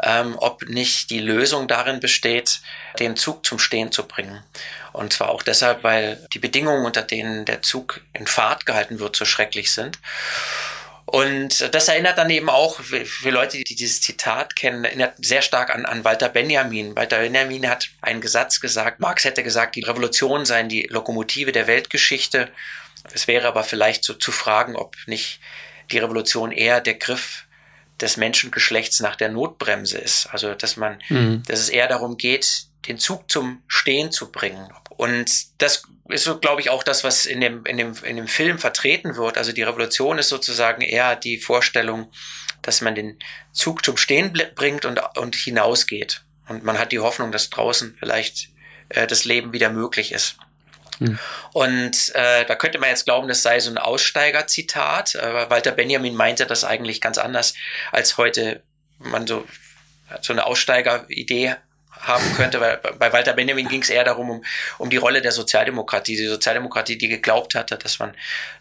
ähm, 0.03 0.37
ob 0.39 0.69
nicht 0.69 1.11
die 1.11 1.21
Lösung 1.21 1.69
darin 1.69 2.01
besteht, 2.01 2.61
den 2.99 3.17
Zug 3.17 3.45
zum 3.45 3.59
Stehen 3.59 3.93
zu 3.93 4.07
bringen. 4.07 4.43
Und 4.93 5.13
zwar 5.13 5.31
auch 5.31 5.43
deshalb, 5.43 5.85
weil 5.85 6.27
die 6.33 6.39
Bedingungen, 6.39 6.85
unter 6.85 7.03
denen 7.03 7.45
der 7.45 7.63
Zug 7.63 8.01
in 8.13 8.27
Fahrt 8.27 8.67
gehalten 8.67 9.01
wird, 9.01 9.17
so 9.17 9.25
schrecklich 9.25 9.73
sind. 9.73 9.99
Und 11.05 11.75
das 11.75 11.89
erinnert 11.89 12.17
dann 12.17 12.31
eben 12.31 12.49
auch, 12.49 12.81
für 12.81 13.31
Leute, 13.31 13.59
die 13.59 13.75
dieses 13.75 14.01
Zitat 14.01 14.57
kennen, 14.57 14.85
erinnert 14.85 15.15
sehr 15.19 15.43
stark 15.43 15.69
an, 15.69 15.85
an 15.85 16.05
Walter 16.05 16.31
Benjamin. 16.31 16.97
Walter 16.97 17.19
Benjamin 17.19 17.69
hat 17.69 17.91
einen 18.01 18.23
Gesatz 18.23 18.61
gesagt, 18.61 19.01
Marx 19.01 19.25
hätte 19.25 19.43
gesagt, 19.43 19.77
die 19.77 19.83
Revolution 19.83 20.47
seien 20.47 20.71
die 20.71 20.85
Lokomotive 20.85 21.53
der 21.53 21.67
Weltgeschichte. 21.67 22.49
Es 23.13 23.27
wäre 23.27 23.49
aber 23.49 23.63
vielleicht 23.63 24.05
so 24.05 24.15
zu 24.15 24.33
fragen, 24.33 24.75
ob 24.75 24.97
nicht 25.07 25.41
die 25.93 25.99
Revolution 25.99 26.53
eher 26.53 26.81
der 26.81 26.95
Griff 26.95 27.47
des 28.01 28.17
Menschengeschlechts 28.17 29.01
nach 29.01 29.17
der 29.17 29.29
Notbremse 29.29 29.99
ist. 29.99 30.27
Also, 30.33 30.55
dass 30.55 30.77
man, 30.77 31.01
mhm. 31.09 31.43
dass 31.47 31.61
es 31.61 31.69
eher 31.69 31.89
darum 31.89 32.17
geht, 32.17 32.67
den 32.89 32.99
Zug 32.99 33.31
zum 33.31 33.63
Stehen 33.69 34.11
zu 34.11 34.33
bringen. 34.33 34.69
Und 34.91 35.61
das 35.63 35.85
ist 36.09 36.25
so, 36.25 36.39
glaube 36.39 36.61
ich, 36.61 36.71
auch 36.71 36.83
das, 36.83 37.05
was 37.05 37.27
in 37.27 37.41
dem, 37.41 37.65
in 37.65 37.77
dem, 37.77 37.95
in 38.05 38.17
dem 38.17 38.29
Film 38.29 38.59
vertreten 38.59 39.17
wird. 39.17 39.39
Also 39.39 39.53
die 39.53 39.63
Revolution 39.63 40.19
ist 40.19 40.29
sozusagen 40.29 40.83
eher 40.83 41.17
die 41.17 41.39
Vorstellung, 41.39 42.11
dass 42.61 42.81
man 42.81 42.95
den 42.95 43.19
Zug 43.53 43.85
zum 43.85 43.97
Stehen 43.97 44.33
bringt 44.55 44.85
und, 44.85 45.01
und 45.17 45.35
hinausgeht. 45.35 46.25
Und 46.49 46.65
man 46.65 46.79
hat 46.79 46.93
die 46.93 46.99
Hoffnung, 46.99 47.33
dass 47.33 47.51
draußen 47.51 47.97
vielleicht 47.99 48.49
äh, 48.89 49.07
das 49.07 49.25
Leben 49.25 49.53
wieder 49.53 49.71
möglich 49.71 50.13
ist. 50.13 50.37
Hm. 50.99 51.19
Und 51.53 52.15
äh, 52.15 52.45
da 52.45 52.55
könnte 52.55 52.79
man 52.79 52.91
jetzt 52.91 53.05
glauben, 53.05 53.29
das 53.29 53.43
sei 53.43 53.61
so 53.61 53.71
ein 53.71 53.79
Aussteigerzitat. 53.79 55.17
Aber 55.17 55.51
Walter 55.51 55.73
Benjamin 55.73 56.15
meinte 56.15 56.47
das 56.47 56.65
eigentlich 56.65 57.01
ganz 57.01 57.19
anders, 57.19 57.55
als 57.91 58.17
heute 58.19 58.63
man 58.99 59.27
so, 59.27 59.47
so 60.21 60.33
eine 60.33 60.47
Aussteigeridee 60.47 61.57
haben 62.03 62.35
könnte, 62.35 62.61
weil 62.61 62.79
bei 62.79 63.13
Walter 63.13 63.33
Benjamin 63.33 63.69
ging 63.69 63.83
es 63.83 63.91
eher 63.91 64.05
darum, 64.05 64.29
um, 64.29 64.45
um 64.79 64.91
die 64.91 64.97
Rolle 64.97 65.23
der 65.23 65.33
Sozialdemokratie. 65.33 66.17
Die 66.17 66.27
Sozialdemokratie, 66.27 66.99
die 66.99 67.09
geglaubt 67.09 67.55
hatte, 67.55 67.77
dass 67.77 67.99
man 67.99 68.15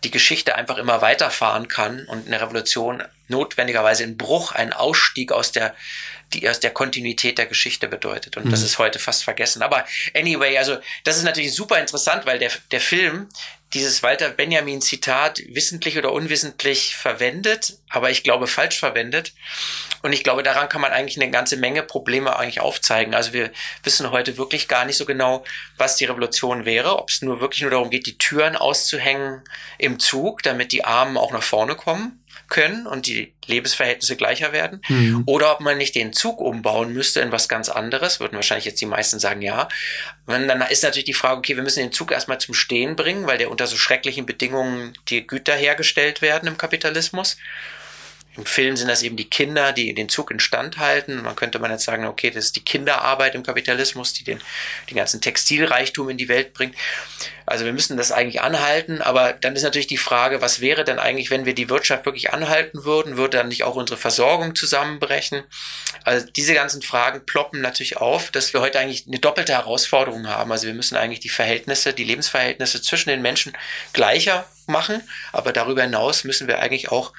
die 0.04 0.12
Geschichte 0.12 0.56
einfach 0.56 0.78
immer 0.78 1.02
weiterfahren 1.02 1.68
kann 1.68 2.06
und 2.06 2.28
eine 2.28 2.40
Revolution 2.40 3.04
notwendigerweise 3.28 4.04
ein 4.04 4.18
Bruch, 4.18 4.52
ein 4.52 4.74
Ausstieg 4.74 5.32
aus 5.32 5.52
der 5.52 5.74
die 6.34 6.48
aus 6.50 6.60
der 6.60 6.72
Kontinuität 6.72 7.38
der 7.38 7.46
Geschichte 7.46 7.88
bedeutet. 7.88 8.38
Und 8.38 8.46
mhm. 8.46 8.52
das 8.52 8.62
ist 8.62 8.78
heute 8.80 9.00
fast 9.00 9.24
vergessen. 9.24 9.62
Aber 9.62 9.86
anyway, 10.14 10.58
also 10.58 10.78
das 11.04 11.18
ist 11.18 11.24
natürlich 11.24 11.54
super 11.54 11.80
interessant, 11.80 12.26
weil 12.26 12.40
der, 12.40 12.52
der 12.72 12.82
Film 12.82 13.28
dieses 13.74 14.04
Walter 14.04 14.30
Benjamin 14.30 14.82
Zitat 14.82 15.42
wissentlich 15.48 15.98
oder 15.98 16.12
unwissentlich 16.12 16.96
verwendet, 16.96 17.78
aber 17.90 18.10
ich 18.10 18.24
glaube 18.24 18.48
falsch 18.48 18.78
verwendet. 18.78 19.34
Und 20.02 20.14
ich 20.14 20.24
glaube, 20.24 20.44
daran 20.44 20.68
kann 20.68 20.82
man 20.82 20.92
eigentlich 20.92 21.22
eine 21.22 21.32
ganze 21.32 21.58
Menge 21.58 21.84
Probleme 21.84 22.36
eigentlich 22.36 22.60
aufzeigen. 22.60 23.14
Also 23.14 23.34
wir 23.34 23.52
wissen 23.84 24.12
heute 24.12 24.38
wirklich 24.38 24.68
gar 24.68 24.84
nicht 24.86 24.98
so 24.98 25.06
genau, 25.06 25.46
was 25.78 25.96
die 25.96 26.06
Revolution 26.06 26.66
wäre, 26.66 26.98
ob 26.98 27.10
es 27.10 27.22
nur 27.22 27.40
wirklich 27.40 27.62
nur 27.62 27.72
darum 27.72 27.90
geht, 27.90 28.08
die 28.08 28.18
Türen 28.18 28.56
auszuhängen 28.56 29.44
im 29.78 30.00
Zug, 30.00 30.44
damit 30.44 30.72
die 30.72 30.84
Armen 30.84 31.18
auch 31.18 31.32
nach 31.32 31.44
vorne 31.44 31.76
kommen 31.76 32.21
können 32.52 32.86
und 32.86 33.08
die 33.08 33.34
Lebensverhältnisse 33.48 34.16
gleicher 34.16 34.52
werden. 34.52 34.82
Mhm. 34.90 35.24
Oder 35.26 35.54
ob 35.54 35.62
man 35.62 35.78
nicht 35.78 35.96
den 35.96 36.14
Zug 36.14 36.40
umbauen 36.40 36.94
müsste 36.94 37.22
in 37.22 37.32
was 37.32 37.50
ganz 37.50 37.70
anderes, 37.70 38.20
würden 38.20 38.36
wahrscheinlich 38.36 38.66
jetzt 38.66 38.82
die 38.82 38.86
meisten 38.86 39.20
sagen, 39.20 39.42
ja. 39.42 39.70
Und 40.28 40.48
dann 40.48 40.62
ist 40.64 40.84
natürlich 40.84 41.06
die 41.06 41.14
Frage, 41.14 41.38
okay, 41.40 41.56
wir 41.56 41.64
müssen 41.64 41.80
den 41.80 41.92
Zug 41.92 42.12
erstmal 42.12 42.40
zum 42.40 42.54
Stehen 42.54 42.96
bringen, 42.96 43.26
weil 43.26 43.40
der 43.40 43.50
unter 43.50 43.66
so 43.66 43.78
schrecklichen 43.78 44.28
Bedingungen 44.28 44.94
die 45.08 45.26
Güter 45.26 45.56
hergestellt 45.56 46.22
werden 46.22 46.48
im 46.48 46.58
Kapitalismus. 46.58 47.38
Im 48.38 48.46
Film 48.46 48.78
sind 48.78 48.88
das 48.88 49.04
eben 49.04 49.18
die 49.18 49.30
Kinder, 49.30 49.74
die 49.74 49.94
den 49.94 50.08
Zug 50.08 50.32
instand 50.32 50.78
halten. 50.78 51.24
Dann 51.26 51.36
könnte 51.36 51.60
man 51.60 51.70
jetzt 51.70 51.84
sagen, 51.84 52.06
okay, 52.06 52.32
das 52.32 52.46
ist 52.46 52.56
die 52.56 52.64
Kinderarbeit 52.64 53.36
im 53.36 53.44
Kapitalismus, 53.44 54.14
die 54.14 54.24
den, 54.24 54.40
den 54.90 54.96
ganzen 54.96 55.20
Textilreichtum 55.20 56.10
in 56.10 56.18
die 56.18 56.30
Welt 56.30 56.54
bringt. 56.54 56.76
Also 57.46 57.66
wir 57.66 57.74
müssen 57.74 57.98
das 57.98 58.14
eigentlich 58.14 58.42
anhalten. 58.42 59.02
Aber 59.02 59.34
dann 59.34 59.56
ist 59.56 59.64
natürlich 59.64 59.88
die 59.88 59.98
Frage, 59.98 60.42
was 60.42 60.62
wäre 60.62 60.86
denn 60.86 60.98
eigentlich, 60.98 61.30
wenn 61.30 61.46
wir 61.46 61.54
die 61.54 61.70
Wirtschaft 61.70 62.06
wirklich 62.06 62.32
anhalten 62.32 62.86
würden? 62.86 63.18
Würde 63.18 63.38
dann 63.38 63.50
nicht 63.50 63.64
auch 63.64 63.76
unsere 63.76 64.00
Versorgung 64.00 64.56
zusammenbrechen? 64.56 65.44
Also 66.06 66.26
diese 66.26 66.54
ganzen 66.54 66.82
Fragen 66.82 67.26
ploppen 67.26 67.60
natürlich 67.60 67.98
auf, 67.98 68.32
dass 68.32 68.54
wir 68.54 68.62
heute 68.62 68.80
eigentlich 68.80 69.08
eine 69.08 69.20
doppelte 69.20 69.52
Herausforderung 69.52 70.28
haben. 70.28 70.52
Also 70.54 70.68
wir 70.68 70.74
müssen 70.74 70.96
eigentlich 70.96 71.20
die 71.20 71.30
Verhältnisse, 71.30 71.92
die 71.92 72.06
Lebensverhältnisse 72.06 72.82
zwischen 72.82 73.10
den 73.10 73.22
Menschen 73.22 73.52
gleicher 73.92 74.46
machen. 74.68 75.02
Aber 75.34 75.52
darüber 75.52 75.82
hinaus 75.82 76.24
müssen 76.24 76.48
wir 76.48 76.60
eigentlich 76.60 76.92
auch 76.92 77.12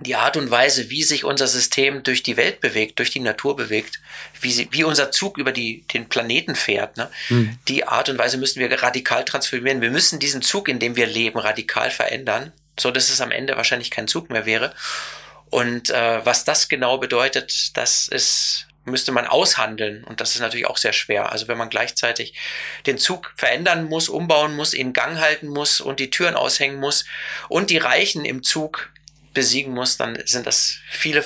die 0.00 0.14
Art 0.14 0.36
und 0.36 0.50
Weise, 0.50 0.90
wie 0.90 1.02
sich 1.02 1.24
unser 1.24 1.46
System 1.46 2.02
durch 2.02 2.22
die 2.22 2.36
Welt 2.36 2.60
bewegt, 2.60 2.98
durch 2.98 3.10
die 3.10 3.20
Natur 3.20 3.56
bewegt, 3.56 4.00
wie, 4.40 4.52
sie, 4.52 4.68
wie 4.70 4.84
unser 4.84 5.10
Zug 5.10 5.38
über 5.38 5.52
die, 5.52 5.86
den 5.92 6.08
Planeten 6.08 6.54
fährt, 6.54 6.96
ne? 6.96 7.10
Mhm. 7.28 7.58
die 7.68 7.84
Art 7.84 8.08
und 8.08 8.18
Weise 8.18 8.36
müssen 8.36 8.60
wir 8.60 8.82
radikal 8.82 9.24
transformieren. 9.24 9.80
Wir 9.80 9.90
müssen 9.90 10.18
diesen 10.18 10.42
Zug, 10.42 10.68
in 10.68 10.78
dem 10.78 10.96
wir 10.96 11.06
leben, 11.06 11.38
radikal 11.38 11.90
verändern, 11.90 12.52
so 12.78 12.90
dass 12.90 13.08
es 13.08 13.20
am 13.20 13.30
Ende 13.30 13.56
wahrscheinlich 13.56 13.90
kein 13.90 14.08
Zug 14.08 14.30
mehr 14.30 14.44
wäre. 14.44 14.74
Und 15.48 15.90
äh, 15.90 16.24
was 16.24 16.44
das 16.44 16.68
genau 16.68 16.98
bedeutet, 16.98 17.76
das 17.76 18.08
ist 18.08 18.66
müsste 18.86 19.12
man 19.12 19.26
aushandeln 19.26 20.04
und 20.04 20.20
das 20.20 20.36
ist 20.36 20.40
natürlich 20.40 20.66
auch 20.66 20.76
sehr 20.76 20.92
schwer. 20.92 21.32
Also 21.32 21.48
wenn 21.48 21.58
man 21.58 21.70
gleichzeitig 21.70 22.34
den 22.86 22.98
Zug 22.98 23.34
verändern 23.36 23.88
muss, 23.88 24.08
umbauen 24.08 24.54
muss, 24.54 24.74
in 24.74 24.92
Gang 24.92 25.18
halten 25.18 25.48
muss 25.48 25.80
und 25.80 25.98
die 25.98 26.10
Türen 26.10 26.36
aushängen 26.36 26.78
muss 26.78 27.04
und 27.48 27.70
die 27.70 27.78
Reichen 27.78 28.24
im 28.24 28.44
Zug 28.44 28.90
besiegen 29.36 29.74
muss, 29.74 29.98
dann 29.98 30.18
sind 30.24 30.46
das 30.46 30.78
viele 30.90 31.22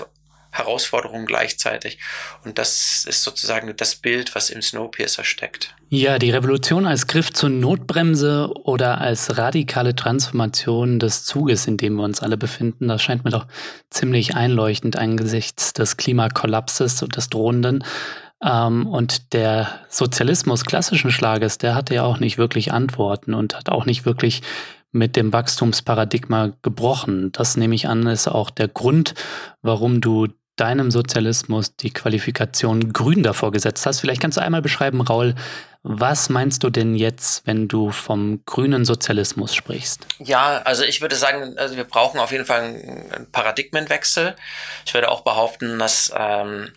Herausforderungen 0.51 1.27
gleichzeitig. 1.27 1.99
Und 2.45 2.59
das 2.59 3.05
ist 3.09 3.23
sozusagen 3.23 3.73
das 3.77 3.95
Bild, 3.95 4.35
was 4.35 4.51
im 4.51 4.61
Snowpiercer 4.61 5.23
steckt. 5.23 5.77
Ja, 5.91 6.19
die 6.19 6.33
Revolution 6.33 6.87
als 6.87 7.07
Griff 7.07 7.33
zur 7.33 7.51
Notbremse 7.51 8.51
oder 8.65 9.01
als 9.01 9.39
radikale 9.39 9.95
Transformation 9.95 10.99
des 10.99 11.25
Zuges, 11.25 11.69
in 11.69 11.77
dem 11.77 11.95
wir 11.95 12.03
uns 12.03 12.21
alle 12.21 12.37
befinden, 12.37 12.89
das 12.89 13.01
scheint 13.01 13.25
mir 13.25 13.31
doch 13.31 13.47
ziemlich 13.91 14.35
einleuchtend 14.35 14.97
angesichts 14.97 15.73
des 15.73 15.97
Klimakollapses 15.97 17.03
und 17.05 17.17
des 17.17 17.29
drohenden. 17.29 17.85
Ähm, 18.43 18.89
und 18.89 19.33
der 19.35 19.81
Sozialismus 19.89 20.65
klassischen 20.65 21.13
Schlages, 21.13 21.59
der 21.59 21.77
hatte 21.77 21.95
ja 21.95 22.03
auch 22.03 22.19
nicht 22.19 22.39
wirklich 22.39 22.73
Antworten 22.73 23.35
und 23.35 23.55
hat 23.57 23.69
auch 23.69 23.87
nicht 23.87 24.05
wirklich 24.05 24.43
mit 24.93 25.17
dem 25.17 25.33
Wachstumsparadigma 25.33 26.53
gebrochen. 26.63 27.33
Das 27.33 27.57
nehme 27.57 27.75
ich 27.75 27.89
an, 27.89 28.07
ist 28.07 28.29
auch 28.29 28.51
der 28.51 28.69
Grund, 28.69 29.15
warum 29.63 30.01
du 30.01 30.29
deinem 30.57 30.91
Sozialismus 30.91 31.75
die 31.77 31.91
Qualifikation 31.91 32.93
grün 32.93 33.23
davor 33.23 33.51
gesetzt 33.51 33.87
hast. 33.87 34.01
Vielleicht 34.01 34.21
kannst 34.21 34.37
du 34.37 34.43
einmal 34.43 34.61
beschreiben, 34.61 35.01
Raul, 35.01 35.35
was 35.83 36.29
meinst 36.29 36.63
du 36.63 36.69
denn 36.69 36.95
jetzt, 36.95 37.47
wenn 37.47 37.67
du 37.67 37.91
vom 37.91 38.45
grünen 38.45 38.85
Sozialismus 38.85 39.55
sprichst? 39.55 40.07
Ja, 40.19 40.61
also 40.65 40.85
ich 40.85 41.01
würde 41.01 41.17
sagen, 41.17 41.57
also 41.57 41.77
wir 41.77 41.85
brauchen 41.85 42.21
auf 42.21 42.33
jeden 42.33 42.45
Fall 42.45 42.61
einen 42.61 43.29
Paradigmenwechsel. 43.33 44.37
Ich 44.85 44.93
würde 44.93 45.11
auch 45.11 45.23
behaupten, 45.23 45.79
dass 45.79 46.13
ähm, 46.15 46.69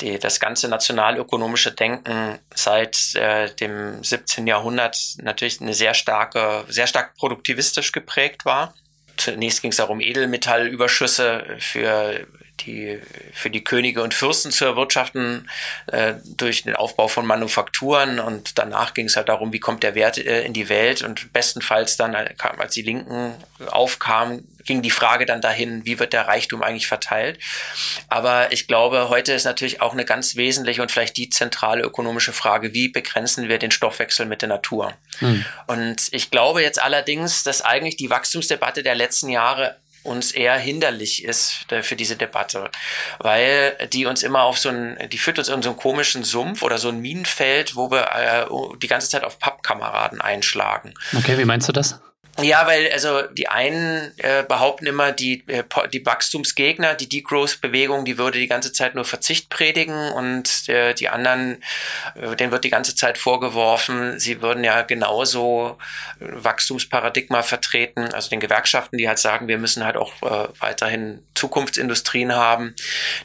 die, 0.00 0.18
das 0.18 0.40
ganze 0.40 0.68
nationalökonomische 0.68 1.72
Denken 1.72 2.38
seit 2.54 3.14
äh, 3.14 3.54
dem 3.54 4.02
17. 4.02 4.46
Jahrhundert 4.46 4.98
natürlich 5.18 5.60
eine 5.60 5.74
sehr 5.74 5.94
starke, 5.94 6.64
sehr 6.68 6.86
stark 6.86 7.16
produktivistisch 7.16 7.92
geprägt 7.92 8.44
war. 8.44 8.74
Zunächst 9.16 9.62
ging 9.62 9.70
es 9.70 9.76
darum, 9.76 10.00
Edelmetallüberschüsse 10.00 11.56
für 11.58 12.26
die, 12.66 13.00
für 13.32 13.50
die 13.50 13.64
Könige 13.64 14.02
und 14.02 14.14
Fürsten 14.14 14.50
zu 14.50 14.64
erwirtschaften 14.64 15.48
äh, 15.86 16.14
durch 16.36 16.64
den 16.64 16.76
Aufbau 16.76 17.08
von 17.08 17.26
Manufakturen 17.26 18.20
und 18.20 18.58
danach 18.58 18.94
ging 18.94 19.06
es 19.06 19.16
halt 19.16 19.28
darum, 19.28 19.52
wie 19.52 19.60
kommt 19.60 19.82
der 19.82 19.94
Wert 19.94 20.18
äh, 20.18 20.42
in 20.42 20.52
die 20.52 20.68
Welt 20.68 21.02
und 21.02 21.32
bestenfalls 21.32 21.96
dann, 21.96 22.14
äh, 22.14 22.34
als 22.58 22.74
die 22.74 22.82
Linken 22.82 23.34
aufkamen, 23.66 24.46
ging 24.64 24.82
die 24.82 24.90
Frage 24.90 25.26
dann 25.26 25.40
dahin, 25.40 25.84
wie 25.84 25.98
wird 25.98 26.12
der 26.12 26.28
Reichtum 26.28 26.62
eigentlich 26.62 26.86
verteilt. 26.86 27.38
Aber 28.08 28.52
ich 28.52 28.66
glaube, 28.66 29.08
heute 29.08 29.32
ist 29.32 29.44
natürlich 29.44 29.80
auch 29.80 29.92
eine 29.92 30.04
ganz 30.04 30.36
wesentliche 30.36 30.82
und 30.82 30.90
vielleicht 30.90 31.16
die 31.16 31.30
zentrale 31.30 31.82
ökonomische 31.82 32.32
Frage, 32.32 32.74
wie 32.74 32.88
begrenzen 32.88 33.48
wir 33.48 33.58
den 33.58 33.70
Stoffwechsel 33.70 34.26
mit 34.26 34.42
der 34.42 34.48
Natur. 34.48 34.92
Hm. 35.18 35.44
Und 35.66 36.08
ich 36.12 36.30
glaube 36.30 36.62
jetzt 36.62 36.80
allerdings, 36.80 37.42
dass 37.42 37.62
eigentlich 37.62 37.96
die 37.96 38.10
Wachstumsdebatte 38.10 38.82
der 38.82 38.94
letzten 38.94 39.28
Jahre 39.28 39.76
uns 40.02 40.32
eher 40.32 40.56
hinderlich 40.58 41.24
ist 41.24 41.66
für 41.82 41.96
diese 41.96 42.16
Debatte, 42.16 42.70
weil 43.18 43.76
die 43.92 44.06
uns 44.06 44.22
immer 44.22 44.42
auf 44.42 44.58
so 44.58 44.70
ein, 44.70 44.98
die 45.10 45.18
führt 45.18 45.38
uns 45.38 45.48
in 45.48 45.62
so 45.62 45.70
einen 45.70 45.78
komischen 45.78 46.24
Sumpf 46.24 46.62
oder 46.62 46.78
so 46.78 46.88
ein 46.88 47.00
Minenfeld, 47.00 47.76
wo 47.76 47.90
wir 47.90 48.10
äh, 48.12 48.78
die 48.78 48.88
ganze 48.88 49.08
Zeit 49.08 49.24
auf 49.24 49.38
Pappkameraden 49.38 50.20
einschlagen. 50.20 50.94
Okay, 51.16 51.38
wie 51.38 51.44
meinst 51.44 51.68
du 51.68 51.72
das? 51.72 52.00
Ja, 52.38 52.66
weil 52.66 52.90
also 52.92 53.22
die 53.22 53.48
einen 53.48 54.12
äh, 54.18 54.42
behaupten 54.42 54.86
immer, 54.86 55.12
die, 55.12 55.42
äh, 55.48 55.64
die 55.92 56.04
Wachstumsgegner, 56.06 56.94
die 56.94 57.08
Degrowth-Bewegung, 57.08 58.04
die 58.04 58.18
würde 58.18 58.38
die 58.38 58.46
ganze 58.46 58.72
Zeit 58.72 58.94
nur 58.94 59.04
Verzicht 59.04 59.50
predigen 59.50 60.12
und 60.12 60.68
äh, 60.68 60.94
die 60.94 61.08
anderen, 61.08 61.62
äh, 62.14 62.36
denen 62.36 62.52
wird 62.52 62.64
die 62.64 62.70
ganze 62.70 62.94
Zeit 62.94 63.18
vorgeworfen, 63.18 64.18
sie 64.18 64.40
würden 64.40 64.64
ja 64.64 64.82
genauso 64.82 65.76
Wachstumsparadigma 66.20 67.42
vertreten, 67.42 68.12
also 68.14 68.30
den 68.30 68.40
Gewerkschaften, 68.40 68.96
die 68.96 69.08
halt 69.08 69.18
sagen, 69.18 69.48
wir 69.48 69.58
müssen 69.58 69.84
halt 69.84 69.96
auch 69.96 70.12
äh, 70.22 70.48
weiterhin 70.60 71.22
Zukunftsindustrien 71.34 72.34
haben, 72.34 72.74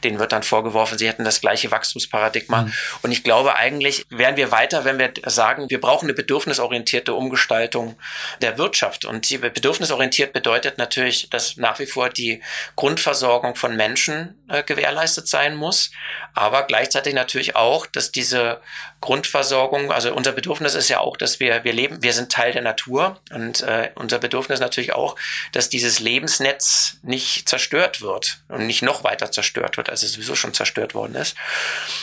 denen 0.04 0.18
wird 0.18 0.32
dann 0.32 0.42
vorgeworfen, 0.42 0.98
sie 0.98 1.08
hätten 1.08 1.24
das 1.24 1.40
gleiche 1.40 1.70
Wachstumsparadigma. 1.70 2.62
Mhm. 2.62 2.72
Und 3.02 3.12
ich 3.12 3.22
glaube 3.22 3.56
eigentlich, 3.56 4.04
wären 4.10 4.36
wir 4.36 4.50
weiter, 4.50 4.84
wenn 4.84 4.98
wir 4.98 5.12
sagen, 5.24 5.70
wir 5.70 5.80
brauchen 5.80 6.06
eine 6.06 6.14
bedürfnisorientierte 6.14 7.14
Umgestaltung 7.14 7.96
der 8.42 8.58
Wirtschaft 8.58 8.95
und 9.04 9.28
die 9.28 9.38
bedürfnisorientiert 9.38 10.32
bedeutet 10.32 10.78
natürlich, 10.78 11.28
dass 11.30 11.56
nach 11.56 11.78
wie 11.78 11.86
vor 11.86 12.08
die 12.08 12.42
Grundversorgung 12.76 13.54
von 13.54 13.76
Menschen 13.76 14.34
äh, 14.48 14.62
gewährleistet 14.62 15.28
sein 15.28 15.56
muss, 15.56 15.90
aber 16.34 16.62
gleichzeitig 16.64 17.14
natürlich 17.14 17.56
auch, 17.56 17.86
dass 17.86 18.12
diese 18.12 18.60
Grundversorgung, 19.00 19.92
also 19.92 20.12
unser 20.14 20.32
Bedürfnis 20.32 20.74
ist 20.74 20.88
ja 20.88 21.00
auch, 21.00 21.16
dass 21.16 21.38
wir, 21.38 21.64
wir 21.64 21.72
leben, 21.72 22.02
wir 22.02 22.12
sind 22.12 22.32
Teil 22.32 22.52
der 22.52 22.62
Natur 22.62 23.20
und 23.30 23.62
äh, 23.62 23.90
unser 23.94 24.18
Bedürfnis 24.18 24.58
natürlich 24.58 24.94
auch, 24.94 25.16
dass 25.52 25.68
dieses 25.68 26.00
Lebensnetz 26.00 26.98
nicht 27.02 27.48
zerstört 27.48 28.00
wird 28.00 28.38
und 28.48 28.66
nicht 28.66 28.82
noch 28.82 29.04
weiter 29.04 29.30
zerstört 29.30 29.76
wird, 29.76 29.90
als 29.90 30.02
es 30.02 30.12
sowieso 30.12 30.34
schon 30.34 30.54
zerstört 30.54 30.94
worden 30.94 31.14
ist. 31.14 31.36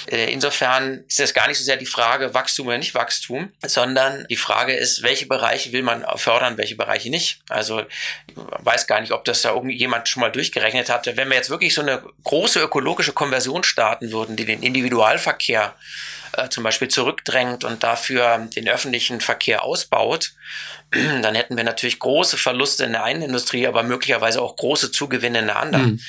Äh, 0.05 0.31
insofern 0.31 1.03
ist 1.07 1.19
das 1.19 1.33
gar 1.33 1.47
nicht 1.47 1.57
so 1.57 1.63
sehr 1.63 1.77
die 1.77 1.85
Frage 1.85 2.33
Wachstum 2.33 2.67
oder 2.67 2.77
nicht 2.77 2.93
Wachstum, 2.93 3.51
sondern 3.65 4.25
die 4.29 4.37
Frage 4.37 4.73
ist, 4.73 5.01
welche 5.01 5.25
Bereiche 5.25 5.71
will 5.71 5.83
man 5.83 6.05
fördern, 6.17 6.57
welche 6.57 6.75
Bereiche 6.75 7.09
nicht. 7.09 7.41
Also 7.49 7.83
weiß 8.35 8.87
gar 8.87 9.01
nicht, 9.01 9.11
ob 9.11 9.25
das 9.25 9.41
da 9.41 9.49
irgendjemand 9.53 10.07
schon 10.07 10.21
mal 10.21 10.31
durchgerechnet 10.31 10.89
hatte. 10.89 11.17
Wenn 11.17 11.29
wir 11.29 11.35
jetzt 11.35 11.49
wirklich 11.49 11.73
so 11.73 11.81
eine 11.81 12.03
große 12.23 12.61
ökologische 12.61 13.13
Konversion 13.13 13.63
starten 13.63 14.11
würden, 14.11 14.35
die 14.35 14.45
den 14.45 14.61
Individualverkehr 14.61 15.75
äh, 16.33 16.49
zum 16.49 16.63
Beispiel 16.63 16.87
zurückdrängt 16.87 17.63
und 17.63 17.83
dafür 17.83 18.47
den 18.55 18.67
öffentlichen 18.67 19.21
Verkehr 19.21 19.63
ausbaut, 19.63 20.33
dann 21.21 21.35
hätten 21.35 21.57
wir 21.57 21.63
natürlich 21.63 21.99
große 21.99 22.37
Verluste 22.37 22.85
in 22.85 22.91
der 22.91 23.03
einen 23.03 23.23
Industrie, 23.23 23.67
aber 23.67 23.83
möglicherweise 23.83 24.41
auch 24.41 24.55
große 24.55 24.91
Zugewinne 24.91 25.39
in 25.39 25.47
der 25.47 25.59
anderen. 25.59 25.91
Mhm. 25.91 25.99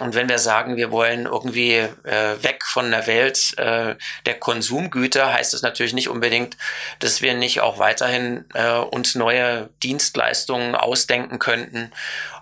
Und 0.00 0.14
wenn 0.14 0.28
wir 0.28 0.38
sagen, 0.38 0.76
wir 0.76 0.90
wollen 0.90 1.26
irgendwie 1.26 1.74
äh, 1.74 2.42
weg 2.42 2.64
von 2.64 2.90
der 2.90 3.06
Welt 3.06 3.56
äh, 3.56 3.94
der 4.26 4.34
Konsumgüter, 4.38 5.32
heißt 5.32 5.54
das 5.54 5.62
natürlich 5.62 5.94
nicht 5.94 6.08
unbedingt, 6.08 6.56
dass 6.98 7.22
wir 7.22 7.34
nicht 7.34 7.60
auch 7.60 7.78
weiterhin 7.78 8.44
äh, 8.52 8.72
uns 8.72 9.14
neue 9.14 9.70
Dienstleistungen 9.82 10.74
ausdenken 10.74 11.38
könnten, 11.38 11.92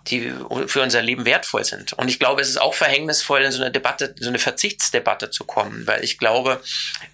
die 0.09 0.33
für 0.67 0.83
unser 0.83 1.03
Leben 1.03 1.25
wertvoll 1.25 1.65
sind. 1.65 1.95
Und 1.95 2.09
ich 2.09 2.19
glaube, 2.19 2.43
es 2.43 2.49
ist 2.49 2.61
auch 2.61 2.75
verhängnisvoll, 2.75 3.43
in 3.43 3.53
so 3.53 3.63
eine 3.63 3.71
Debatte, 3.71 4.15
so 4.19 4.29
eine 4.29 4.39
Verzichtsdebatte 4.39 5.31
zu 5.31 5.45
kommen, 5.45 5.87
weil 5.87 6.05
ich 6.05 6.19
glaube, 6.19 6.61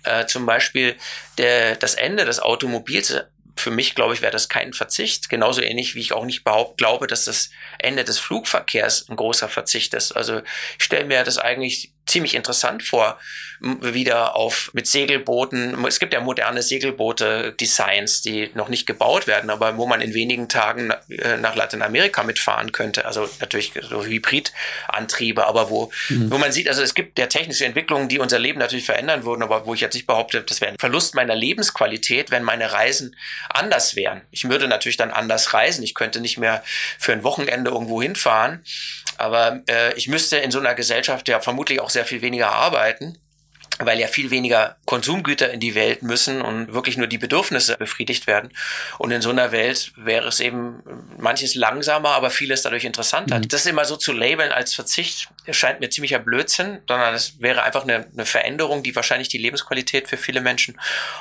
äh, 0.02 0.26
zum 0.26 0.44
Beispiel 0.44 0.96
der, 1.38 1.76
das 1.76 1.94
Ende 1.94 2.24
des 2.24 2.40
Automobils 2.40 3.14
für 3.56 3.70
mich, 3.70 3.94
glaube 3.94 4.14
ich, 4.14 4.22
wäre 4.22 4.32
das 4.32 4.48
kein 4.48 4.72
Verzicht. 4.72 5.28
Genauso 5.28 5.60
ähnlich 5.60 5.94
wie 5.94 6.00
ich 6.00 6.12
auch 6.12 6.24
nicht 6.24 6.44
behaupt, 6.44 6.78
glaube, 6.78 7.06
dass 7.06 7.26
das 7.26 7.50
Ende 7.78 8.04
des 8.04 8.18
Flugverkehrs 8.18 9.08
ein 9.08 9.16
großer 9.16 9.48
Verzicht 9.48 9.94
ist. 9.94 10.12
Also 10.12 10.40
ich 10.78 10.84
stelle 10.84 11.04
mir 11.04 11.22
das 11.22 11.38
eigentlich 11.38 11.92
ziemlich 12.06 12.34
interessant 12.34 12.82
vor, 12.82 13.18
wieder 13.60 14.36
auf 14.36 14.70
mit 14.72 14.86
Segelbooten. 14.86 15.84
Es 15.86 15.98
gibt 15.98 16.14
ja 16.14 16.20
moderne 16.20 16.62
Segelboote-Designs, 16.62 18.22
die 18.22 18.50
noch 18.54 18.70
nicht 18.70 18.86
gebaut 18.86 19.26
werden, 19.26 19.50
aber 19.50 19.76
wo 19.76 19.86
man 19.86 20.00
in 20.00 20.14
wenigen 20.14 20.48
Tagen 20.48 20.92
äh, 21.10 21.36
nach 21.36 21.56
Lateinamerika 21.56 22.22
mitfahren 22.22 22.72
könnte. 22.72 23.04
Also 23.04 23.28
natürlich 23.38 23.74
so 23.82 24.04
Hybridantriebe, 24.04 25.46
aber 25.46 25.68
wo, 25.68 25.90
mhm. 26.08 26.30
wo 26.30 26.38
man 26.38 26.52
sieht, 26.52 26.68
also 26.68 26.82
es 26.82 26.94
gibt 26.94 27.18
ja 27.18 27.26
technische 27.26 27.66
Entwicklungen, 27.66 28.08
die 28.08 28.18
unser 28.18 28.38
Leben 28.38 28.58
natürlich 28.58 28.86
verändern 28.86 29.24
würden, 29.24 29.42
aber 29.42 29.66
wo 29.66 29.74
ich 29.74 29.82
jetzt 29.82 29.94
nicht 29.94 30.06
behaupte, 30.06 30.40
das 30.40 30.62
wäre 30.62 30.72
ein 30.72 30.78
Verlust 30.78 31.14
meiner 31.14 31.34
Lebensqualität, 31.34 32.30
wenn 32.30 32.42
meine 32.42 32.72
Reisen 32.72 33.14
anders 33.50 33.94
wären. 33.94 34.22
Ich 34.30 34.48
würde 34.48 34.68
natürlich 34.68 34.96
dann 34.96 35.10
anders 35.10 35.52
reisen. 35.52 35.84
Ich 35.84 35.94
könnte 35.94 36.20
nicht 36.20 36.38
mehr 36.38 36.62
für 36.98 37.12
ein 37.12 37.24
Wochenende 37.24 37.70
irgendwo 37.70 38.00
hinfahren. 38.00 38.64
Aber 39.18 39.60
äh, 39.68 39.92
ich 39.98 40.08
müsste 40.08 40.38
in 40.38 40.50
so 40.50 40.60
einer 40.60 40.74
Gesellschaft 40.74 41.28
ja 41.28 41.40
vermutlich 41.40 41.78
auch 41.80 41.89
sehr 41.90 42.04
viel 42.04 42.22
weniger 42.22 42.50
arbeiten 42.50 43.18
weil 43.86 43.98
ja 43.98 44.06
viel 44.06 44.30
weniger 44.30 44.76
Konsumgüter 44.84 45.50
in 45.50 45.60
die 45.60 45.74
Welt 45.74 46.02
müssen 46.02 46.42
und 46.42 46.72
wirklich 46.72 46.96
nur 46.96 47.06
die 47.06 47.18
Bedürfnisse 47.18 47.76
befriedigt 47.76 48.26
werden. 48.26 48.50
Und 48.98 49.10
in 49.10 49.22
so 49.22 49.30
einer 49.30 49.52
Welt 49.52 49.92
wäre 49.96 50.28
es 50.28 50.40
eben 50.40 50.82
manches 51.18 51.54
langsamer, 51.54 52.10
aber 52.10 52.30
vieles 52.30 52.62
dadurch 52.62 52.84
interessanter. 52.84 53.38
Mhm. 53.38 53.48
Das 53.48 53.66
immer 53.66 53.84
so 53.84 53.96
zu 53.96 54.12
labeln 54.12 54.52
als 54.52 54.74
Verzicht 54.74 55.28
scheint 55.50 55.80
mir 55.80 55.90
ziemlicher 55.90 56.18
Blödsinn, 56.18 56.80
sondern 56.86 57.14
es 57.14 57.40
wäre 57.40 57.62
einfach 57.62 57.84
eine, 57.84 58.06
eine, 58.12 58.26
Veränderung, 58.26 58.82
die 58.82 58.94
wahrscheinlich 58.94 59.28
die 59.28 59.38
Lebensqualität 59.38 60.08
für 60.08 60.16
viele 60.16 60.40
Menschen 60.40 60.78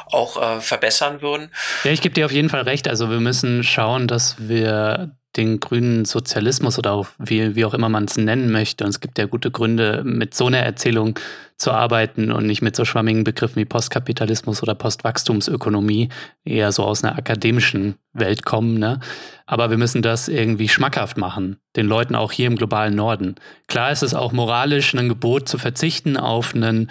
auch 0.08 0.58
äh, 0.58 0.62
verbessern 0.62 1.22
würden. 1.22 1.52
Ja, 1.84 1.92
ich 1.92 2.02
gebe 2.02 2.14
dir 2.14 2.26
auf 2.26 2.32
jeden 2.32 2.50
Fall 2.50 2.64
recht. 2.64 2.88
Also 2.88 3.10
wir 3.10 3.20
müssen 3.20 3.64
schauen, 3.64 4.08
dass 4.08 4.36
wir 4.38 5.16
den 5.38 5.60
grünen 5.60 6.06
Sozialismus 6.06 6.80
oder 6.80 6.94
auch 6.94 7.08
wie, 7.20 7.56
wie 7.56 7.66
auch 7.66 7.74
immer 7.74 7.90
man 7.90 8.06
es 8.06 8.18
nennen 8.18 8.52
möchte. 8.52 8.84
Und 8.84 8.90
es 8.90 9.00
gibt 9.00 9.18
ja 9.20 9.26
gute 9.26 9.52
Gründe, 9.52 10.02
mit 10.04 10.34
so 10.34 10.48
einer 10.48 10.60
Erzählung 10.60 11.20
zu 11.56 11.72
arbeiten 11.72 12.32
und 12.32 12.48
nicht 12.48 12.62
mit 12.62 12.76
so 12.76 12.86
schwammigen 12.86 13.24
Begriffen 13.24 13.58
wie 13.58 13.66
Postkapitalismus 13.66 14.64
oder 14.64 14.76
Postwachstumsökonomie, 14.76 16.10
eher 16.46 16.72
so 16.72 16.84
aus 16.84 17.04
einer 17.04 17.18
akademischen 17.18 17.96
Welt 18.14 18.44
kommen. 18.44 18.80
Ne? 18.80 19.02
Aber 19.46 19.70
wir 19.70 19.78
müssen 19.78 20.02
das 20.02 20.30
irgendwie 20.30 20.70
schmackhaft 20.70 21.18
machen, 21.18 21.58
den 21.76 21.86
Leuten 21.86 22.16
auch 22.16 22.32
hier 22.32 22.48
im 22.48 22.56
globalen 22.56 22.96
Norden. 22.96 23.36
Klar 23.68 23.92
ist 23.92 24.04
es 24.04 24.16
auch 24.16 24.32
moralisch 24.32 24.96
ein 24.96 25.10
Gebot 25.10 25.50
zu 25.50 25.58
verzichten 25.58 26.18
auf 26.18 26.56
einen 26.56 26.90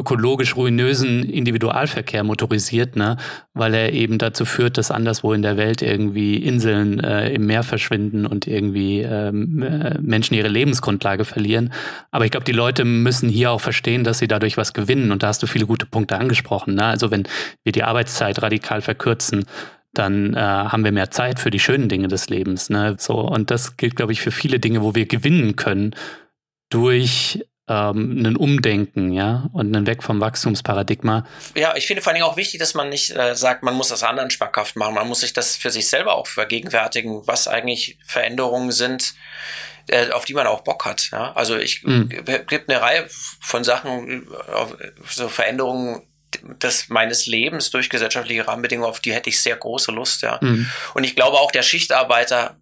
ökologisch 0.00 0.56
ruinösen 0.56 1.22
Individualverkehr 1.22 2.24
motorisiert, 2.24 2.96
ne? 2.96 3.16
weil 3.52 3.74
er 3.74 3.92
eben 3.92 4.16
dazu 4.18 4.44
führt, 4.44 4.78
dass 4.78 4.90
anderswo 4.90 5.32
in 5.32 5.42
der 5.42 5.56
Welt 5.56 5.82
irgendwie 5.82 6.36
Inseln 6.36 7.00
äh, 7.00 7.30
im 7.30 7.46
Meer 7.46 7.62
verschwinden 7.62 8.26
und 8.26 8.46
irgendwie 8.46 9.00
ähm, 9.00 9.62
äh, 9.62 9.98
Menschen 10.00 10.34
ihre 10.34 10.48
Lebensgrundlage 10.48 11.24
verlieren. 11.24 11.72
Aber 12.10 12.24
ich 12.24 12.30
glaube, 12.30 12.44
die 12.44 12.52
Leute 12.52 12.84
müssen 12.84 13.28
hier 13.28 13.52
auch 13.52 13.60
verstehen, 13.60 14.02
dass 14.02 14.18
sie 14.18 14.28
dadurch 14.28 14.56
was 14.56 14.72
gewinnen. 14.72 15.12
Und 15.12 15.22
da 15.22 15.28
hast 15.28 15.42
du 15.42 15.46
viele 15.46 15.66
gute 15.66 15.86
Punkte 15.86 16.18
angesprochen. 16.18 16.74
Ne? 16.74 16.84
Also 16.84 17.10
wenn 17.10 17.28
wir 17.62 17.72
die 17.72 17.84
Arbeitszeit 17.84 18.40
radikal 18.42 18.80
verkürzen, 18.80 19.44
dann 19.92 20.34
äh, 20.34 20.40
haben 20.40 20.84
wir 20.84 20.92
mehr 20.92 21.10
Zeit 21.10 21.40
für 21.40 21.50
die 21.50 21.58
schönen 21.58 21.88
Dinge 21.88 22.08
des 22.08 22.30
Lebens. 22.30 22.70
Ne? 22.70 22.96
So, 22.98 23.18
und 23.20 23.50
das 23.50 23.76
gilt, 23.76 23.96
glaube 23.96 24.12
ich, 24.12 24.22
für 24.22 24.30
viele 24.30 24.58
Dinge, 24.60 24.82
wo 24.82 24.94
wir 24.94 25.06
gewinnen 25.06 25.56
können 25.56 25.94
durch 26.70 27.44
ähm, 27.70 28.26
ein 28.26 28.36
Umdenken, 28.36 29.12
ja, 29.12 29.48
und 29.52 29.74
einen 29.74 29.86
Weg 29.86 30.02
vom 30.02 30.20
Wachstumsparadigma. 30.20 31.24
Ja, 31.54 31.76
ich 31.76 31.86
finde 31.86 32.02
vor 32.02 32.10
allen 32.10 32.16
Dingen 32.20 32.28
auch 32.28 32.36
wichtig, 32.36 32.58
dass 32.58 32.74
man 32.74 32.88
nicht 32.88 33.14
äh, 33.16 33.36
sagt, 33.36 33.62
man 33.62 33.74
muss 33.74 33.88
das 33.88 34.02
anderen 34.02 34.30
schmackhaft 34.30 34.74
machen. 34.74 34.94
Man 34.94 35.06
muss 35.06 35.20
sich 35.20 35.32
das 35.32 35.56
für 35.56 35.70
sich 35.70 35.88
selber 35.88 36.14
auch 36.14 36.26
vergegenwärtigen, 36.26 37.26
was 37.26 37.46
eigentlich 37.46 37.96
Veränderungen 38.04 38.72
sind, 38.72 39.14
äh, 39.86 40.10
auf 40.10 40.24
die 40.24 40.34
man 40.34 40.48
auch 40.48 40.62
Bock 40.62 40.84
hat. 40.84 41.10
Ja? 41.12 41.32
Also 41.34 41.56
ich 41.56 41.84
mhm. 41.84 42.08
gibt 42.08 42.68
eine 42.68 42.82
Reihe 42.82 43.06
von 43.40 43.62
Sachen, 43.62 44.26
äh, 44.26 44.90
so 45.08 45.28
Veränderungen 45.28 46.02
des 46.62 46.88
meines 46.88 47.26
Lebens 47.26 47.70
durch 47.70 47.88
gesellschaftliche 47.88 48.46
Rahmenbedingungen, 48.46 48.88
auf 48.88 49.00
die 49.00 49.12
hätte 49.12 49.28
ich 49.30 49.40
sehr 49.40 49.56
große 49.56 49.90
Lust, 49.90 50.22
ja. 50.22 50.38
Mhm. 50.40 50.70
Und 50.94 51.02
ich 51.02 51.16
glaube 51.16 51.38
auch 51.38 51.50
der 51.50 51.62
Schichtarbeiter 51.62 52.56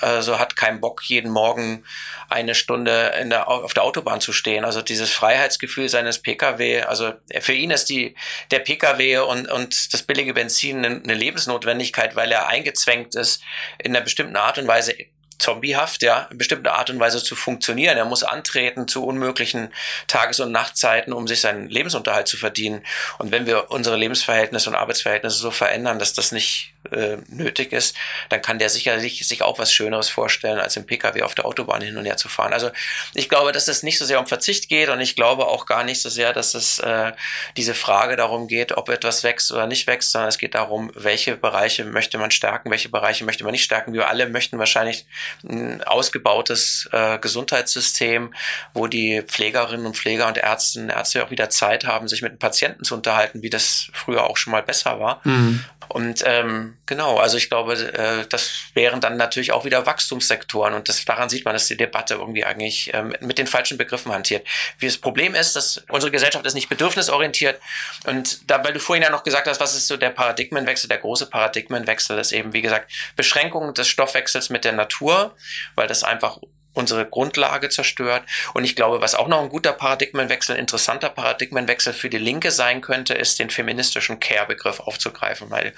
also 0.00 0.38
hat 0.38 0.56
keinen 0.56 0.80
Bock, 0.80 1.02
jeden 1.04 1.30
Morgen 1.30 1.84
eine 2.28 2.54
Stunde 2.54 3.14
in 3.20 3.30
der, 3.30 3.48
auf 3.48 3.74
der 3.74 3.84
Autobahn 3.84 4.20
zu 4.20 4.32
stehen. 4.32 4.64
Also 4.64 4.82
dieses 4.82 5.10
Freiheitsgefühl 5.10 5.88
seines 5.88 6.18
Pkw, 6.18 6.82
also 6.82 7.12
für 7.40 7.52
ihn 7.52 7.70
ist 7.70 7.86
die, 7.86 8.14
der 8.50 8.60
Pkw 8.60 9.18
und, 9.18 9.50
und 9.50 9.92
das 9.92 10.02
billige 10.02 10.34
Benzin 10.34 10.84
eine 10.84 11.14
Lebensnotwendigkeit, 11.14 12.16
weil 12.16 12.32
er 12.32 12.48
eingezwängt 12.48 13.14
ist, 13.14 13.42
in 13.78 13.94
einer 13.94 14.04
bestimmten 14.04 14.36
Art 14.36 14.58
und 14.58 14.66
Weise 14.66 14.94
zombiehaft, 15.38 16.02
ja, 16.02 16.28
in 16.30 16.38
bestimmter 16.38 16.74
Art 16.74 16.90
und 16.90 16.98
Weise 17.00 17.22
zu 17.22 17.36
funktionieren. 17.36 17.96
Er 17.96 18.04
muss 18.04 18.22
antreten 18.22 18.88
zu 18.88 19.04
unmöglichen 19.04 19.72
Tages- 20.06 20.40
und 20.40 20.52
Nachtzeiten, 20.52 21.12
um 21.12 21.26
sich 21.26 21.40
seinen 21.40 21.68
Lebensunterhalt 21.68 22.28
zu 22.28 22.36
verdienen. 22.36 22.84
Und 23.18 23.30
wenn 23.30 23.46
wir 23.46 23.70
unsere 23.70 23.96
Lebensverhältnisse 23.96 24.70
und 24.70 24.76
Arbeitsverhältnisse 24.76 25.38
so 25.38 25.50
verändern, 25.50 25.98
dass 25.98 26.14
das 26.14 26.32
nicht 26.32 26.73
äh, 26.90 27.16
nötig 27.28 27.72
ist, 27.72 27.96
dann 28.28 28.42
kann 28.42 28.58
der 28.58 28.68
sicherlich 28.68 29.26
sich 29.26 29.42
auch 29.42 29.58
was 29.58 29.72
Schöneres 29.72 30.08
vorstellen, 30.08 30.58
als 30.58 30.76
im 30.76 30.86
Pkw 30.86 31.22
auf 31.22 31.34
der 31.34 31.46
Autobahn 31.46 31.82
hin 31.82 31.96
und 31.96 32.04
her 32.04 32.16
zu 32.16 32.28
fahren. 32.28 32.52
Also 32.52 32.70
ich 33.14 33.28
glaube, 33.28 33.52
dass 33.52 33.68
es 33.68 33.82
nicht 33.82 33.98
so 33.98 34.04
sehr 34.04 34.20
um 34.20 34.26
Verzicht 34.26 34.68
geht 34.68 34.88
und 34.88 35.00
ich 35.00 35.16
glaube 35.16 35.46
auch 35.46 35.66
gar 35.66 35.84
nicht 35.84 36.00
so 36.00 36.08
sehr, 36.08 36.32
dass 36.32 36.54
es 36.54 36.78
äh, 36.78 37.12
diese 37.56 37.74
Frage 37.74 38.16
darum 38.16 38.48
geht, 38.48 38.76
ob 38.76 38.88
etwas 38.88 39.24
wächst 39.24 39.52
oder 39.52 39.66
nicht 39.66 39.86
wächst, 39.86 40.12
sondern 40.12 40.28
es 40.28 40.38
geht 40.38 40.54
darum, 40.54 40.90
welche 40.94 41.36
Bereiche 41.36 41.84
möchte 41.84 42.18
man 42.18 42.30
stärken, 42.30 42.70
welche 42.70 42.88
Bereiche 42.88 43.24
möchte 43.24 43.44
man 43.44 43.52
nicht 43.52 43.64
stärken. 43.64 43.92
Wir 43.92 44.08
alle 44.08 44.28
möchten 44.28 44.58
wahrscheinlich 44.58 45.06
ein 45.42 45.82
ausgebautes 45.82 46.88
äh, 46.92 47.18
Gesundheitssystem, 47.18 48.34
wo 48.72 48.86
die 48.86 49.22
Pflegerinnen 49.22 49.86
und 49.86 49.96
Pfleger 49.96 50.28
und 50.28 50.38
Ärztinnen 50.38 50.90
und 50.90 50.96
Ärzte 50.96 51.24
auch 51.24 51.30
wieder 51.30 51.50
Zeit 51.50 51.84
haben, 51.84 52.08
sich 52.08 52.22
mit 52.22 52.32
den 52.32 52.38
Patienten 52.38 52.84
zu 52.84 52.94
unterhalten, 52.94 53.42
wie 53.42 53.50
das 53.50 53.88
früher 53.92 54.24
auch 54.24 54.36
schon 54.36 54.52
mal 54.52 54.62
besser 54.62 55.00
war. 55.00 55.20
Mhm. 55.24 55.64
Und 55.88 56.22
ähm, 56.26 56.73
genau, 56.86 57.18
also 57.18 57.36
ich 57.36 57.48
glaube, 57.48 57.74
äh, 57.74 58.26
das 58.28 58.50
wären 58.74 59.00
dann 59.00 59.16
natürlich 59.16 59.52
auch 59.52 59.64
wieder 59.64 59.86
Wachstumssektoren 59.86 60.74
und 60.74 60.88
das, 60.88 61.04
daran 61.04 61.28
sieht 61.28 61.44
man, 61.44 61.54
dass 61.54 61.66
die 61.66 61.76
Debatte 61.76 62.14
irgendwie 62.14 62.44
eigentlich 62.44 62.92
ähm, 62.94 63.14
mit 63.20 63.38
den 63.38 63.46
falschen 63.46 63.78
Begriffen 63.78 64.12
hantiert. 64.12 64.46
Wie 64.78 64.86
das 64.86 64.98
Problem 64.98 65.34
ist, 65.34 65.56
dass 65.56 65.78
unsere 65.88 66.10
Gesellschaft 66.10 66.44
ist 66.46 66.54
nicht 66.54 66.68
bedürfnisorientiert 66.68 67.60
und 68.06 68.50
da, 68.50 68.64
weil 68.64 68.72
du 68.72 68.80
vorhin 68.80 69.02
ja 69.02 69.10
noch 69.10 69.24
gesagt 69.24 69.46
hast, 69.46 69.60
was 69.60 69.74
ist 69.74 69.86
so 69.86 69.96
der 69.96 70.10
Paradigmenwechsel, 70.10 70.88
der 70.88 70.98
große 70.98 71.26
Paradigmenwechsel 71.26 72.18
ist 72.18 72.32
eben, 72.32 72.52
wie 72.52 72.62
gesagt, 72.62 72.90
Beschränkung 73.16 73.74
des 73.74 73.88
Stoffwechsels 73.88 74.50
mit 74.50 74.64
der 74.64 74.72
Natur, 74.72 75.34
weil 75.74 75.86
das 75.86 76.04
einfach 76.04 76.38
unsere 76.74 77.06
Grundlage 77.06 77.68
zerstört. 77.68 78.24
Und 78.52 78.64
ich 78.64 78.76
glaube, 78.76 79.00
was 79.00 79.14
auch 79.14 79.28
noch 79.28 79.42
ein 79.42 79.48
guter 79.48 79.72
Paradigmenwechsel, 79.72 80.56
interessanter 80.56 81.08
Paradigmenwechsel 81.08 81.92
für 81.92 82.10
die 82.10 82.18
Linke 82.18 82.50
sein 82.50 82.80
könnte, 82.80 83.14
ist 83.14 83.38
den 83.38 83.50
feministischen 83.50 84.20
Care-Begriff 84.20 84.80
aufzugreifen, 84.80 85.50
weil 85.50 85.72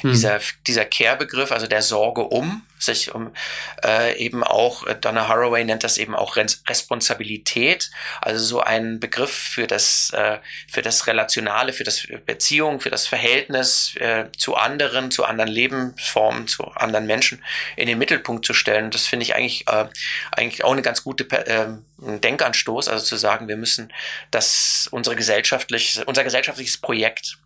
hm. 0.00 0.10
dieser, 0.10 0.40
dieser 0.66 0.84
Care-Begriff, 0.84 1.52
also 1.52 1.66
der 1.66 1.82
Sorge 1.82 2.22
um, 2.22 2.62
sich 2.78 3.14
um 3.14 3.32
äh, 3.84 4.16
eben 4.18 4.44
auch, 4.44 4.86
äh, 4.86 4.94
Donna 4.94 5.28
Haraway 5.28 5.64
nennt 5.64 5.84
das 5.84 5.98
eben 5.98 6.14
auch 6.14 6.36
Responsabilität, 6.36 7.90
also 8.20 8.44
so 8.44 8.60
ein 8.60 9.00
Begriff 9.00 9.32
für 9.32 9.66
das, 9.66 10.10
äh, 10.14 10.38
für 10.70 10.82
das 10.82 11.06
Relationale, 11.06 11.72
für 11.72 11.84
das 11.84 12.06
Beziehung, 12.26 12.80
für 12.80 12.90
das 12.90 13.06
Verhältnis 13.06 13.94
äh, 13.96 14.26
zu 14.36 14.56
anderen, 14.56 15.10
zu 15.10 15.24
anderen 15.24 15.50
Lebensformen, 15.50 16.46
zu 16.46 16.64
anderen 16.64 17.06
Menschen 17.06 17.42
in 17.76 17.86
den 17.86 17.98
Mittelpunkt 17.98 18.44
zu 18.44 18.54
stellen. 18.54 18.90
Das 18.90 19.06
finde 19.06 19.24
ich 19.24 19.34
eigentlich, 19.34 19.66
äh, 19.68 19.86
eigentlich 20.38 20.64
auch 20.64 20.72
eine 20.72 20.82
ganz 20.82 21.04
gute 21.04 21.28
äh, 21.46 21.66
Denkanstoß, 21.98 22.88
also 22.88 23.04
zu 23.04 23.16
sagen, 23.16 23.48
wir 23.48 23.56
müssen 23.56 23.92
das 24.30 24.88
unsere 24.90 25.16
gesellschaftlich, 25.16 26.00
unser 26.06 26.24
gesellschaftliches 26.24 26.78
Projekt 26.78 27.38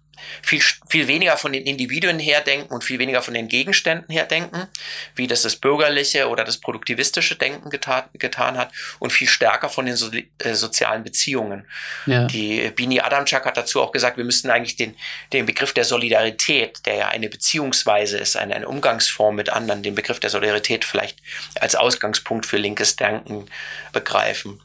viel, 0.42 0.62
viel 0.88 1.08
weniger 1.08 1.36
von 1.36 1.52
den 1.52 1.64
Individuen 1.64 2.18
herdenken 2.18 2.72
und 2.72 2.84
viel 2.84 2.98
weniger 2.98 3.22
von 3.22 3.34
den 3.34 3.48
Gegenständen 3.48 4.12
herdenken, 4.12 4.66
wie 5.14 5.26
das 5.26 5.42
das 5.42 5.56
bürgerliche 5.56 6.28
oder 6.28 6.44
das 6.44 6.58
produktivistische 6.58 7.36
Denken 7.36 7.70
getan, 7.70 8.04
getan 8.14 8.56
hat 8.56 8.72
und 8.98 9.12
viel 9.12 9.28
stärker 9.28 9.68
von 9.68 9.86
den 9.86 9.96
so, 9.96 10.10
äh, 10.38 10.54
sozialen 10.54 11.04
Beziehungen. 11.04 11.66
Ja. 12.06 12.26
Die 12.26 12.70
Bini 12.70 13.00
Adamczak 13.00 13.44
hat 13.44 13.56
dazu 13.56 13.82
auch 13.82 13.92
gesagt, 13.92 14.16
wir 14.16 14.24
müssten 14.24 14.50
eigentlich 14.50 14.76
den, 14.76 14.96
den 15.32 15.46
Begriff 15.46 15.72
der 15.72 15.84
Solidarität, 15.84 16.84
der 16.86 16.94
ja 16.94 17.08
eine 17.08 17.28
Beziehungsweise 17.28 18.18
ist, 18.18 18.36
eine, 18.36 18.54
eine 18.54 18.68
Umgangsform 18.68 19.36
mit 19.36 19.50
anderen, 19.50 19.82
den 19.82 19.94
Begriff 19.94 20.20
der 20.20 20.30
Solidarität 20.30 20.84
vielleicht 20.84 21.18
als 21.60 21.74
Ausgangspunkt 21.74 22.46
für 22.46 22.56
linkes 22.56 22.96
Denken 22.96 23.46
begreifen 23.92 24.60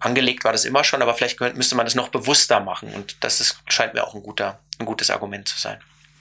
angelegt 0.00 0.44
war 0.44 0.52
das 0.52 0.64
immer 0.64 0.84
schon, 0.84 1.02
aber 1.02 1.14
vielleicht 1.14 1.40
müsste 1.56 1.76
man 1.76 1.86
das 1.86 1.94
noch 1.94 2.08
bewusster 2.08 2.60
machen. 2.60 2.88
Und 2.94 3.16
das 3.20 3.40
ist, 3.40 3.58
scheint 3.68 3.94
mir 3.94 4.04
auch 4.04 4.14
ein 4.14 4.22
guter, 4.22 4.58
ein 4.78 4.86
gutes 4.86 5.10
Argument 5.10 5.48
zu 5.48 5.58
sein. 5.58 5.78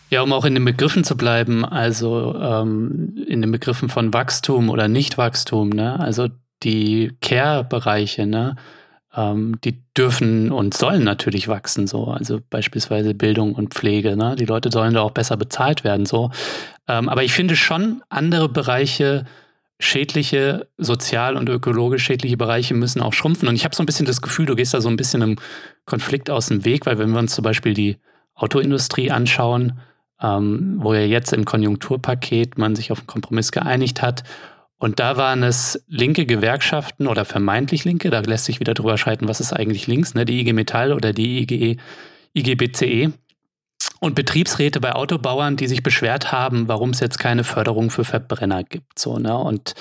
Ja, 0.10 0.22
um 0.22 0.34
auch 0.34 0.46
in 0.46 0.54
den 0.54 0.66
Begriffen 0.66 1.04
zu 1.04 1.18
bleiben, 1.18 1.66
also 1.66 2.36
ähm, 2.40 3.26
in 3.28 3.42
den 3.42 3.52
Begriffen 3.52 3.90
von 3.90 4.14
Wachstum 4.14 4.70
oder 4.70 4.88
Nichtwachstum, 4.88 5.70
ne? 5.70 6.00
Also 6.00 6.30
die 6.64 7.18
Care-Bereiche, 7.22 8.28
ne? 8.28 8.56
Ähm, 9.16 9.60
die 9.64 9.84
dürfen 9.98 10.52
und 10.52 10.76
sollen 10.76 11.04
natürlich 11.04 11.48
wachsen, 11.48 11.88
so. 11.88 12.06
Also 12.06 12.40
beispielsweise 12.50 13.16
Bildung 13.16 13.56
und 13.56 13.74
Pflege, 13.74 14.16
ne? 14.16 14.36
Die 14.36 14.46
Leute 14.46 14.70
sollen 14.72 14.94
da 14.94 15.02
auch 15.02 15.12
besser 15.12 15.38
bezahlt 15.38 15.84
werden, 15.84 16.06
so. 16.06 16.30
Ähm, 16.88 17.10
aber 17.10 17.24
ich 17.24 17.34
finde 17.34 17.56
schon 17.56 18.04
andere 18.10 18.48
Bereiche 18.48 19.26
schädliche, 19.80 20.68
sozial 20.78 21.36
und 21.36 21.50
ökologisch 21.50 22.04
schädliche 22.04 22.38
Bereiche 22.38 22.74
müssen 22.74 23.02
auch 23.02 23.14
schrumpfen. 23.14 23.48
Und 23.48 23.56
ich 23.56 23.66
habe 23.66 23.76
so 23.76 23.84
ein 23.84 23.86
bisschen 23.86 24.06
das 24.06 24.22
Gefühl, 24.22 24.46
du 24.46 24.56
gehst 24.56 24.74
da 24.74 24.82
so 24.82 24.90
ein 24.90 24.98
bisschen 24.98 25.22
im 25.22 25.36
Konflikt 25.86 26.30
aus 26.30 26.48
dem 26.48 26.66
Weg, 26.66 26.86
weil 26.86 26.98
wenn 26.98 27.12
wir 27.12 27.20
uns 27.20 27.36
zum 27.36 27.44
Beispiel 27.44 27.74
die 27.74 27.98
Autoindustrie 28.36 29.12
anschauen, 29.12 29.80
ähm, 30.22 30.78
wo 30.80 30.94
ja 30.94 31.02
jetzt 31.02 31.34
im 31.34 31.46
Konjunkturpaket 31.46 32.58
man 32.58 32.76
sich 32.76 32.92
auf 32.92 33.00
einen 33.00 33.08
Kompromiss 33.08 33.52
geeinigt 33.52 34.02
hat, 34.02 34.24
und 34.78 35.00
da 35.00 35.16
waren 35.16 35.42
es 35.42 35.84
linke 35.88 36.26
Gewerkschaften 36.26 37.08
oder 37.08 37.24
vermeintlich 37.24 37.86
linke, 37.86 38.10
da 38.10 38.20
lässt 38.20 38.46
sich 38.46 38.60
wieder 38.60 38.74
drüber 38.74 38.98
scheiden, 38.98 39.28
was 39.28 39.40
ist 39.40 39.54
eigentlich 39.54 39.88
links, 39.88 40.14
ne? 40.14 40.26
die 40.26 40.42
IG 40.42 40.52
Metall 40.52 40.92
oder 40.92 41.14
die 41.14 41.40
IG, 41.40 41.78
IGBCE, 42.34 43.14
und 44.06 44.14
Betriebsräte 44.14 44.80
bei 44.80 44.94
Autobauern, 44.94 45.58
die 45.58 45.68
sich 45.68 45.82
beschwert 45.82 46.32
haben, 46.32 46.68
warum 46.68 46.92
es 46.92 47.00
jetzt 47.00 47.18
keine 47.18 47.44
Förderung 47.44 47.90
für 47.90 48.06
Verbrenner 48.06 48.64
gibt. 48.64 49.00
So, 49.00 49.18
ne? 49.18 49.36
Und 49.36 49.74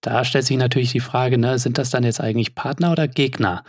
da 0.00 0.24
stellt 0.24 0.44
sich 0.44 0.56
natürlich 0.56 0.92
die 0.92 1.00
Frage, 1.00 1.38
ne, 1.38 1.58
sind 1.58 1.78
das 1.78 1.90
dann 1.90 2.02
jetzt 2.02 2.20
eigentlich 2.20 2.54
Partner 2.54 2.90
oder 2.90 3.06
Gegner, 3.06 3.62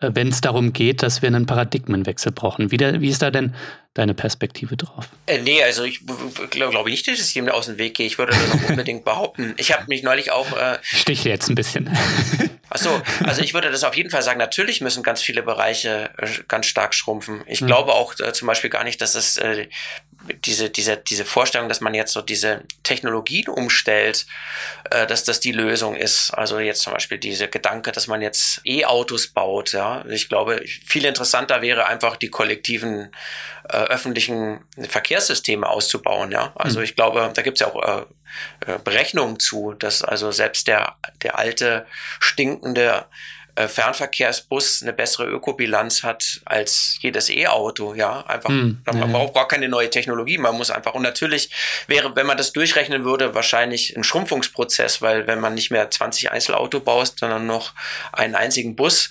wenn 0.00 0.28
es 0.28 0.40
darum 0.40 0.72
geht, 0.72 1.02
dass 1.02 1.22
wir 1.22 1.28
einen 1.28 1.46
Paradigmenwechsel 1.46 2.32
brauchen? 2.32 2.70
Wie, 2.70 2.76
der, 2.76 3.00
wie 3.00 3.08
ist 3.08 3.22
da 3.22 3.30
denn 3.30 3.54
deine 3.94 4.12
Perspektive 4.12 4.76
drauf? 4.76 5.08
Äh, 5.26 5.40
nee, 5.40 5.62
also 5.62 5.84
ich 5.84 6.04
glaube 6.50 6.72
glaub 6.72 6.86
nicht, 6.86 7.08
dass 7.08 7.18
ich 7.18 7.32
dem 7.32 7.48
aus 7.48 7.66
dem 7.66 7.78
Weg 7.78 7.94
gehe. 7.94 8.06
Ich 8.06 8.18
würde 8.18 8.32
das 8.32 8.60
noch 8.62 8.68
unbedingt 8.68 9.04
behaupten. 9.04 9.54
Ich 9.56 9.72
habe 9.72 9.86
mich 9.88 10.02
neulich 10.02 10.32
auch. 10.32 10.52
Äh, 10.52 10.78
Stiche 10.82 11.30
jetzt 11.30 11.48
ein 11.48 11.54
bisschen. 11.54 11.90
Achso, 12.68 12.90
also 13.24 13.40
ich 13.40 13.54
würde 13.54 13.70
das 13.70 13.84
auf 13.84 13.96
jeden 13.96 14.10
Fall 14.10 14.22
sagen, 14.22 14.38
natürlich 14.38 14.80
müssen 14.80 15.02
ganz 15.02 15.22
viele 15.22 15.42
Bereiche 15.42 16.10
äh, 16.18 16.28
ganz 16.48 16.66
stark 16.66 16.94
schrumpfen. 16.94 17.42
Ich 17.46 17.62
mhm. 17.62 17.66
glaube 17.66 17.94
auch 17.94 18.18
äh, 18.18 18.32
zum 18.32 18.48
Beispiel 18.48 18.70
gar 18.70 18.84
nicht, 18.84 19.00
dass 19.00 19.14
es 19.14 19.38
äh, 19.38 19.68
diese, 20.44 20.70
diese, 20.70 20.96
diese 20.96 21.24
Vorstellung, 21.24 21.68
dass 21.68 21.80
man 21.80 21.94
jetzt 21.94 22.12
so 22.12 22.22
diese 22.22 22.62
Technologien 22.82 23.48
umstellt, 23.48 24.26
äh, 24.90 25.06
dass 25.06 25.24
das 25.24 25.40
die 25.40 25.52
Lösung 25.52 25.96
ist. 25.96 26.30
Also 26.30 26.58
jetzt 26.58 26.82
zum 26.82 26.92
Beispiel 26.92 27.18
diese 27.18 27.48
Gedanke, 27.48 27.92
dass 27.92 28.06
man 28.06 28.22
jetzt 28.22 28.60
E-Autos 28.64 29.28
baut, 29.28 29.72
ja. 29.72 30.04
Ich 30.08 30.28
glaube, 30.28 30.62
viel 30.64 31.04
interessanter 31.04 31.62
wäre 31.62 31.86
einfach 31.86 32.16
die 32.16 32.30
kollektiven 32.30 33.12
äh, 33.68 33.76
öffentlichen 33.76 34.60
Verkehrssysteme 34.78 35.68
auszubauen, 35.68 36.32
ja. 36.32 36.52
Also 36.56 36.78
mhm. 36.78 36.84
ich 36.84 36.96
glaube, 36.96 37.30
da 37.34 37.42
gibt 37.42 37.60
es 37.60 37.60
ja 37.60 37.72
auch 37.72 37.82
äh, 37.82 38.72
äh, 38.72 38.78
Berechnungen 38.82 39.38
zu, 39.38 39.72
dass 39.72 40.02
also 40.02 40.30
selbst 40.30 40.66
der, 40.66 40.96
der 41.22 41.38
alte, 41.38 41.86
stinkende 42.20 43.06
Fernverkehrsbus 43.56 44.82
eine 44.82 44.92
bessere 44.92 45.26
Ökobilanz 45.26 46.02
hat 46.02 46.40
als 46.44 46.98
jedes 47.00 47.30
E-Auto, 47.30 47.94
ja, 47.94 48.20
einfach, 48.26 48.50
hm, 48.50 48.82
man 48.84 48.98
ja. 48.98 49.06
braucht 49.06 49.34
gar 49.34 49.48
keine 49.48 49.68
neue 49.68 49.88
Technologie, 49.88 50.38
man 50.38 50.56
muss 50.56 50.70
einfach, 50.70 50.94
und 50.94 51.02
natürlich 51.02 51.50
wäre, 51.86 52.14
wenn 52.16 52.26
man 52.26 52.36
das 52.36 52.52
durchrechnen 52.52 53.04
würde, 53.04 53.34
wahrscheinlich 53.34 53.96
ein 53.96 54.04
Schrumpfungsprozess, 54.04 55.00
weil 55.00 55.26
wenn 55.26 55.40
man 55.40 55.54
nicht 55.54 55.70
mehr 55.70 55.90
20 55.90 56.30
Einzelauto 56.30 56.80
baust, 56.80 57.20
sondern 57.20 57.46
noch 57.46 57.72
einen 58.12 58.34
einzigen 58.34 58.76
Bus, 58.76 59.10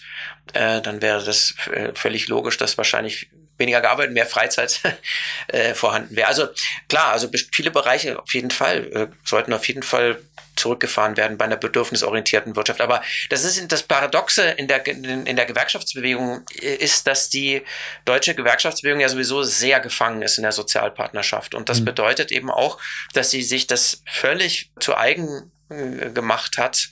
äh, 0.54 0.82
dann 0.82 1.02
wäre 1.02 1.24
das 1.24 1.56
äh, 1.72 1.94
völlig 1.94 2.28
logisch, 2.28 2.58
dass 2.58 2.78
wahrscheinlich 2.78 3.30
weniger 3.58 3.82
gearbeitet, 3.82 4.14
mehr 4.14 4.26
Freizeit 4.26 4.82
äh, 5.48 5.74
vorhanden 5.74 6.16
wäre. 6.16 6.28
Also 6.28 6.48
klar, 6.90 7.12
also 7.12 7.30
viele 7.52 7.72
Bereiche 7.72 8.20
auf 8.20 8.34
jeden 8.34 8.52
Fall 8.52 8.92
äh, 8.94 9.08
sollten 9.24 9.54
auf 9.54 9.68
jeden 9.68 9.84
Fall 9.84 10.20
zurückgefahren 10.56 11.18
werden 11.18 11.38
bei 11.38 11.46
einer 11.46 11.58
bedürfnisorientierten 11.58 12.56
Wirtschaft. 12.56 12.82
Aber 12.82 13.02
das 13.30 13.44
ist 13.44 13.72
das 13.72 13.84
Paradoxe 13.84 14.42
in 14.52 14.68
der, 14.68 14.86
in 14.88 15.36
der 15.36 15.46
Gewerkschaftsbewegung 15.46 16.46
ist, 16.62 17.08
dass 17.08 17.30
die 17.30 17.62
deutsche 18.06 18.36
Gewerkschaftsbewegung 18.36 19.02
ja 19.02 19.10
sowieso 19.10 19.44
sehr 19.44 19.80
gefangen 19.80 20.22
ist 20.22 20.38
in 20.38 20.44
der 20.44 20.52
Sozialpartnerschaft. 20.52 21.56
Und 21.56 21.70
das 21.70 21.82
mhm. 21.82 21.86
bedeutet 21.86 22.32
eben 22.32 22.50
auch, 22.50 22.80
dass 23.14 23.32
sie 23.32 23.44
sich 23.44 23.68
das 23.68 24.02
völlig 24.06 24.72
zu 24.80 24.96
eigen 24.96 25.52
äh, 25.70 26.12
gemacht 26.12 26.58
hat, 26.58 26.90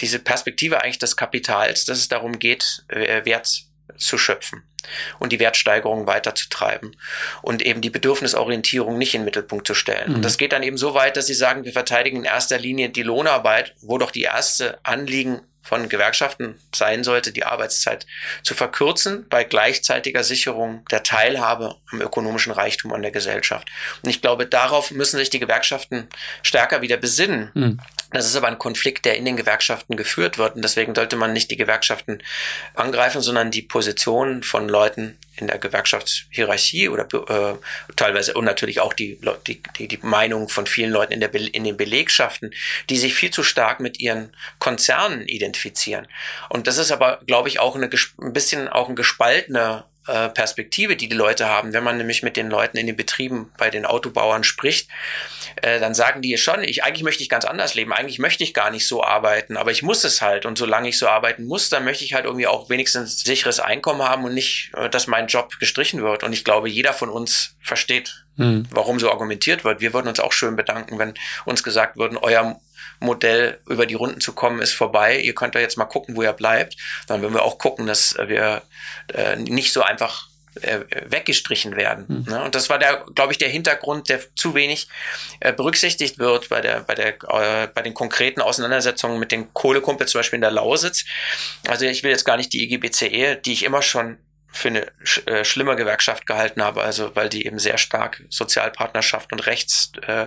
diese 0.00 0.18
Perspektive 0.18 0.82
eigentlich 0.82 0.98
des 0.98 1.16
Kapitals, 1.16 1.84
dass 1.84 1.98
es 1.98 2.08
darum 2.08 2.38
geht, 2.38 2.84
äh, 2.88 3.24
Wert 3.24 3.64
zu 3.96 4.18
schöpfen 4.18 4.62
und 5.18 5.32
die 5.32 5.40
Wertsteigerung 5.40 6.06
weiterzutreiben 6.06 6.96
und 7.42 7.62
eben 7.62 7.80
die 7.80 7.90
Bedürfnisorientierung 7.90 8.98
nicht 8.98 9.14
in 9.14 9.20
den 9.20 9.26
Mittelpunkt 9.26 9.66
zu 9.66 9.74
stellen. 9.74 10.10
Mhm. 10.10 10.14
Und 10.16 10.24
das 10.24 10.38
geht 10.38 10.52
dann 10.52 10.62
eben 10.62 10.76
so 10.76 10.94
weit, 10.94 11.16
dass 11.16 11.26
sie 11.26 11.34
sagen, 11.34 11.64
wir 11.64 11.72
verteidigen 11.72 12.18
in 12.18 12.24
erster 12.24 12.58
Linie 12.58 12.90
die 12.90 13.02
Lohnarbeit, 13.02 13.74
wo 13.80 13.98
doch 13.98 14.10
die 14.10 14.22
erste 14.22 14.78
Anliegen 14.82 15.42
von 15.62 15.88
Gewerkschaften 15.88 16.60
sein 16.74 17.04
sollte, 17.04 17.32
die 17.32 17.44
Arbeitszeit 17.44 18.06
zu 18.42 18.54
verkürzen 18.54 19.26
bei 19.28 19.44
gleichzeitiger 19.44 20.24
Sicherung 20.24 20.84
der 20.90 21.04
Teilhabe 21.04 21.76
am 21.92 22.00
ökonomischen 22.00 22.52
Reichtum 22.52 22.92
an 22.92 23.02
der 23.02 23.12
Gesellschaft. 23.12 23.68
Und 24.02 24.10
ich 24.10 24.20
glaube, 24.20 24.46
darauf 24.46 24.90
müssen 24.90 25.18
sich 25.18 25.30
die 25.30 25.38
Gewerkschaften 25.38 26.08
stärker 26.42 26.82
wieder 26.82 26.96
besinnen. 26.96 27.52
Mhm. 27.54 27.80
Das 28.12 28.26
ist 28.26 28.36
aber 28.36 28.48
ein 28.48 28.58
Konflikt, 28.58 29.04
der 29.04 29.16
in 29.16 29.24
den 29.24 29.36
Gewerkschaften 29.36 29.96
geführt 29.96 30.38
wird. 30.38 30.56
Und 30.56 30.62
deswegen 30.62 30.94
sollte 30.94 31.16
man 31.16 31.32
nicht 31.32 31.50
die 31.50 31.56
Gewerkschaften 31.56 32.22
angreifen, 32.74 33.22
sondern 33.22 33.50
die 33.50 33.62
Position 33.62 34.42
von 34.42 34.68
Leuten 34.68 35.18
in 35.36 35.46
der 35.46 35.58
Gewerkschaftshierarchie 35.58 36.88
oder 36.90 37.04
äh, 37.04 37.56
teilweise 37.96 38.34
und 38.34 38.44
natürlich 38.44 38.80
auch 38.80 38.92
die, 38.92 39.18
die, 39.46 39.88
die, 39.88 39.98
Meinung 40.02 40.50
von 40.50 40.66
vielen 40.66 40.90
Leuten 40.90 41.14
in, 41.14 41.20
der, 41.20 41.34
in 41.34 41.64
den 41.64 41.76
Belegschaften, 41.76 42.52
die 42.90 42.98
sich 42.98 43.14
viel 43.14 43.30
zu 43.30 43.42
stark 43.42 43.80
mit 43.80 43.98
ihren 43.98 44.34
Konzernen 44.58 45.26
identifizieren. 45.26 46.06
Und 46.50 46.66
das 46.66 46.76
ist 46.76 46.92
aber, 46.92 47.20
glaube 47.26 47.48
ich, 47.48 47.60
auch 47.60 47.76
eine, 47.76 47.88
ein 48.20 48.32
bisschen 48.32 48.68
auch 48.68 48.90
ein 48.90 48.96
gespaltener 48.96 49.86
äh, 50.06 50.28
Perspektive, 50.28 50.96
die 50.96 51.08
die 51.08 51.16
Leute 51.16 51.46
haben. 51.48 51.72
Wenn 51.72 51.84
man 51.84 51.96
nämlich 51.96 52.22
mit 52.22 52.36
den 52.36 52.50
Leuten 52.50 52.76
in 52.76 52.86
den 52.86 52.96
Betrieben 52.96 53.52
bei 53.56 53.70
den 53.70 53.86
Autobauern 53.86 54.44
spricht, 54.44 54.88
äh, 55.62 55.78
dann 55.78 55.94
sagen 55.94 56.22
die 56.22 56.36
schon, 56.36 56.64
ich 56.64 56.82
eigentlich 56.82 57.02
möchte 57.04 57.22
ich 57.22 57.28
ganz 57.28 57.44
anders 57.44 57.74
leben, 57.74 57.92
eigentlich 57.92 58.18
möchte 58.18 58.42
ich 58.42 58.54
gar 58.54 58.70
nicht 58.70 58.88
so 58.88 59.04
arbeiten, 59.04 59.56
aber 59.56 59.70
ich 59.70 59.82
muss 59.82 60.04
es 60.04 60.20
halt 60.20 60.46
und 60.46 60.58
solange 60.58 60.88
ich 60.88 60.98
so 60.98 61.06
arbeiten 61.06 61.44
muss, 61.44 61.68
dann 61.68 61.84
möchte 61.84 62.04
ich 62.04 62.14
halt 62.14 62.24
irgendwie 62.24 62.46
auch 62.46 62.68
wenigstens 62.68 63.20
sicheres 63.20 63.60
Einkommen 63.60 64.02
haben 64.02 64.24
und 64.24 64.34
nicht, 64.34 64.72
äh, 64.76 64.88
dass 64.88 65.06
mein 65.06 65.28
Job 65.28 65.58
gestrichen 65.60 66.02
wird. 66.02 66.24
Und 66.24 66.32
ich 66.32 66.44
glaube, 66.44 66.68
jeder 66.68 66.92
von 66.92 67.08
uns 67.08 67.56
versteht, 67.60 68.24
hm. 68.36 68.66
warum 68.70 68.98
so 68.98 69.10
argumentiert 69.10 69.64
wird. 69.64 69.80
Wir 69.80 69.92
würden 69.92 70.08
uns 70.08 70.20
auch 70.20 70.32
schön 70.32 70.56
bedanken, 70.56 70.98
wenn 70.98 71.14
uns 71.44 71.62
gesagt 71.62 71.96
würden, 71.96 72.16
euer 72.16 72.60
Modell 73.02 73.60
über 73.66 73.86
die 73.86 73.94
Runden 73.94 74.20
zu 74.20 74.32
kommen, 74.32 74.60
ist 74.60 74.72
vorbei. 74.72 75.18
Ihr 75.18 75.34
könnt 75.34 75.54
da 75.54 75.60
jetzt 75.60 75.76
mal 75.76 75.84
gucken, 75.84 76.16
wo 76.16 76.22
ihr 76.22 76.32
bleibt. 76.32 76.76
Dann 77.06 77.22
würden 77.22 77.34
wir 77.34 77.42
auch 77.42 77.58
gucken, 77.58 77.86
dass 77.86 78.16
wir 78.16 78.62
äh, 79.12 79.36
nicht 79.36 79.72
so 79.72 79.82
einfach 79.82 80.28
äh, 80.60 80.80
weggestrichen 81.06 81.76
werden. 81.76 82.24
Mhm. 82.26 82.32
Und 82.34 82.54
das 82.54 82.68
war 82.68 82.78
der, 82.78 83.04
glaube 83.14 83.32
ich, 83.32 83.38
der 83.38 83.48
Hintergrund, 83.48 84.08
der 84.08 84.20
zu 84.34 84.54
wenig 84.54 84.88
äh, 85.40 85.52
berücksichtigt 85.52 86.18
wird 86.18 86.48
bei 86.48 86.60
der, 86.60 86.80
bei 86.80 86.94
der, 86.94 87.08
äh, 87.08 87.68
bei 87.68 87.82
den 87.82 87.94
konkreten 87.94 88.40
Auseinandersetzungen 88.40 89.18
mit 89.18 89.32
den 89.32 89.52
Kohlekumpels, 89.54 90.10
zum 90.10 90.18
Beispiel 90.18 90.36
in 90.36 90.42
der 90.42 90.50
Lausitz. 90.50 91.04
Also 91.66 91.86
ich 91.86 92.02
will 92.02 92.10
jetzt 92.10 92.24
gar 92.24 92.36
nicht 92.36 92.52
die 92.52 92.64
IGBCE, 92.64 93.36
die 93.36 93.52
ich 93.52 93.64
immer 93.64 93.82
schon 93.82 94.18
für 94.52 94.68
eine 94.68 94.92
sch 95.02 95.26
äh, 95.26 95.44
schlimme 95.44 95.76
Gewerkschaft 95.76 96.26
gehalten 96.26 96.62
habe, 96.62 96.82
also 96.82 97.16
weil 97.16 97.28
die 97.28 97.46
eben 97.46 97.58
sehr 97.58 97.78
stark 97.78 98.22
Sozialpartnerschaft 98.28 99.32
und 99.32 99.46
rechts 99.46 99.92
äh, 100.06 100.26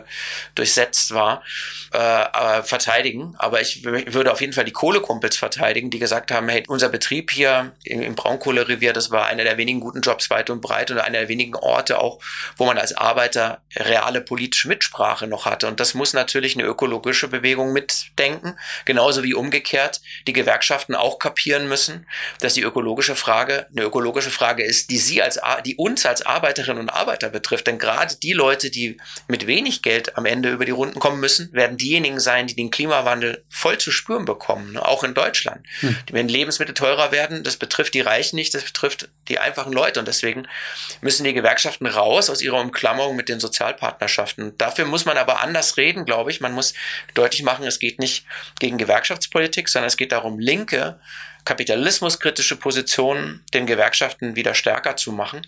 durchsetzt 0.56 1.14
war, 1.14 1.44
äh, 1.92 2.64
verteidigen. 2.64 3.36
Aber 3.38 3.62
ich 3.62 3.84
würde 3.84 4.32
auf 4.32 4.42
jeden 4.42 4.54
Fall 4.54 4.66
die 4.66 4.72
Kohlekumpels 4.72 5.38
verteidigen, 5.38 5.90
die 5.90 6.00
gesagt 6.00 6.32
haben, 6.32 6.50
hey, 6.50 6.64
unser 6.68 6.90
Betrieb 6.90 7.32
hier 7.32 7.74
im, 7.84 8.02
im 8.02 8.16
Braunkohlerevier, 8.16 8.94
das 8.94 9.12
war 9.12 9.28
einer 9.28 9.44
der 9.44 9.58
wenigen 9.58 9.80
guten 9.80 10.02
Jobs 10.02 10.30
weit 10.30 10.50
und 10.50 10.62
breit 10.62 10.92
und 10.92 10.98
einer 10.98 11.20
der 11.20 11.28
wenigen 11.28 11.56
Orte 11.56 12.00
auch, 12.00 12.20
wo 12.58 12.66
man 12.66 12.78
als 12.78 12.98
Arbeiter 12.98 13.62
reale 13.76 14.22
politische 14.22 14.68
Mitsprache 14.68 15.28
noch 15.28 15.46
hatte. 15.46 15.68
Und 15.68 15.80
das 15.80 15.94
muss 15.94 16.14
natürlich 16.14 16.56
eine 16.56 16.66
ökologische 16.66 17.28
Bewegung 17.28 17.74
mitdenken, 17.74 18.58
genauso 18.86 19.24
wie 19.24 19.36
umgekehrt 19.36 20.02
die 20.28 20.34
Gewerkschaften 20.34 20.96
auch 20.96 21.20
kapieren 21.20 21.68
müssen, 21.68 22.08
dass 22.40 22.56
die 22.56 22.62
ökologische 22.62 23.16
Frage 23.16 23.68
eine 23.72 23.86
ökologische 23.86 24.15
ökologische 24.16 24.32
Frage 24.32 24.64
ist, 24.64 24.92
die 24.92 24.98
sie 24.98 25.22
als, 25.22 25.40
die 25.66 25.76
uns 25.76 26.06
als 26.06 26.26
Arbeiterinnen 26.26 26.80
und 26.80 26.90
Arbeiter 26.90 27.30
betrifft. 27.30 27.68
Denn 27.68 27.78
gerade 27.78 28.16
die 28.16 28.32
Leute, 28.32 28.70
die 28.70 28.98
mit 29.28 29.46
wenig 29.46 29.82
Geld 29.82 30.18
am 30.18 30.26
Ende 30.26 30.52
über 30.52 30.64
die 30.64 30.72
Runden 30.72 31.00
kommen 31.00 31.20
müssen, 31.20 31.52
werden 31.52 31.78
diejenigen 31.78 32.22
sein, 32.22 32.48
die 32.48 32.56
den 32.56 32.72
Klimawandel 32.72 33.44
voll 33.50 33.78
zu 33.78 33.92
spüren 33.92 34.24
bekommen, 34.24 34.74
ne? 34.74 34.86
auch 34.86 35.04
in 35.04 35.14
Deutschland. 35.14 35.66
Hm. 35.82 35.98
Wenn 36.12 36.30
Lebensmittel 36.30 36.74
teurer 36.74 37.12
werden, 37.12 37.44
das 37.44 37.58
betrifft 37.58 37.94
die 37.94 38.02
Reichen 38.02 38.38
nicht, 38.38 38.54
das 38.54 38.64
betrifft 38.64 39.10
die 39.28 39.40
einfachen 39.40 39.74
Leute. 39.74 40.00
Und 40.00 40.08
deswegen 40.08 40.48
müssen 41.02 41.26
die 41.26 41.34
Gewerkschaften 41.34 41.86
raus 41.86 42.30
aus 42.30 42.42
ihrer 42.42 42.62
Umklammerung 42.62 43.18
mit 43.18 43.28
den 43.28 43.42
Sozialpartnerschaften. 43.42 44.58
Dafür 44.58 44.86
muss 44.86 45.06
man 45.06 45.18
aber 45.18 45.42
anders 45.42 45.76
reden, 45.76 46.06
glaube 46.06 46.32
ich. 46.32 46.40
Man 46.40 46.54
muss 46.54 46.74
deutlich 47.16 47.44
machen, 47.44 47.66
es 47.66 47.80
geht 47.80 48.00
nicht 48.00 48.26
gegen 48.60 48.78
Gewerkschaftspolitik, 48.78 49.68
sondern 49.68 49.88
es 49.88 49.98
geht 49.98 50.14
darum, 50.14 50.40
Linke 50.40 51.00
kapitalismuskritische 51.46 52.58
Positionen 52.58 53.44
den 53.54 53.66
Gewerkschaften 53.66 54.36
wieder 54.36 54.54
stärker 54.54 54.98
zu 54.98 55.12
machen 55.12 55.46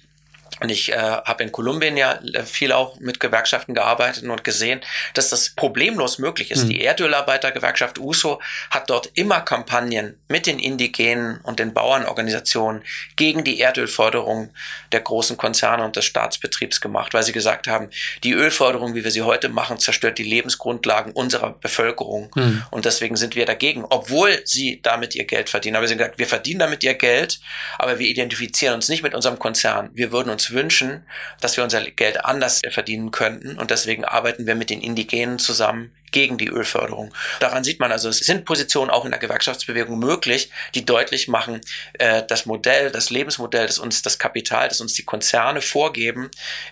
und 0.60 0.70
ich 0.70 0.92
äh, 0.92 0.98
habe 0.98 1.44
in 1.44 1.52
Kolumbien 1.52 1.98
ja 1.98 2.20
äh, 2.34 2.44
viel 2.44 2.72
auch 2.72 3.00
mit 3.00 3.20
Gewerkschaften 3.20 3.74
gearbeitet 3.74 4.24
und 4.24 4.44
gesehen, 4.44 4.82
dass 5.14 5.30
das 5.30 5.50
problemlos 5.50 6.18
möglich 6.18 6.52
ist. 6.52 6.66
Mhm. 6.66 6.70
Die 6.70 6.82
Erdölarbeitergewerkschaft 6.82 8.00
USO 8.00 8.42
hat 8.72 8.90
dort 8.90 9.12
immer 9.14 9.42
Kampagnen 9.42 10.20
mit 10.28 10.48
den 10.48 10.60
Indigenen 10.60 11.40
und 11.44 11.60
den 11.60 11.74
Bauernorganisationen 11.74 12.84
gegen 13.16 13.44
die 13.44 13.60
Erdölförderung 13.60 14.50
der 14.92 15.02
großen 15.02 15.38
Konzerne 15.38 15.84
und 15.84 15.96
des 15.96 16.06
Staatsbetriebs 16.06 16.82
gemacht, 16.82 17.14
weil 17.14 17.24
sie 17.24 17.34
gesagt 17.34 17.68
haben, 17.68 17.90
die 18.24 18.34
Ölförderung, 18.34 18.96
wie 18.96 19.04
wir 19.04 19.12
sie 19.12 19.22
heute 19.22 19.50
machen, 19.50 19.78
zerstört 19.78 20.18
die 20.18 20.24
Lebensgrundlagen 20.24 21.12
unserer 21.14 21.52
Bevölkerung. 21.52 22.32
Mhm. 22.36 22.64
Und 22.72 22.86
deswegen 22.86 23.16
sind 23.16 23.36
wir 23.36 23.46
dagegen, 23.46 23.86
obwohl 23.90 24.42
sie 24.46 24.82
damit 24.82 25.14
ihr 25.14 25.26
Geld 25.26 25.50
verdienen. 25.50 25.76
Aber 25.76 25.88
sie 25.88 25.94
haben 25.94 26.00
gesagt, 26.00 26.18
wir 26.18 26.28
verdienen 26.28 26.60
damit 26.60 26.84
ihr 26.84 26.96
Geld, 26.96 27.40
aber 27.78 28.00
wir 28.00 28.08
identifizieren 28.08 28.76
uns 28.76 28.90
nicht 28.90 29.04
mit 29.04 29.14
unserem 29.14 29.38
Konzern. 29.38 29.90
Wir 29.94 30.12
würden 30.12 30.30
uns 30.30 30.37
wünschen, 30.52 31.06
dass 31.42 31.58
wir 31.58 31.64
unser 31.64 31.82
Geld 31.82 32.26
anders 32.26 32.62
verdienen 32.70 33.12
könnten. 33.12 33.58
Und 33.58 33.72
deswegen 33.72 34.06
arbeiten 34.06 34.46
wir 34.48 34.56
mit 34.56 34.70
den 34.70 34.82
Indigenen 34.82 35.40
zusammen 35.40 35.92
gegen 36.12 36.38
die 36.38 36.48
Ölförderung. 36.48 37.14
Daran 37.40 37.64
sieht 37.64 37.80
man 37.80 37.92
also, 37.92 38.10
es 38.10 38.20
sind 38.20 38.46
Positionen 38.46 38.90
auch 38.90 39.06
in 39.06 39.12
der 39.12 39.20
Gewerkschaftsbewegung 39.20 40.00
möglich, 40.00 40.52
die 40.74 40.86
deutlich 40.86 41.28
machen, 41.28 41.62
äh, 41.94 42.24
das 42.28 42.46
Modell, 42.46 42.92
das 42.92 43.10
Lebensmodell, 43.10 43.68
das 43.68 43.80
uns 43.80 44.02
das 44.02 44.18
Kapital, 44.18 44.70
das 44.70 44.82
uns 44.82 44.94
die 44.94 45.04
Konzerne 45.04 45.62
vorgeben, 45.62 46.32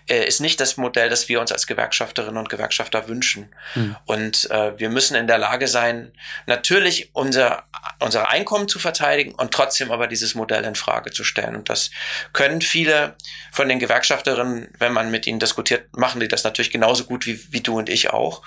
äh, 0.10 0.26
ist 0.26 0.40
nicht 0.40 0.60
das 0.60 0.78
Modell, 0.78 1.10
das 1.10 1.28
wir 1.28 1.42
uns 1.42 1.52
als 1.52 1.68
Gewerkschafterinnen 1.68 2.38
und 2.38 2.50
Gewerkschafter 2.50 3.08
wünschen. 3.08 3.54
Hm. 3.74 3.96
Und 4.06 4.50
äh, 4.52 4.78
wir 4.80 4.90
müssen 4.90 5.16
in 5.16 5.28
der 5.28 5.38
Lage 5.38 5.68
sein, 5.68 6.12
natürlich 6.46 7.10
unser, 7.14 7.64
unser 8.00 8.30
Einkommen 8.30 8.68
zu 8.68 8.80
verteidigen 8.80 9.34
und 9.36 9.54
trotzdem 9.54 9.92
aber 9.92 10.08
dieses 10.08 10.36
Modell 10.36 10.64
in 10.64 10.76
Frage 10.76 11.12
zu 11.12 11.24
stellen. 11.24 11.56
Und 11.56 11.70
das 11.70 11.92
können 12.34 12.62
viele 12.62 13.16
von 13.52 13.68
den 13.68 13.80
Gewerkschafterinnen, 13.80 14.70
wenn 14.80 14.94
man 14.94 15.12
mit 15.12 15.28
ihnen 15.28 15.40
diskutiert, 15.40 15.96
machen 15.96 16.20
die 16.20 16.28
das 16.28 16.44
natürlich 16.44 16.72
genauso 16.72 17.04
gut 17.06 17.26
wie, 17.26 17.40
wie 17.52 17.62
du 17.62 17.78
und 17.78 17.90
ich 17.90 18.10
auch. 18.12 18.42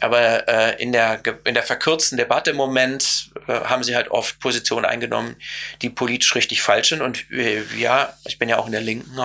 Aber 0.00 0.46
äh, 0.48 0.82
in, 0.82 0.92
der, 0.92 1.22
in 1.44 1.54
der 1.54 1.62
verkürzten 1.62 2.18
Debatte 2.18 2.50
im 2.50 2.56
Moment 2.56 3.30
äh, 3.46 3.52
haben 3.52 3.82
sie 3.82 3.96
halt 3.96 4.10
oft 4.10 4.38
Positionen 4.40 4.84
eingenommen, 4.84 5.36
die 5.80 5.90
politisch 5.90 6.34
richtig 6.34 6.62
falsch 6.62 6.90
sind. 6.90 7.00
Und 7.00 7.30
äh, 7.30 7.62
ja, 7.76 8.12
ich 8.24 8.38
bin 8.38 8.48
ja 8.48 8.58
auch 8.58 8.66
in 8.66 8.72
der 8.72 8.82
Linken, 8.82 9.16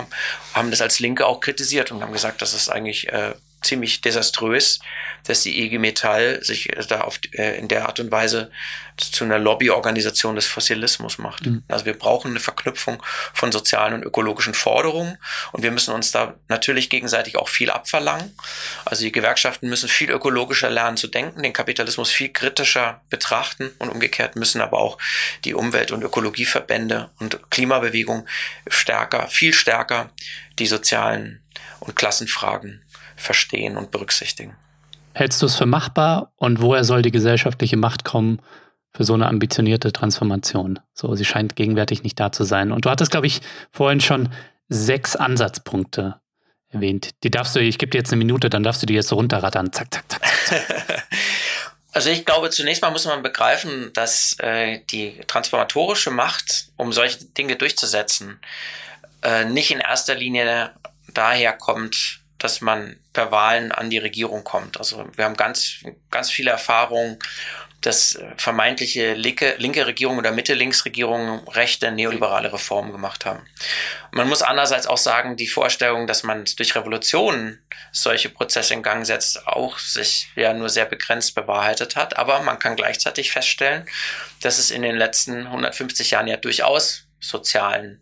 haben, 0.54 0.72
das 0.72 0.82
als 0.82 1.00
Linke 1.00 1.26
auch 1.26 1.42
kritisiert 1.42 1.92
und 1.92 2.02
haben 2.02 2.14
gesagt, 2.14 2.42
das 2.42 2.54
ist 2.54 2.70
eigentlich 2.70 3.12
äh, 3.12 3.34
ziemlich 3.62 4.02
desaströs, 4.02 4.80
dass 5.26 5.42
die 5.42 5.64
IG 5.64 5.78
Metall 5.78 6.44
sich 6.44 6.70
da 6.88 7.02
auf, 7.02 7.20
äh, 7.34 7.58
in 7.58 7.68
der 7.68 7.88
Art 7.88 8.00
und 8.00 8.12
Weise 8.12 8.52
zu 8.98 9.24
einer 9.24 9.40
Lobbyorganisation 9.40 10.36
des 10.36 10.48
Fossilismus 10.48 11.18
macht. 11.18 11.46
Mhm. 11.46 11.64
Also 11.68 11.86
wir 11.86 11.98
brauchen 11.98 12.32
eine 12.32 12.40
Verknüpfung 12.40 13.02
von 13.34 13.52
sozialen 13.52 13.94
und 13.94 14.04
ökologischen 14.04 14.54
Forderungen 14.54 15.18
und 15.52 15.64
wir 15.64 15.72
müssen 15.72 15.94
uns 15.94 16.12
da 16.12 16.36
natürlich 16.50 16.90
gegenseitig 16.90 17.38
auch 17.38 17.50
viel 17.50 17.72
abverlangen. 17.72 18.36
Also 18.86 19.04
die 19.04 19.12
Gewerkschaften 19.12 19.70
müssen 19.70 19.90
viel 19.90 20.12
ökologischer 20.12 20.70
lernen 20.70 20.98
zu 20.98 21.08
denken, 21.08 21.42
den 21.42 21.54
Kapitalismus 21.54 22.10
viel 22.10 22.30
kritischer 22.30 23.02
betrachten 23.10 23.72
und 23.80 23.90
umgekehrt 23.90 24.36
müssen 24.36 24.62
aber 24.62 24.80
auch 24.80 24.98
die 25.46 25.54
Umwelt- 25.54 25.92
und 25.92 26.04
Ökologieverbände 26.04 27.10
und 27.20 27.40
Klimabewegung 27.50 28.28
stärker, 28.68 29.28
viel 29.28 29.54
stärker 29.54 30.12
die 30.60 30.68
sozialen 30.68 31.42
und 31.80 31.96
Klassenfragen 31.96 32.84
verstehen 33.22 33.78
und 33.78 33.92
berücksichtigen. 33.92 34.56
Hältst 35.14 35.42
du 35.42 35.46
es 35.46 35.56
für 35.56 35.66
machbar 35.66 36.32
und 36.38 36.62
woher 36.62 36.84
soll 36.84 37.02
die 37.02 37.12
gesellschaftliche 37.12 37.78
Macht 37.78 38.06
kommen 38.06 38.40
für 38.92 39.04
so 39.04 39.14
eine 39.14 39.28
ambitionierte 39.28 39.92
Transformation? 39.92 40.80
So, 40.94 41.14
sie 41.16 41.26
scheint 41.26 41.56
gegenwärtig 41.56 42.04
nicht 42.04 42.20
da 42.20 42.32
zu 42.32 42.44
sein. 42.44 42.72
Und 42.72 42.86
du 42.86 42.90
hattest, 42.90 43.12
glaube 43.12 43.28
ich, 43.28 43.42
vorhin 43.72 44.02
schon 44.02 44.30
sechs 44.70 45.16
Ansatzpunkte 45.16 46.22
erwähnt. 46.70 47.12
Die 47.24 47.32
darfst 47.32 47.56
du, 47.56 47.60
ich 47.60 47.78
gebe 47.78 47.90
dir 47.90 47.98
jetzt 47.98 48.12
eine 48.12 48.20
Minute, 48.20 48.50
dann 48.50 48.64
darfst 48.64 48.82
du 48.82 48.86
die 48.86 48.94
jetzt 48.94 49.10
so 49.10 49.16
runterrattern. 49.16 49.74
Zack, 49.74 49.94
zack, 49.94 50.04
zack, 50.10 50.22
zack. 50.48 51.04
Also 51.94 52.10
ich 52.10 52.26
glaube, 52.26 52.50
zunächst 52.50 52.82
mal 52.82 52.92
muss 52.92 53.06
man 53.06 53.22
begreifen, 53.22 53.92
dass 53.94 54.38
äh, 54.40 54.80
die 54.90 55.20
transformatorische 55.28 56.10
Macht, 56.10 56.68
um 56.78 56.94
solche 56.94 57.26
Dinge 57.26 57.58
durchzusetzen, 57.58 58.40
äh, 59.24 59.44
nicht 59.46 59.72
in 59.72 59.80
erster 59.80 60.16
Linie 60.16 60.72
daher 61.14 61.52
kommt, 61.52 62.21
dass 62.44 62.62
man 62.62 63.00
per 63.14 63.32
Wahlen 63.32 63.72
an 63.72 63.90
die 63.90 63.98
Regierung 63.98 64.44
kommt. 64.44 64.78
Also 64.78 65.06
wir 65.16 65.26
haben 65.26 65.38
ganz, 65.38 65.84
ganz 66.10 66.30
viele 66.30 66.52
Erfahrungen, 66.52 67.18
dass 67.82 68.20
vermeintliche 68.38 69.16
linke, 69.16 69.56
linke 69.58 69.88
Regierungen 69.88 70.20
oder 70.20 70.32
Mitte-Links-Regierungen 70.32 71.48
rechte 71.48 71.92
neoliberale 71.92 72.54
Reformen 72.54 72.92
gemacht 72.92 73.26
haben. 73.26 73.44
Man 74.12 74.30
muss 74.30 74.44
andererseits 74.44 74.86
auch 74.86 75.00
sagen, 75.00 75.36
die 75.36 75.48
Vorstellung, 75.48 76.06
dass 76.06 76.22
man 76.22 76.46
durch 76.58 76.76
Revolutionen 76.76 77.60
solche 77.92 78.30
Prozesse 78.30 78.76
in 78.76 78.84
Gang 78.84 79.06
setzt, 79.06 79.48
auch 79.48 79.80
sich 79.80 80.30
ja 80.36 80.54
nur 80.54 80.70
sehr 80.70 80.86
begrenzt 80.86 81.34
bewahrheitet 81.34 81.96
hat. 81.96 82.18
Aber 82.18 82.42
man 82.44 82.60
kann 82.60 82.76
gleichzeitig 82.76 83.32
feststellen, 83.32 83.88
dass 84.42 84.60
es 84.60 84.70
in 84.70 84.84
den 84.84 84.96
letzten 84.96 85.48
150 85.48 86.12
Jahren 86.12 86.28
ja 86.28 86.38
durchaus 86.38 87.08
sozialen 87.20 88.00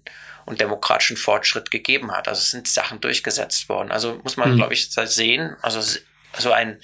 und 0.49 0.59
demokratischen 0.59 1.15
Fortschritt 1.15 1.69
gegeben 1.69 2.11
hat. 2.11 2.27
Also 2.27 2.39
es 2.39 2.51
sind 2.51 2.67
Sachen 2.67 2.99
durchgesetzt 2.99 3.69
worden. 3.69 3.91
Also 3.91 4.19
muss 4.23 4.35
man, 4.35 4.51
mhm. 4.51 4.57
glaube 4.57 4.73
ich, 4.73 4.89
sehen, 4.89 5.55
also 5.61 5.81
so 6.37 6.51
ein, 6.51 6.81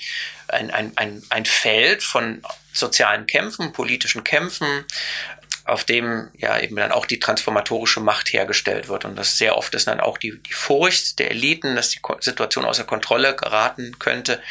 ein, 0.48 0.70
ein, 0.70 0.92
ein, 0.96 1.24
ein 1.30 1.46
Feld 1.46 2.04
von 2.04 2.44
sozialen 2.72 3.26
Kämpfen, 3.26 3.74
politischen 3.74 4.24
Kämpfen, 4.24 4.86
auf 5.64 5.84
dem 5.84 6.30
ja 6.38 6.60
eben 6.60 6.76
dann 6.76 6.92
auch 6.92 7.08
die 7.08 7.20
transformatorische 7.20 8.02
Macht 8.02 8.32
hergestellt 8.34 8.88
wird. 8.88 9.04
Und 9.04 9.16
das 9.16 9.40
sehr 9.40 9.58
oft 9.58 9.74
ist 9.74 9.88
dann 9.88 10.00
auch 10.00 10.20
die, 10.20 10.40
die 10.44 10.54
Furcht 10.54 11.18
der 11.18 11.32
Eliten, 11.32 11.76
dass 11.76 11.90
die 11.90 12.02
Situation 12.20 12.66
außer 12.66 12.84
Kontrolle 12.84 13.36
geraten 13.36 13.98
könnte, 13.98 14.42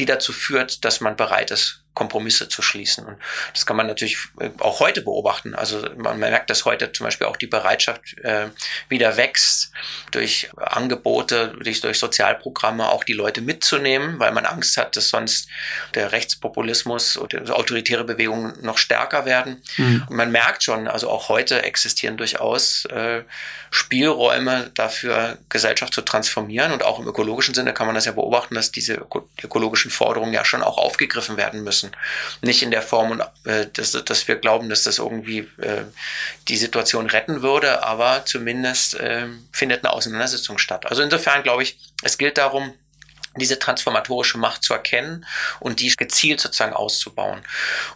die 0.00 0.04
dazu 0.04 0.32
führt, 0.32 0.84
dass 0.84 1.00
man 1.00 1.16
bereit 1.16 1.52
ist, 1.52 1.83
Kompromisse 1.94 2.48
zu 2.48 2.60
schließen. 2.60 3.06
Und 3.06 3.16
das 3.52 3.66
kann 3.66 3.76
man 3.76 3.86
natürlich 3.86 4.18
äh, 4.40 4.50
auch 4.58 4.80
heute 4.80 5.00
beobachten. 5.00 5.54
Also 5.54 5.88
man 5.96 6.18
merkt, 6.18 6.50
dass 6.50 6.64
heute 6.64 6.92
zum 6.92 7.04
Beispiel 7.04 7.28
auch 7.28 7.36
die 7.36 7.46
Bereitschaft 7.46 8.18
äh, 8.18 8.48
wieder 8.88 9.16
wächst, 9.16 9.70
durch 10.10 10.50
Angebote, 10.56 11.54
durch, 11.62 11.80
durch 11.80 11.98
Sozialprogramme 11.98 12.88
auch 12.88 13.04
die 13.04 13.12
Leute 13.12 13.40
mitzunehmen, 13.40 14.18
weil 14.18 14.32
man 14.32 14.44
Angst 14.44 14.76
hat, 14.76 14.96
dass 14.96 15.08
sonst 15.08 15.48
der 15.94 16.10
Rechtspopulismus 16.10 17.16
oder 17.16 17.56
autoritäre 17.56 18.04
Bewegungen 18.04 18.54
noch 18.62 18.78
stärker 18.78 19.24
werden. 19.24 19.62
Mhm. 19.76 20.04
Und 20.08 20.16
man 20.16 20.32
merkt 20.32 20.64
schon, 20.64 20.88
also 20.88 21.08
auch 21.08 21.28
heute 21.28 21.62
existieren 21.62 22.16
durchaus 22.16 22.86
äh, 22.86 23.22
Spielräume 23.70 24.70
dafür, 24.74 25.38
Gesellschaft 25.48 25.94
zu 25.94 26.02
transformieren. 26.02 26.72
Und 26.72 26.82
auch 26.82 26.98
im 26.98 27.06
ökologischen 27.06 27.54
Sinne 27.54 27.72
kann 27.72 27.86
man 27.86 27.94
das 27.94 28.04
ja 28.04 28.12
beobachten, 28.12 28.54
dass 28.56 28.72
diese 28.72 29.06
ökologischen 29.42 29.90
Forderungen 29.90 30.32
ja 30.32 30.44
schon 30.44 30.62
auch 30.62 30.78
aufgegriffen 30.78 31.36
werden 31.36 31.62
müssen 31.62 31.83
müssen. 31.84 31.96
Nicht 32.42 32.62
in 32.62 32.70
der 32.70 32.82
Form, 32.82 33.22
äh, 33.44 33.66
dass, 33.72 33.92
dass 33.92 34.28
wir 34.28 34.36
glauben, 34.36 34.68
dass 34.68 34.84
das 34.84 34.98
irgendwie 34.98 35.40
äh, 35.58 35.84
die 36.48 36.56
Situation 36.56 37.06
retten 37.06 37.42
würde, 37.42 37.82
aber 37.82 38.24
zumindest 38.24 38.94
äh, 38.94 39.26
findet 39.52 39.84
eine 39.84 39.92
Auseinandersetzung 39.92 40.58
statt. 40.58 40.86
Also 40.86 41.02
insofern 41.02 41.42
glaube 41.42 41.62
ich, 41.62 41.78
es 42.02 42.18
gilt 42.18 42.38
darum, 42.38 42.74
diese 43.36 43.58
transformatorische 43.58 44.38
Macht 44.38 44.62
zu 44.62 44.74
erkennen 44.74 45.26
und 45.58 45.80
die 45.80 45.88
gezielt 45.96 46.40
sozusagen 46.40 46.72
auszubauen. 46.72 47.42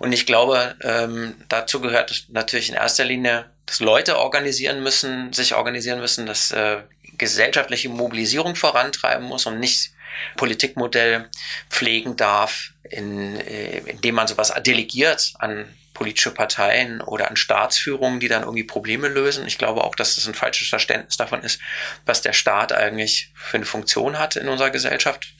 Und 0.01 0.13
ich 0.13 0.27
glaube, 0.27 0.75
ähm, 0.83 1.37
dazu 1.49 1.81
gehört 1.81 2.27
natürlich 2.29 2.71
in 2.71 2.75
erster 2.75 3.05
Linie, 3.05 3.49
dass 3.65 3.79
Leute 3.79 4.19
organisieren 4.19 4.83
müssen, 4.83 5.33
sich 5.33 5.55
organisieren 5.55 6.01
müssen, 6.01 6.27
dass 6.27 6.51
äh, 6.51 6.79
gesellschaftliche 7.19 7.89
Mobilisierung 7.89 8.57
vorantreiben 8.57 9.27
muss 9.27 9.47
und 9.47 9.61
nicht 9.61 9.93
Politikmodell 10.37 11.29
pflegen 11.71 12.17
darf, 12.17 12.73
in, 12.91 13.41
äh, 13.41 13.79
indem 13.79 14.15
man 14.17 14.27
sowas 14.27 14.53
delegiert 14.65 15.35
an 15.39 15.67
politische 15.99 16.31
Parteien 16.31 17.01
oder 17.01 17.29
an 17.29 17.35
Staatsführungen, 17.35 18.21
die 18.21 18.29
dann 18.29 18.43
irgendwie 18.43 18.63
Probleme 18.63 19.09
lösen. 19.09 19.49
Ich 19.49 19.59
glaube 19.59 19.83
auch, 19.83 19.97
dass 19.97 20.15
das 20.15 20.29
ein 20.29 20.35
falsches 20.35 20.69
Verständnis 20.69 21.17
davon 21.17 21.43
ist, 21.43 21.61
was 22.07 22.23
der 22.23 22.33
Staat 22.33 22.73
eigentlich 22.73 23.33
für 23.35 23.57
eine 23.57 23.67
Funktion 23.67 24.17
hat 24.17 24.37
in 24.37 24.49
unserer 24.49 24.71
Gesellschaft. 24.71 25.35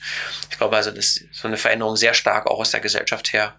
Ich 0.51 0.57
glaube 0.57 0.75
also, 0.75 0.91
dass 0.91 1.21
so 1.31 1.47
eine 1.47 1.55
Veränderung 1.55 1.95
sehr 1.95 2.13
stark 2.13 2.45
auch 2.45 2.59
aus 2.59 2.71
der 2.71 2.81
Gesellschaft 2.81 3.31
her 3.31 3.55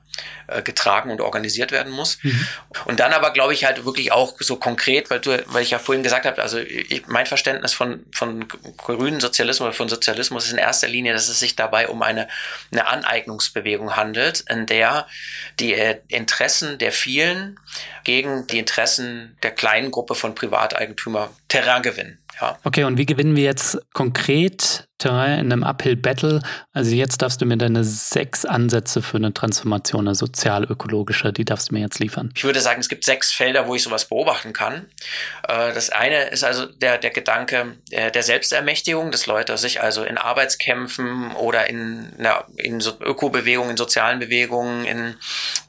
äh, 0.46 0.62
getragen 0.62 1.10
und 1.10 1.20
organisiert 1.20 1.72
werden 1.72 1.92
muss. 1.92 2.18
Mhm. 2.22 2.46
Und 2.86 3.00
dann 3.00 3.12
aber 3.12 3.32
glaube 3.32 3.52
ich 3.52 3.64
halt 3.64 3.84
wirklich 3.84 4.12
auch 4.12 4.34
so 4.40 4.56
konkret, 4.56 5.10
weil 5.10 5.20
du, 5.20 5.42
weil 5.46 5.62
ich 5.62 5.70
ja 5.70 5.78
vorhin 5.78 6.02
gesagt 6.02 6.26
habe, 6.26 6.42
also 6.42 6.58
ich, 6.58 7.06
mein 7.06 7.26
Verständnis 7.26 7.72
von, 7.72 8.04
von 8.12 8.48
grünen 8.76 9.20
Sozialismus 9.20 9.66
oder 9.66 9.76
von 9.76 9.88
Sozialismus 9.88 10.46
ist 10.46 10.52
in 10.52 10.58
erster 10.58 10.88
Linie, 10.88 11.12
dass 11.12 11.28
es 11.28 11.38
sich 11.38 11.56
dabei 11.56 11.88
um 11.88 12.02
eine, 12.02 12.28
eine 12.72 12.86
Aneignungsbewegung 12.86 13.96
handelt, 13.96 14.44
in 14.48 14.66
der 14.66 15.06
die 15.58 15.74
äh, 15.74 16.00
Interessen 16.08 16.78
der 16.78 16.92
vielen 16.92 17.58
gegen 18.04 18.46
die 18.46 18.58
Interessen 18.58 19.36
der 19.42 19.50
kleinen 19.50 19.90
Gruppe 19.90 20.14
von 20.14 20.34
Privateigentümer 20.34 21.30
Terrain 21.48 21.82
gewinnen. 21.82 22.20
Ja. 22.40 22.58
Okay, 22.64 22.84
und 22.84 22.96
wie 22.96 23.06
gewinnen 23.06 23.36
wir 23.36 23.44
jetzt 23.44 23.78
konkret 23.92 24.88
Terrain 24.98 25.40
in 25.40 25.52
einem 25.52 25.62
Uphill-Battle? 25.62 26.40
Also 26.72 26.94
jetzt 26.94 27.20
darfst 27.20 27.40
du 27.40 27.46
mir 27.46 27.58
deine 27.58 27.84
sechs 27.84 28.44
Ansätze 28.44 29.02
für 29.02 29.18
eine 29.18 29.34
Transformation, 29.34 30.06
eine 30.06 30.14
sozial-ökologische, 30.14 31.32
die 31.32 31.44
darfst 31.44 31.70
du 31.70 31.74
mir 31.74 31.80
jetzt 31.80 31.98
liefern. 31.98 32.32
Ich 32.34 32.44
würde 32.44 32.60
sagen, 32.60 32.80
es 32.80 32.88
gibt 32.88 33.04
sechs 33.04 33.32
Felder, 33.32 33.66
wo 33.66 33.74
ich 33.74 33.82
sowas 33.82 34.06
beobachten 34.06 34.52
kann. 34.52 34.86
Äh, 35.46 35.74
das 35.74 35.90
eine 35.90 36.28
ist 36.28 36.44
also 36.44 36.66
der, 36.66 36.98
der 36.98 37.10
Gedanke 37.10 37.76
der 37.90 38.22
Selbstermächtigung, 38.22 39.10
dass 39.10 39.26
Leute 39.26 39.58
sich 39.58 39.82
also 39.82 40.04
in 40.04 40.16
Arbeitskämpfen 40.16 41.32
oder 41.32 41.68
in, 41.68 42.12
in 42.56 42.80
so 42.80 42.98
Ökobewegungen, 43.00 43.72
in 43.72 43.76
sozialen 43.76 44.18
Bewegungen, 44.18 44.84
in 44.84 45.16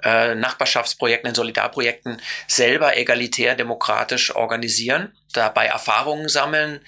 äh, 0.03 0.36
Nachbarschaftsprojekten, 0.36 1.29
in 1.29 1.36
Solidarprojekten 1.36 2.20
selber 2.47 2.97
egalitär 2.97 3.55
demokratisch 3.55 4.36
organisieren 4.36 5.11
dabei 5.34 5.67
Erfahrungen 5.67 6.30
sammeln 6.30 6.82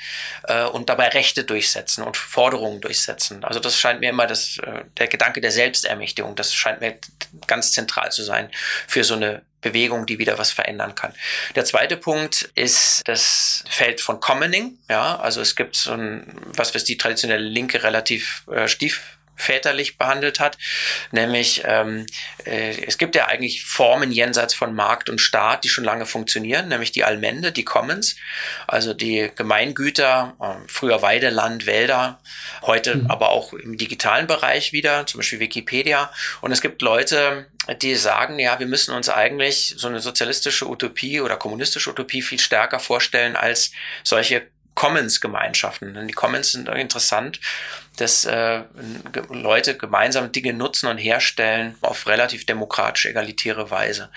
äh, 0.43 0.63
und 0.63 0.89
dabei 0.89 1.09
Rechte 1.09 1.43
durchsetzen 1.43 2.03
und 2.03 2.17
Forderungen 2.17 2.81
durchsetzen. 2.81 3.43
Also 3.43 3.59
das 3.59 3.77
scheint 3.79 4.01
mir 4.01 4.09
immer 4.09 4.27
das, 4.27 4.57
äh, 4.59 4.83
der 4.97 5.07
Gedanke 5.07 5.41
der 5.41 5.51
Selbstermächtigung, 5.51 6.35
das 6.35 6.53
scheint 6.53 6.81
mir 6.81 6.97
ganz 7.47 7.71
zentral 7.71 8.11
zu 8.11 8.23
sein 8.23 8.49
für 8.87 9.03
so 9.03 9.15
eine 9.15 9.41
Bewegung, 9.61 10.05
die 10.05 10.19
wieder 10.19 10.37
was 10.37 10.51
verändern 10.51 10.93
kann. 10.93 11.13
Der 11.55 11.63
zweite 11.63 11.95
Punkt 11.95 12.49
ist 12.53 13.01
das 13.05 13.63
Feld 13.69 14.01
von 14.01 14.19
Commoning. 14.19 14.77
Ja, 14.89 15.17
also 15.19 15.39
es 15.39 15.55
gibt 15.55 15.77
so 15.77 15.93
ein, 15.93 16.37
was 16.47 16.75
was 16.75 16.83
die 16.83 16.97
traditionelle 16.97 17.47
Linke 17.47 17.81
relativ 17.81 18.43
äh, 18.51 18.67
stief 18.67 19.17
väterlich 19.35 19.97
behandelt 19.97 20.39
hat, 20.39 20.57
nämlich 21.11 21.63
ähm, 21.65 22.05
äh, 22.45 22.83
es 22.85 22.97
gibt 22.97 23.15
ja 23.15 23.27
eigentlich 23.27 23.65
Formen 23.65 24.11
jenseits 24.11 24.53
von 24.53 24.73
Markt 24.75 25.09
und 25.09 25.19
Staat, 25.19 25.63
die 25.63 25.69
schon 25.69 25.83
lange 25.83 26.05
funktionieren, 26.05 26.67
nämlich 26.69 26.91
die 26.91 27.03
Allmende, 27.03 27.51
die 27.51 27.65
Commons, 27.65 28.15
also 28.67 28.93
die 28.93 29.31
Gemeingüter, 29.35 30.35
äh, 30.39 30.67
früher 30.67 31.01
Weideland, 31.01 31.65
Wälder, 31.65 32.19
heute 32.61 32.95
mhm. 32.95 33.11
aber 33.11 33.29
auch 33.29 33.53
im 33.53 33.77
digitalen 33.77 34.27
Bereich 34.27 34.73
wieder, 34.73 35.05
zum 35.07 35.19
Beispiel 35.19 35.39
Wikipedia. 35.39 36.11
Und 36.41 36.51
es 36.51 36.61
gibt 36.61 36.81
Leute, 36.81 37.47
die 37.81 37.95
sagen, 37.95 38.39
ja, 38.39 38.59
wir 38.59 38.67
müssen 38.67 38.93
uns 38.93 39.09
eigentlich 39.09 39.75
so 39.77 39.87
eine 39.87 39.99
sozialistische 39.99 40.67
Utopie 40.69 41.21
oder 41.21 41.37
kommunistische 41.37 41.89
Utopie 41.89 42.21
viel 42.21 42.39
stärker 42.39 42.79
vorstellen 42.79 43.35
als 43.35 43.71
solche 44.03 44.47
Commons-Gemeinschaften. 44.75 45.93
Denn 45.93 46.07
die 46.07 46.13
Commons 46.13 46.51
sind 46.51 46.67
interessant, 46.67 47.39
dass 47.97 48.25
äh, 48.25 48.63
Leute 49.29 49.77
gemeinsam 49.77 50.31
Dinge 50.31 50.53
nutzen 50.53 50.87
und 50.87 50.97
herstellen 50.97 51.75
auf 51.81 52.07
relativ 52.07 52.45
demokratisch 52.45 53.05
egalitäre 53.05 53.69
Weise. 53.69 54.09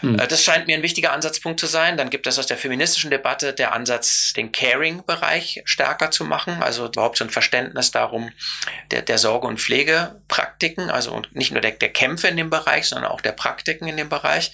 Hm. 0.00 0.18
Äh, 0.18 0.26
das 0.26 0.42
scheint 0.42 0.66
mir 0.66 0.76
ein 0.76 0.82
wichtiger 0.82 1.12
Ansatzpunkt 1.12 1.60
zu 1.60 1.66
sein. 1.66 1.96
Dann 1.96 2.10
gibt 2.10 2.26
es 2.26 2.38
aus 2.38 2.46
der 2.46 2.56
feministischen 2.56 3.10
Debatte 3.10 3.52
der 3.52 3.72
Ansatz, 3.72 4.32
den 4.34 4.52
Caring-Bereich 4.52 5.62
stärker 5.64 6.10
zu 6.10 6.24
machen, 6.24 6.62
also 6.62 6.86
überhaupt 6.86 7.18
so 7.18 7.24
ein 7.24 7.30
Verständnis 7.30 7.90
darum 7.90 8.30
der, 8.90 9.02
der 9.02 9.18
Sorge- 9.18 9.46
und 9.46 9.60
Pflegepraktiken, 9.60 10.90
also 10.90 11.22
nicht 11.32 11.52
nur 11.52 11.60
der, 11.60 11.72
der 11.72 11.92
Kämpfe 11.92 12.28
in 12.28 12.36
dem 12.36 12.50
Bereich, 12.50 12.86
sondern 12.86 13.10
auch 13.10 13.20
der 13.20 13.32
Praktiken 13.32 13.88
in 13.88 13.96
dem 13.96 14.08
Bereich, 14.08 14.52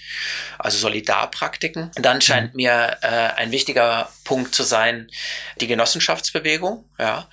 also 0.59 0.78
Solidarpraktiken. 0.78 1.90
Dann 1.96 2.20
scheint 2.20 2.50
hm. 2.50 2.57
mir 2.57 2.98
äh, 3.03 3.07
ein 3.07 3.50
wichtiger 3.50 4.09
Punkt 4.24 4.55
zu 4.55 4.62
sein, 4.62 5.11
die 5.61 5.66
Genossenschaftsbewegung. 5.66 6.84
Ja. 6.98 7.28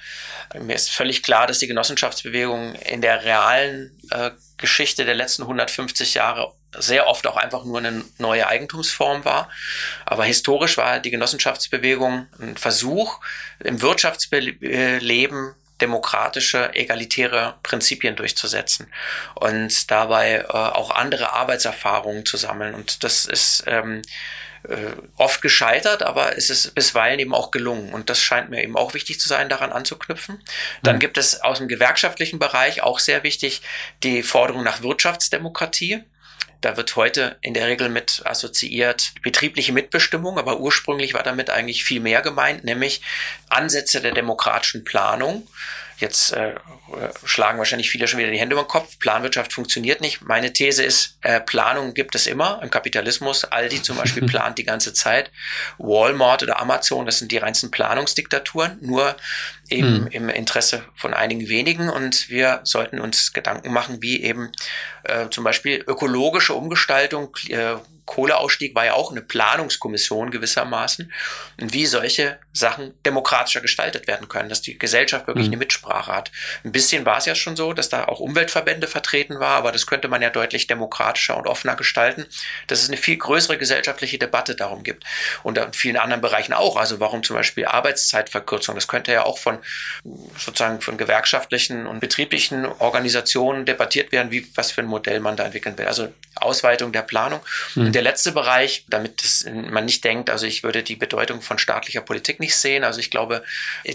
Mir 0.59 0.75
ist 0.75 0.89
völlig 0.89 1.08
klar, 1.23 1.47
dass 1.47 1.59
die 1.59 1.67
Genossenschaftsbewegung 1.67 2.75
in 2.75 3.01
der 3.01 3.23
realen 3.23 3.97
äh, 4.11 4.31
Geschichte 4.57 5.05
der 5.05 5.15
letzten 5.15 5.43
150 5.43 6.13
Jahre 6.13 6.53
sehr 6.77 7.07
oft 7.07 7.25
auch 7.27 7.37
einfach 7.37 7.65
nur 7.65 7.79
eine 7.79 8.03
neue 8.17 8.47
Eigentumsform 8.47 9.25
war. 9.25 9.49
Aber 10.05 10.23
historisch 10.25 10.77
war 10.77 10.99
die 10.99 11.11
Genossenschaftsbewegung 11.11 12.27
ein 12.39 12.57
Versuch, 12.57 13.19
im 13.59 13.81
Wirtschaftsleben 13.81 15.55
demokratische, 15.81 16.73
egalitäre 16.73 17.55
Prinzipien 17.63 18.15
durchzusetzen 18.15 18.87
und 19.35 19.89
dabei 19.91 20.45
äh, 20.47 20.47
auch 20.47 20.91
andere 20.91 21.33
Arbeitserfahrungen 21.33 22.25
zu 22.25 22.37
sammeln. 22.37 22.73
Und 22.73 23.03
das 23.03 23.25
ist 23.25 23.63
ähm, 23.67 24.01
äh, 24.63 24.91
oft 25.15 25.41
gescheitert, 25.41 26.03
aber 26.03 26.37
es 26.37 26.49
ist 26.49 26.75
bisweilen 26.75 27.19
eben 27.19 27.33
auch 27.33 27.51
gelungen. 27.51 27.93
Und 27.93 28.09
das 28.09 28.21
scheint 28.21 28.49
mir 28.49 28.61
eben 28.61 28.75
auch 28.75 28.93
wichtig 28.93 29.19
zu 29.19 29.29
sein, 29.29 29.47
daran 29.47 29.71
anzuknüpfen. 29.71 30.43
Dann 30.83 30.95
mhm. 30.95 30.99
gibt 30.99 31.17
es 31.17 31.41
aus 31.41 31.59
dem 31.59 31.67
gewerkschaftlichen 31.67 32.39
Bereich 32.39 32.83
auch 32.83 32.99
sehr 32.99 33.23
wichtig 33.23 33.61
die 34.03 34.23
Forderung 34.23 34.63
nach 34.63 34.81
Wirtschaftsdemokratie. 34.81 36.03
Da 36.61 36.75
wird 36.75 36.95
heute 36.95 37.37
in 37.41 37.53
der 37.53 37.67
Regel 37.67 37.89
mit 37.89 38.21
assoziiert 38.25 39.13
betriebliche 39.23 39.71
Mitbestimmung, 39.71 40.37
aber 40.37 40.59
ursprünglich 40.59 41.13
war 41.13 41.23
damit 41.23 41.49
eigentlich 41.49 41.83
viel 41.83 42.01
mehr 42.01 42.21
gemeint, 42.21 42.63
nämlich 42.63 43.01
Ansätze 43.49 44.01
der 44.01 44.13
demokratischen 44.13 44.83
Planung. 44.83 45.47
Jetzt 45.99 46.31
äh, 46.31 46.55
schlagen 47.25 47.57
wahrscheinlich 47.57 47.89
viele 47.89 48.07
schon 48.07 48.19
wieder 48.19 48.31
die 48.31 48.39
Hände 48.39 48.53
über 48.53 48.63
den 48.63 48.69
Kopf. 48.69 48.97
Planwirtschaft 48.99 49.51
funktioniert 49.51 49.99
nicht. 49.99 50.21
Meine 50.21 50.53
These 50.53 50.83
ist, 50.83 51.17
äh, 51.21 51.41
Planung 51.41 51.93
gibt 51.93 52.15
es 52.15 52.25
immer 52.25 52.61
im 52.63 52.69
Kapitalismus. 52.69 53.43
Aldi 53.43 53.81
zum 53.81 53.97
Beispiel 53.97 54.25
plant 54.27 54.57
die 54.57 54.63
ganze 54.63 54.93
Zeit. 54.93 55.29
Walmart 55.77 56.41
oder 56.43 56.59
Amazon, 56.59 57.05
das 57.05 57.19
sind 57.19 57.33
die 57.33 57.37
reinsten 57.37 57.69
Planungsdiktaturen, 57.69 58.77
nur 58.81 59.15
eben 59.69 60.05
hm. 60.05 60.07
im 60.07 60.29
Interesse 60.29 60.85
von 60.95 61.13
einigen 61.13 61.49
wenigen. 61.49 61.89
Und 61.89 62.29
wir 62.29 62.61
sollten 62.63 62.99
uns 63.01 63.33
Gedanken 63.33 63.73
machen, 63.73 64.01
wie 64.01 64.23
eben 64.23 64.51
äh, 65.03 65.29
zum 65.29 65.43
Beispiel 65.43 65.83
ökologische 65.85 66.53
Umgestaltung, 66.53 67.35
äh, 67.49 67.75
Kohleausstieg 68.09 68.73
war 68.73 68.85
ja 68.85 68.93
auch 68.93 69.11
eine 69.11 69.21
Planungskommission 69.21 70.31
gewissermaßen 70.31 71.13
und 71.61 71.73
wie 71.73 71.85
solche 71.85 72.39
Sachen 72.51 72.93
demokratischer 73.05 73.61
gestaltet 73.61 74.07
werden 74.07 74.27
können, 74.27 74.49
dass 74.49 74.61
die 74.61 74.79
Gesellschaft 74.79 75.27
wirklich 75.27 75.47
mhm. 75.47 75.53
eine 75.53 75.59
Mitsprache 75.59 76.11
hat. 76.11 76.31
Ein 76.63 76.71
bisschen 76.71 77.05
war 77.05 77.17
es 77.17 77.25
ja 77.25 77.35
schon 77.35 77.55
so, 77.55 77.73
dass 77.73 77.89
da 77.89 78.05
auch 78.05 78.19
Umweltverbände 78.19 78.87
vertreten 78.87 79.39
war, 79.39 79.57
aber 79.57 79.71
das 79.71 79.85
könnte 79.85 80.07
man 80.07 80.21
ja 80.21 80.29
deutlich 80.29 80.65
demokratischer 80.65 81.37
und 81.37 81.45
offener 81.45 81.75
gestalten, 81.75 82.25
dass 82.67 82.81
es 82.81 82.87
eine 82.87 82.97
viel 82.97 83.17
größere 83.17 83.57
gesellschaftliche 83.57 84.17
Debatte 84.17 84.55
darum 84.55 84.83
gibt 84.83 85.03
und 85.43 85.57
in 85.57 85.73
vielen 85.73 85.97
anderen 85.97 86.21
Bereichen 86.21 86.53
auch. 86.53 86.75
Also 86.75 86.99
warum 86.99 87.23
zum 87.23 87.35
Beispiel 87.35 87.65
Arbeitszeitverkürzung, 87.65 88.75
das 88.75 88.87
könnte 88.87 89.11
ja 89.11 89.25
auch 89.25 89.37
von 89.37 89.59
sozusagen 90.37 90.81
von 90.81 90.97
gewerkschaftlichen 90.97 91.85
und 91.85 91.99
betrieblichen 91.99 92.65
Organisationen 92.65 93.65
debattiert 93.65 94.11
werden, 94.11 94.31
wie 94.31 94.47
was 94.55 94.71
für 94.71 94.81
ein 94.81 94.87
Modell 94.87 95.19
man 95.19 95.35
da 95.35 95.45
entwickeln 95.45 95.77
will. 95.77 95.85
Also 95.85 96.11
Ausweitung 96.35 96.91
der 96.91 97.01
Planung. 97.03 97.41
Mhm 97.75 97.89
der 97.99 98.01
letzte 98.01 98.31
Bereich, 98.31 98.85
damit 98.87 99.23
das, 99.23 99.45
man 99.45 99.85
nicht 99.85 100.03
denkt, 100.03 100.29
also 100.29 100.45
ich 100.45 100.63
würde 100.63 100.83
die 100.83 100.95
Bedeutung 100.95 101.41
von 101.41 101.57
staatlicher 101.57 102.01
Politik 102.01 102.39
nicht 102.39 102.48
sehen. 102.55 102.83
Also 102.83 102.99
ich 102.99 103.11
glaube, 103.11 103.43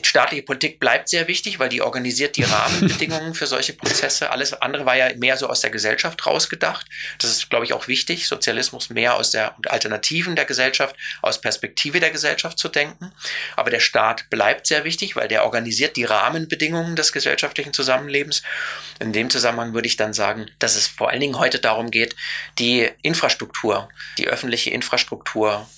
staatliche 0.03 0.43
Politik 0.43 0.81
bleibt 0.81 1.09
sehr 1.09 1.29
wichtig, 1.29 1.59
weil 1.59 1.69
die 1.69 1.83
organisiert 1.83 2.37
die 2.37 2.45
Rahmenbedingungen 2.45 3.35
für 3.35 3.47
solche 3.47 3.73
Prozesse. 3.73 4.31
Alles 4.31 4.53
andere 4.55 4.87
war 4.87 4.97
ja 4.97 5.15
mehr 5.17 5.37
so 5.37 5.49
aus 5.49 5.61
der 5.61 5.71
Gesellschaft 5.71 6.27
rausgedacht. 6.27 6.87
Das 7.19 7.31
ist, 7.31 7.51
glaube 7.51 7.65
ich, 7.65 7.73
auch 7.73 7.89
wichtig, 7.89 8.29
Sozialismus 8.29 8.91
mehr 8.91 9.17
aus 9.17 9.31
der 9.31 9.57
Alternativen 9.67 10.37
der 10.37 10.45
Gesellschaft, 10.45 10.97
aus 11.23 11.41
Perspektive 11.41 12.01
der 12.01 12.11
Gesellschaft 12.11 12.59
zu 12.59 12.69
denken. 12.69 13.13
Aber 13.57 13.71
der 13.71 13.81
Staat 13.81 14.31
bleibt 14.31 14.67
sehr 14.67 14.85
wichtig, 14.85 15.17
weil 15.17 15.29
der 15.29 15.45
organisiert 15.45 15.97
die 15.97 16.05
Rahmenbedingungen 16.05 16.97
des 16.97 17.13
gesellschaftlichen 17.13 17.73
Zusammenlebens. 17.73 18.43
In 19.01 19.13
dem 19.13 19.31
Zusammenhang 19.31 19.75
würde 19.75 19.89
ich 19.89 19.97
dann 19.97 20.13
sagen, 20.13 20.51
dass 20.59 20.77
es 20.77 20.87
vor 20.87 21.11
allen 21.11 21.21
Dingen 21.21 21.39
heute 21.39 21.59
darum 21.59 21.91
geht, 21.91 22.15
die 22.59 22.89
Infrastruktur 23.03 23.89
die 24.19 24.29
öffentliche 24.29 24.71
Infrastruktur 24.71 25.69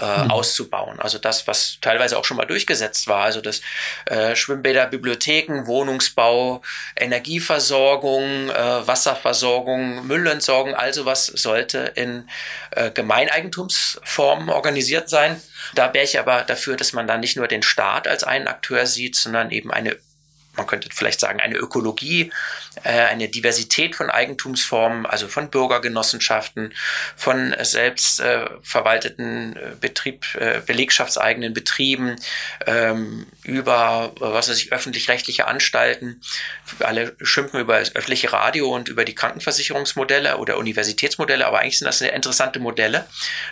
mhm. 0.00 0.30
auszubauen. 0.30 1.00
Also 1.00 1.18
das, 1.18 1.46
was 1.46 1.78
teilweise 1.80 2.18
auch 2.18 2.24
schon 2.24 2.36
mal 2.36 2.46
durchgesetzt 2.46 3.06
war, 3.08 3.24
also 3.24 3.40
das 3.40 3.60
äh, 4.06 4.34
Schwimmbäder, 4.36 4.86
Bibliotheken, 4.86 5.66
Wohnungsbau, 5.66 6.62
Energieversorgung, 6.96 8.50
äh, 8.50 8.86
Wasserversorgung, 8.86 10.06
Müllentsorgung, 10.06 10.74
also 10.74 11.04
was 11.04 11.26
sollte 11.26 11.92
in 11.94 12.28
äh, 12.72 12.90
Gemeineigentumsformen 12.90 14.50
organisiert 14.50 15.08
sein. 15.08 15.40
Da 15.74 15.92
wäre 15.94 16.04
ich 16.04 16.18
aber 16.18 16.42
dafür, 16.42 16.76
dass 16.76 16.92
man 16.92 17.06
da 17.06 17.16
nicht 17.16 17.36
nur 17.36 17.48
den 17.48 17.62
Staat 17.62 18.06
als 18.08 18.24
einen 18.24 18.48
Akteur 18.48 18.86
sieht, 18.86 19.16
sondern 19.16 19.50
eben 19.50 19.70
eine 19.70 19.96
man 20.56 20.66
könnte 20.66 20.88
vielleicht 20.92 21.20
sagen, 21.20 21.40
eine 21.40 21.56
Ökologie, 21.56 22.32
äh, 22.82 22.90
eine 22.90 23.28
Diversität 23.28 23.94
von 23.94 24.10
Eigentumsformen, 24.10 25.06
also 25.06 25.28
von 25.28 25.50
Bürgergenossenschaften, 25.50 26.74
von 27.16 27.54
selbst 27.62 28.20
äh, 28.20 28.46
verwalteten 28.62 29.56
äh, 29.56 29.72
Betrieb, 29.80 30.26
äh, 30.34 30.60
belegschaftseigenen 30.60 31.54
Betrieben, 31.54 32.16
ähm, 32.66 33.26
über, 33.42 34.12
was 34.18 34.48
weiß 34.48 34.58
ich, 34.58 34.72
öffentlich-rechtliche 34.72 35.46
Anstalten. 35.46 36.20
Alle 36.80 37.16
schimpfen 37.20 37.60
über 37.60 37.78
das 37.78 37.94
öffentliche 37.94 38.32
Radio 38.32 38.74
und 38.74 38.88
über 38.88 39.04
die 39.04 39.14
Krankenversicherungsmodelle 39.14 40.38
oder 40.38 40.58
Universitätsmodelle, 40.58 41.46
aber 41.46 41.60
eigentlich 41.60 41.78
sind 41.78 41.86
das 41.86 41.98
sehr 41.98 42.12
interessante 42.12 42.58
Modelle, 42.58 43.06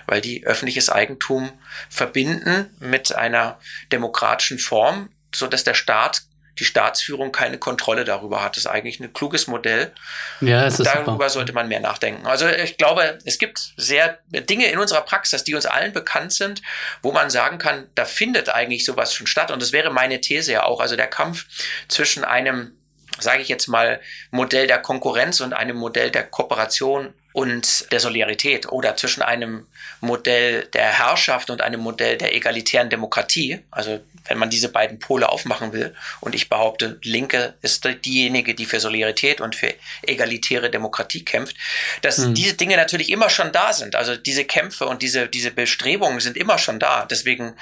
weil 0.06 0.20
die 0.20 0.46
öffentliches 0.46 0.90
Eigentum 0.90 1.52
verbinden 1.88 2.70
mit 2.80 3.14
einer 3.14 3.58
demokratischen 3.90 4.58
Form, 4.58 5.08
so 5.34 5.46
dass 5.46 5.64
der 5.64 5.74
Staat 5.74 6.22
die 6.58 6.64
Staatsführung 6.64 7.32
keine 7.32 7.58
Kontrolle 7.58 8.04
darüber 8.04 8.42
hat. 8.42 8.56
Das 8.56 8.64
ist 8.64 8.70
eigentlich 8.70 9.00
ein 9.00 9.12
kluges 9.12 9.46
Modell. 9.46 9.92
Ja, 10.40 10.66
es 10.66 10.78
ist 10.78 10.86
darüber 10.86 11.12
super. 11.12 11.30
sollte 11.30 11.52
man 11.52 11.68
mehr 11.68 11.80
nachdenken. 11.80 12.26
Also 12.26 12.46
ich 12.46 12.76
glaube, 12.76 13.18
es 13.24 13.38
gibt 13.38 13.72
sehr 13.76 14.18
Dinge 14.28 14.66
in 14.66 14.78
unserer 14.78 15.02
Praxis, 15.02 15.44
die 15.44 15.54
uns 15.54 15.66
allen 15.66 15.92
bekannt 15.92 16.32
sind, 16.32 16.62
wo 17.02 17.12
man 17.12 17.30
sagen 17.30 17.58
kann, 17.58 17.86
da 17.94 18.04
findet 18.04 18.50
eigentlich 18.50 18.84
sowas 18.84 19.14
schon 19.14 19.26
statt. 19.26 19.50
Und 19.50 19.62
das 19.62 19.72
wäre 19.72 19.90
meine 19.90 20.20
These 20.20 20.52
ja 20.52 20.64
auch. 20.64 20.80
Also 20.80 20.96
der 20.96 21.08
Kampf 21.08 21.46
zwischen 21.88 22.24
einem 22.24 22.72
sage 23.18 23.42
ich 23.42 23.48
jetzt 23.48 23.68
mal, 23.68 24.00
Modell 24.30 24.66
der 24.66 24.78
Konkurrenz 24.78 25.40
und 25.40 25.52
einem 25.52 25.76
Modell 25.76 26.10
der 26.10 26.24
Kooperation 26.24 27.12
und 27.32 27.90
der 27.92 28.00
Solidarität 28.00 28.70
oder 28.70 28.96
zwischen 28.96 29.22
einem 29.22 29.66
Modell 30.02 30.66
der 30.74 30.98
Herrschaft 30.98 31.48
und 31.48 31.62
einem 31.62 31.80
Modell 31.80 32.18
der 32.18 32.34
egalitären 32.34 32.90
Demokratie. 32.90 33.60
Also 33.70 34.00
wenn 34.28 34.38
man 34.38 34.50
diese 34.50 34.68
beiden 34.68 34.98
Pole 34.98 35.28
aufmachen 35.28 35.72
will. 35.72 35.94
Und 36.20 36.34
ich 36.34 36.48
behaupte, 36.48 36.98
Linke 37.02 37.54
ist 37.62 37.86
diejenige, 38.04 38.54
die 38.54 38.66
für 38.66 38.80
Solidarität 38.80 39.40
und 39.40 39.56
für 39.56 39.74
egalitäre 40.02 40.70
Demokratie 40.70 41.24
kämpft, 41.24 41.56
dass 42.02 42.18
mhm. 42.18 42.34
diese 42.34 42.54
Dinge 42.54 42.76
natürlich 42.76 43.10
immer 43.10 43.30
schon 43.30 43.52
da 43.52 43.72
sind. 43.72 43.94
Also 43.94 44.16
diese 44.16 44.44
Kämpfe 44.44 44.86
und 44.86 45.02
diese, 45.02 45.28
diese 45.28 45.50
Bestrebungen 45.50 46.20
sind 46.20 46.36
immer 46.36 46.58
schon 46.58 46.78
da. 46.78 47.04
Deswegen 47.06 47.54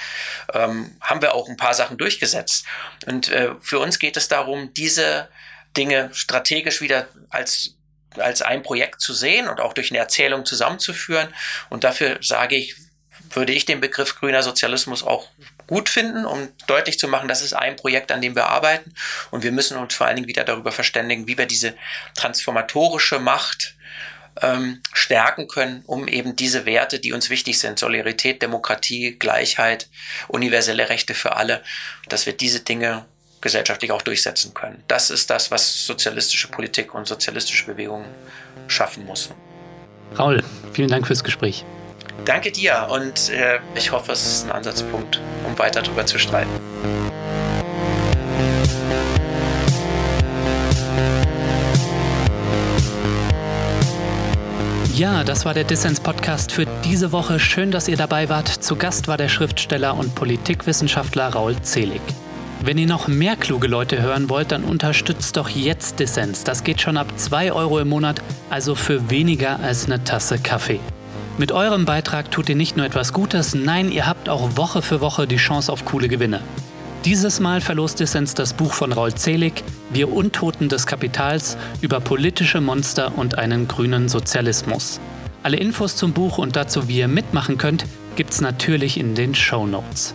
ähm, 0.52 0.96
haben 1.00 1.22
wir 1.22 1.34
auch 1.34 1.48
ein 1.48 1.56
paar 1.56 1.74
Sachen 1.74 1.96
durchgesetzt. 1.96 2.66
Und 3.06 3.30
äh, 3.30 3.50
für 3.60 3.78
uns 3.78 3.98
geht 3.98 4.16
es 4.16 4.28
darum, 4.28 4.72
diese 4.74 5.28
Dinge 5.76 6.10
strategisch 6.12 6.80
wieder 6.80 7.08
als 7.30 7.76
als 8.16 8.42
ein 8.42 8.62
Projekt 8.62 9.00
zu 9.00 9.14
sehen 9.14 9.48
und 9.48 9.60
auch 9.60 9.72
durch 9.72 9.90
eine 9.90 9.98
Erzählung 9.98 10.44
zusammenzuführen. 10.44 11.28
Und 11.68 11.84
dafür 11.84 12.18
sage 12.20 12.56
ich, 12.56 12.76
würde 13.32 13.52
ich 13.52 13.64
den 13.64 13.80
Begriff 13.80 14.16
grüner 14.16 14.42
Sozialismus 14.42 15.02
auch 15.02 15.28
gut 15.66 15.88
finden, 15.88 16.24
um 16.24 16.48
deutlich 16.66 16.98
zu 16.98 17.06
machen, 17.06 17.28
das 17.28 17.42
ist 17.42 17.52
ein 17.52 17.76
Projekt, 17.76 18.10
an 18.10 18.20
dem 18.20 18.34
wir 18.34 18.46
arbeiten. 18.46 18.92
Und 19.30 19.44
wir 19.44 19.52
müssen 19.52 19.76
uns 19.76 19.94
vor 19.94 20.06
allen 20.06 20.16
Dingen 20.16 20.28
wieder 20.28 20.44
darüber 20.44 20.72
verständigen, 20.72 21.28
wie 21.28 21.38
wir 21.38 21.46
diese 21.46 21.74
transformatorische 22.16 23.20
Macht 23.20 23.76
ähm, 24.42 24.82
stärken 24.92 25.48
können, 25.48 25.82
um 25.86 26.08
eben 26.08 26.34
diese 26.34 26.66
Werte, 26.66 26.98
die 26.98 27.12
uns 27.12 27.30
wichtig 27.30 27.58
sind, 27.58 27.78
Solidarität, 27.78 28.42
Demokratie, 28.42 29.16
Gleichheit, 29.18 29.88
universelle 30.28 30.88
Rechte 30.88 31.14
für 31.14 31.36
alle, 31.36 31.62
dass 32.08 32.26
wir 32.26 32.32
diese 32.32 32.60
Dinge 32.60 33.06
gesellschaftlich 33.40 33.92
auch 33.92 34.02
durchsetzen 34.02 34.54
können. 34.54 34.82
Das 34.88 35.10
ist 35.10 35.30
das, 35.30 35.50
was 35.50 35.86
sozialistische 35.86 36.48
Politik 36.48 36.94
und 36.94 37.06
sozialistische 37.06 37.66
Bewegungen 37.66 38.06
schaffen 38.68 39.06
muss. 39.06 39.30
Raul, 40.18 40.42
vielen 40.72 40.88
Dank 40.88 41.06
fürs 41.06 41.24
Gespräch. 41.24 41.64
Danke 42.24 42.52
dir 42.52 42.88
und 42.90 43.30
äh, 43.30 43.60
ich 43.74 43.92
hoffe, 43.92 44.12
es 44.12 44.26
ist 44.26 44.44
ein 44.44 44.52
Ansatzpunkt, 44.52 45.20
um 45.46 45.58
weiter 45.58 45.82
darüber 45.82 46.04
zu 46.04 46.18
streiten. 46.18 46.50
Ja, 54.94 55.24
das 55.24 55.46
war 55.46 55.54
der 55.54 55.64
Dissens-Podcast 55.64 56.52
für 56.52 56.66
diese 56.84 57.10
Woche. 57.10 57.40
Schön, 57.40 57.70
dass 57.70 57.88
ihr 57.88 57.96
dabei 57.96 58.28
wart. 58.28 58.48
Zu 58.48 58.76
Gast 58.76 59.08
war 59.08 59.16
der 59.16 59.30
Schriftsteller 59.30 59.96
und 59.96 60.14
Politikwissenschaftler 60.14 61.28
Raul 61.28 61.56
Zelig. 61.62 62.02
Wenn 62.62 62.76
ihr 62.76 62.86
noch 62.86 63.08
mehr 63.08 63.36
kluge 63.36 63.68
Leute 63.68 64.02
hören 64.02 64.28
wollt, 64.28 64.52
dann 64.52 64.64
unterstützt 64.64 65.38
doch 65.38 65.48
jetzt 65.48 65.98
Dissens. 65.98 66.44
Das 66.44 66.62
geht 66.62 66.82
schon 66.82 66.98
ab 66.98 67.06
2 67.16 67.52
Euro 67.52 67.78
im 67.78 67.88
Monat, 67.88 68.20
also 68.50 68.74
für 68.74 69.08
weniger 69.08 69.60
als 69.60 69.86
eine 69.86 70.04
Tasse 70.04 70.38
Kaffee. 70.38 70.78
Mit 71.38 71.52
eurem 71.52 71.86
Beitrag 71.86 72.30
tut 72.30 72.50
ihr 72.50 72.56
nicht 72.56 72.76
nur 72.76 72.84
etwas 72.84 73.14
Gutes, 73.14 73.54
nein, 73.54 73.90
ihr 73.90 74.06
habt 74.06 74.28
auch 74.28 74.58
Woche 74.58 74.82
für 74.82 75.00
Woche 75.00 75.26
die 75.26 75.36
Chance 75.36 75.72
auf 75.72 75.86
coole 75.86 76.08
Gewinne. 76.08 76.42
Dieses 77.06 77.40
Mal 77.40 77.62
verlost 77.62 77.98
Dissens 77.98 78.34
das 78.34 78.52
Buch 78.52 78.74
von 78.74 78.92
Raul 78.92 79.14
Zelig, 79.14 79.64
Wir 79.90 80.12
Untoten 80.12 80.68
des 80.68 80.86
Kapitals, 80.86 81.56
über 81.80 81.98
politische 81.98 82.60
Monster 82.60 83.16
und 83.16 83.38
einen 83.38 83.68
grünen 83.68 84.10
Sozialismus. 84.10 85.00
Alle 85.42 85.56
Infos 85.56 85.96
zum 85.96 86.12
Buch 86.12 86.36
und 86.36 86.56
dazu, 86.56 86.88
wie 86.88 86.98
ihr 86.98 87.08
mitmachen 87.08 87.56
könnt, 87.56 87.86
gibt's 88.16 88.42
natürlich 88.42 89.00
in 89.00 89.14
den 89.14 89.34
Show 89.34 89.66
Notes. 89.66 90.14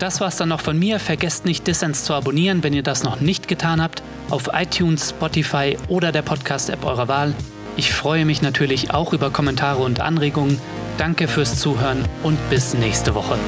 Das 0.00 0.18
war's 0.22 0.38
dann 0.38 0.48
noch 0.48 0.62
von 0.62 0.78
mir. 0.78 0.98
Vergesst 0.98 1.44
nicht, 1.44 1.66
Dissens 1.66 2.04
zu 2.04 2.14
abonnieren, 2.14 2.62
wenn 2.62 2.72
ihr 2.72 2.82
das 2.82 3.04
noch 3.04 3.20
nicht 3.20 3.48
getan 3.48 3.82
habt, 3.82 4.02
auf 4.30 4.48
iTunes, 4.54 5.10
Spotify 5.10 5.76
oder 5.88 6.10
der 6.10 6.22
Podcast-App 6.22 6.86
eurer 6.86 7.06
Wahl. 7.06 7.34
Ich 7.76 7.92
freue 7.92 8.24
mich 8.24 8.40
natürlich 8.40 8.94
auch 8.94 9.12
über 9.12 9.30
Kommentare 9.30 9.82
und 9.82 10.00
Anregungen. 10.00 10.58
Danke 10.96 11.28
fürs 11.28 11.60
Zuhören 11.60 12.02
und 12.22 12.38
bis 12.48 12.72
nächste 12.72 13.14
Woche. 13.14 13.38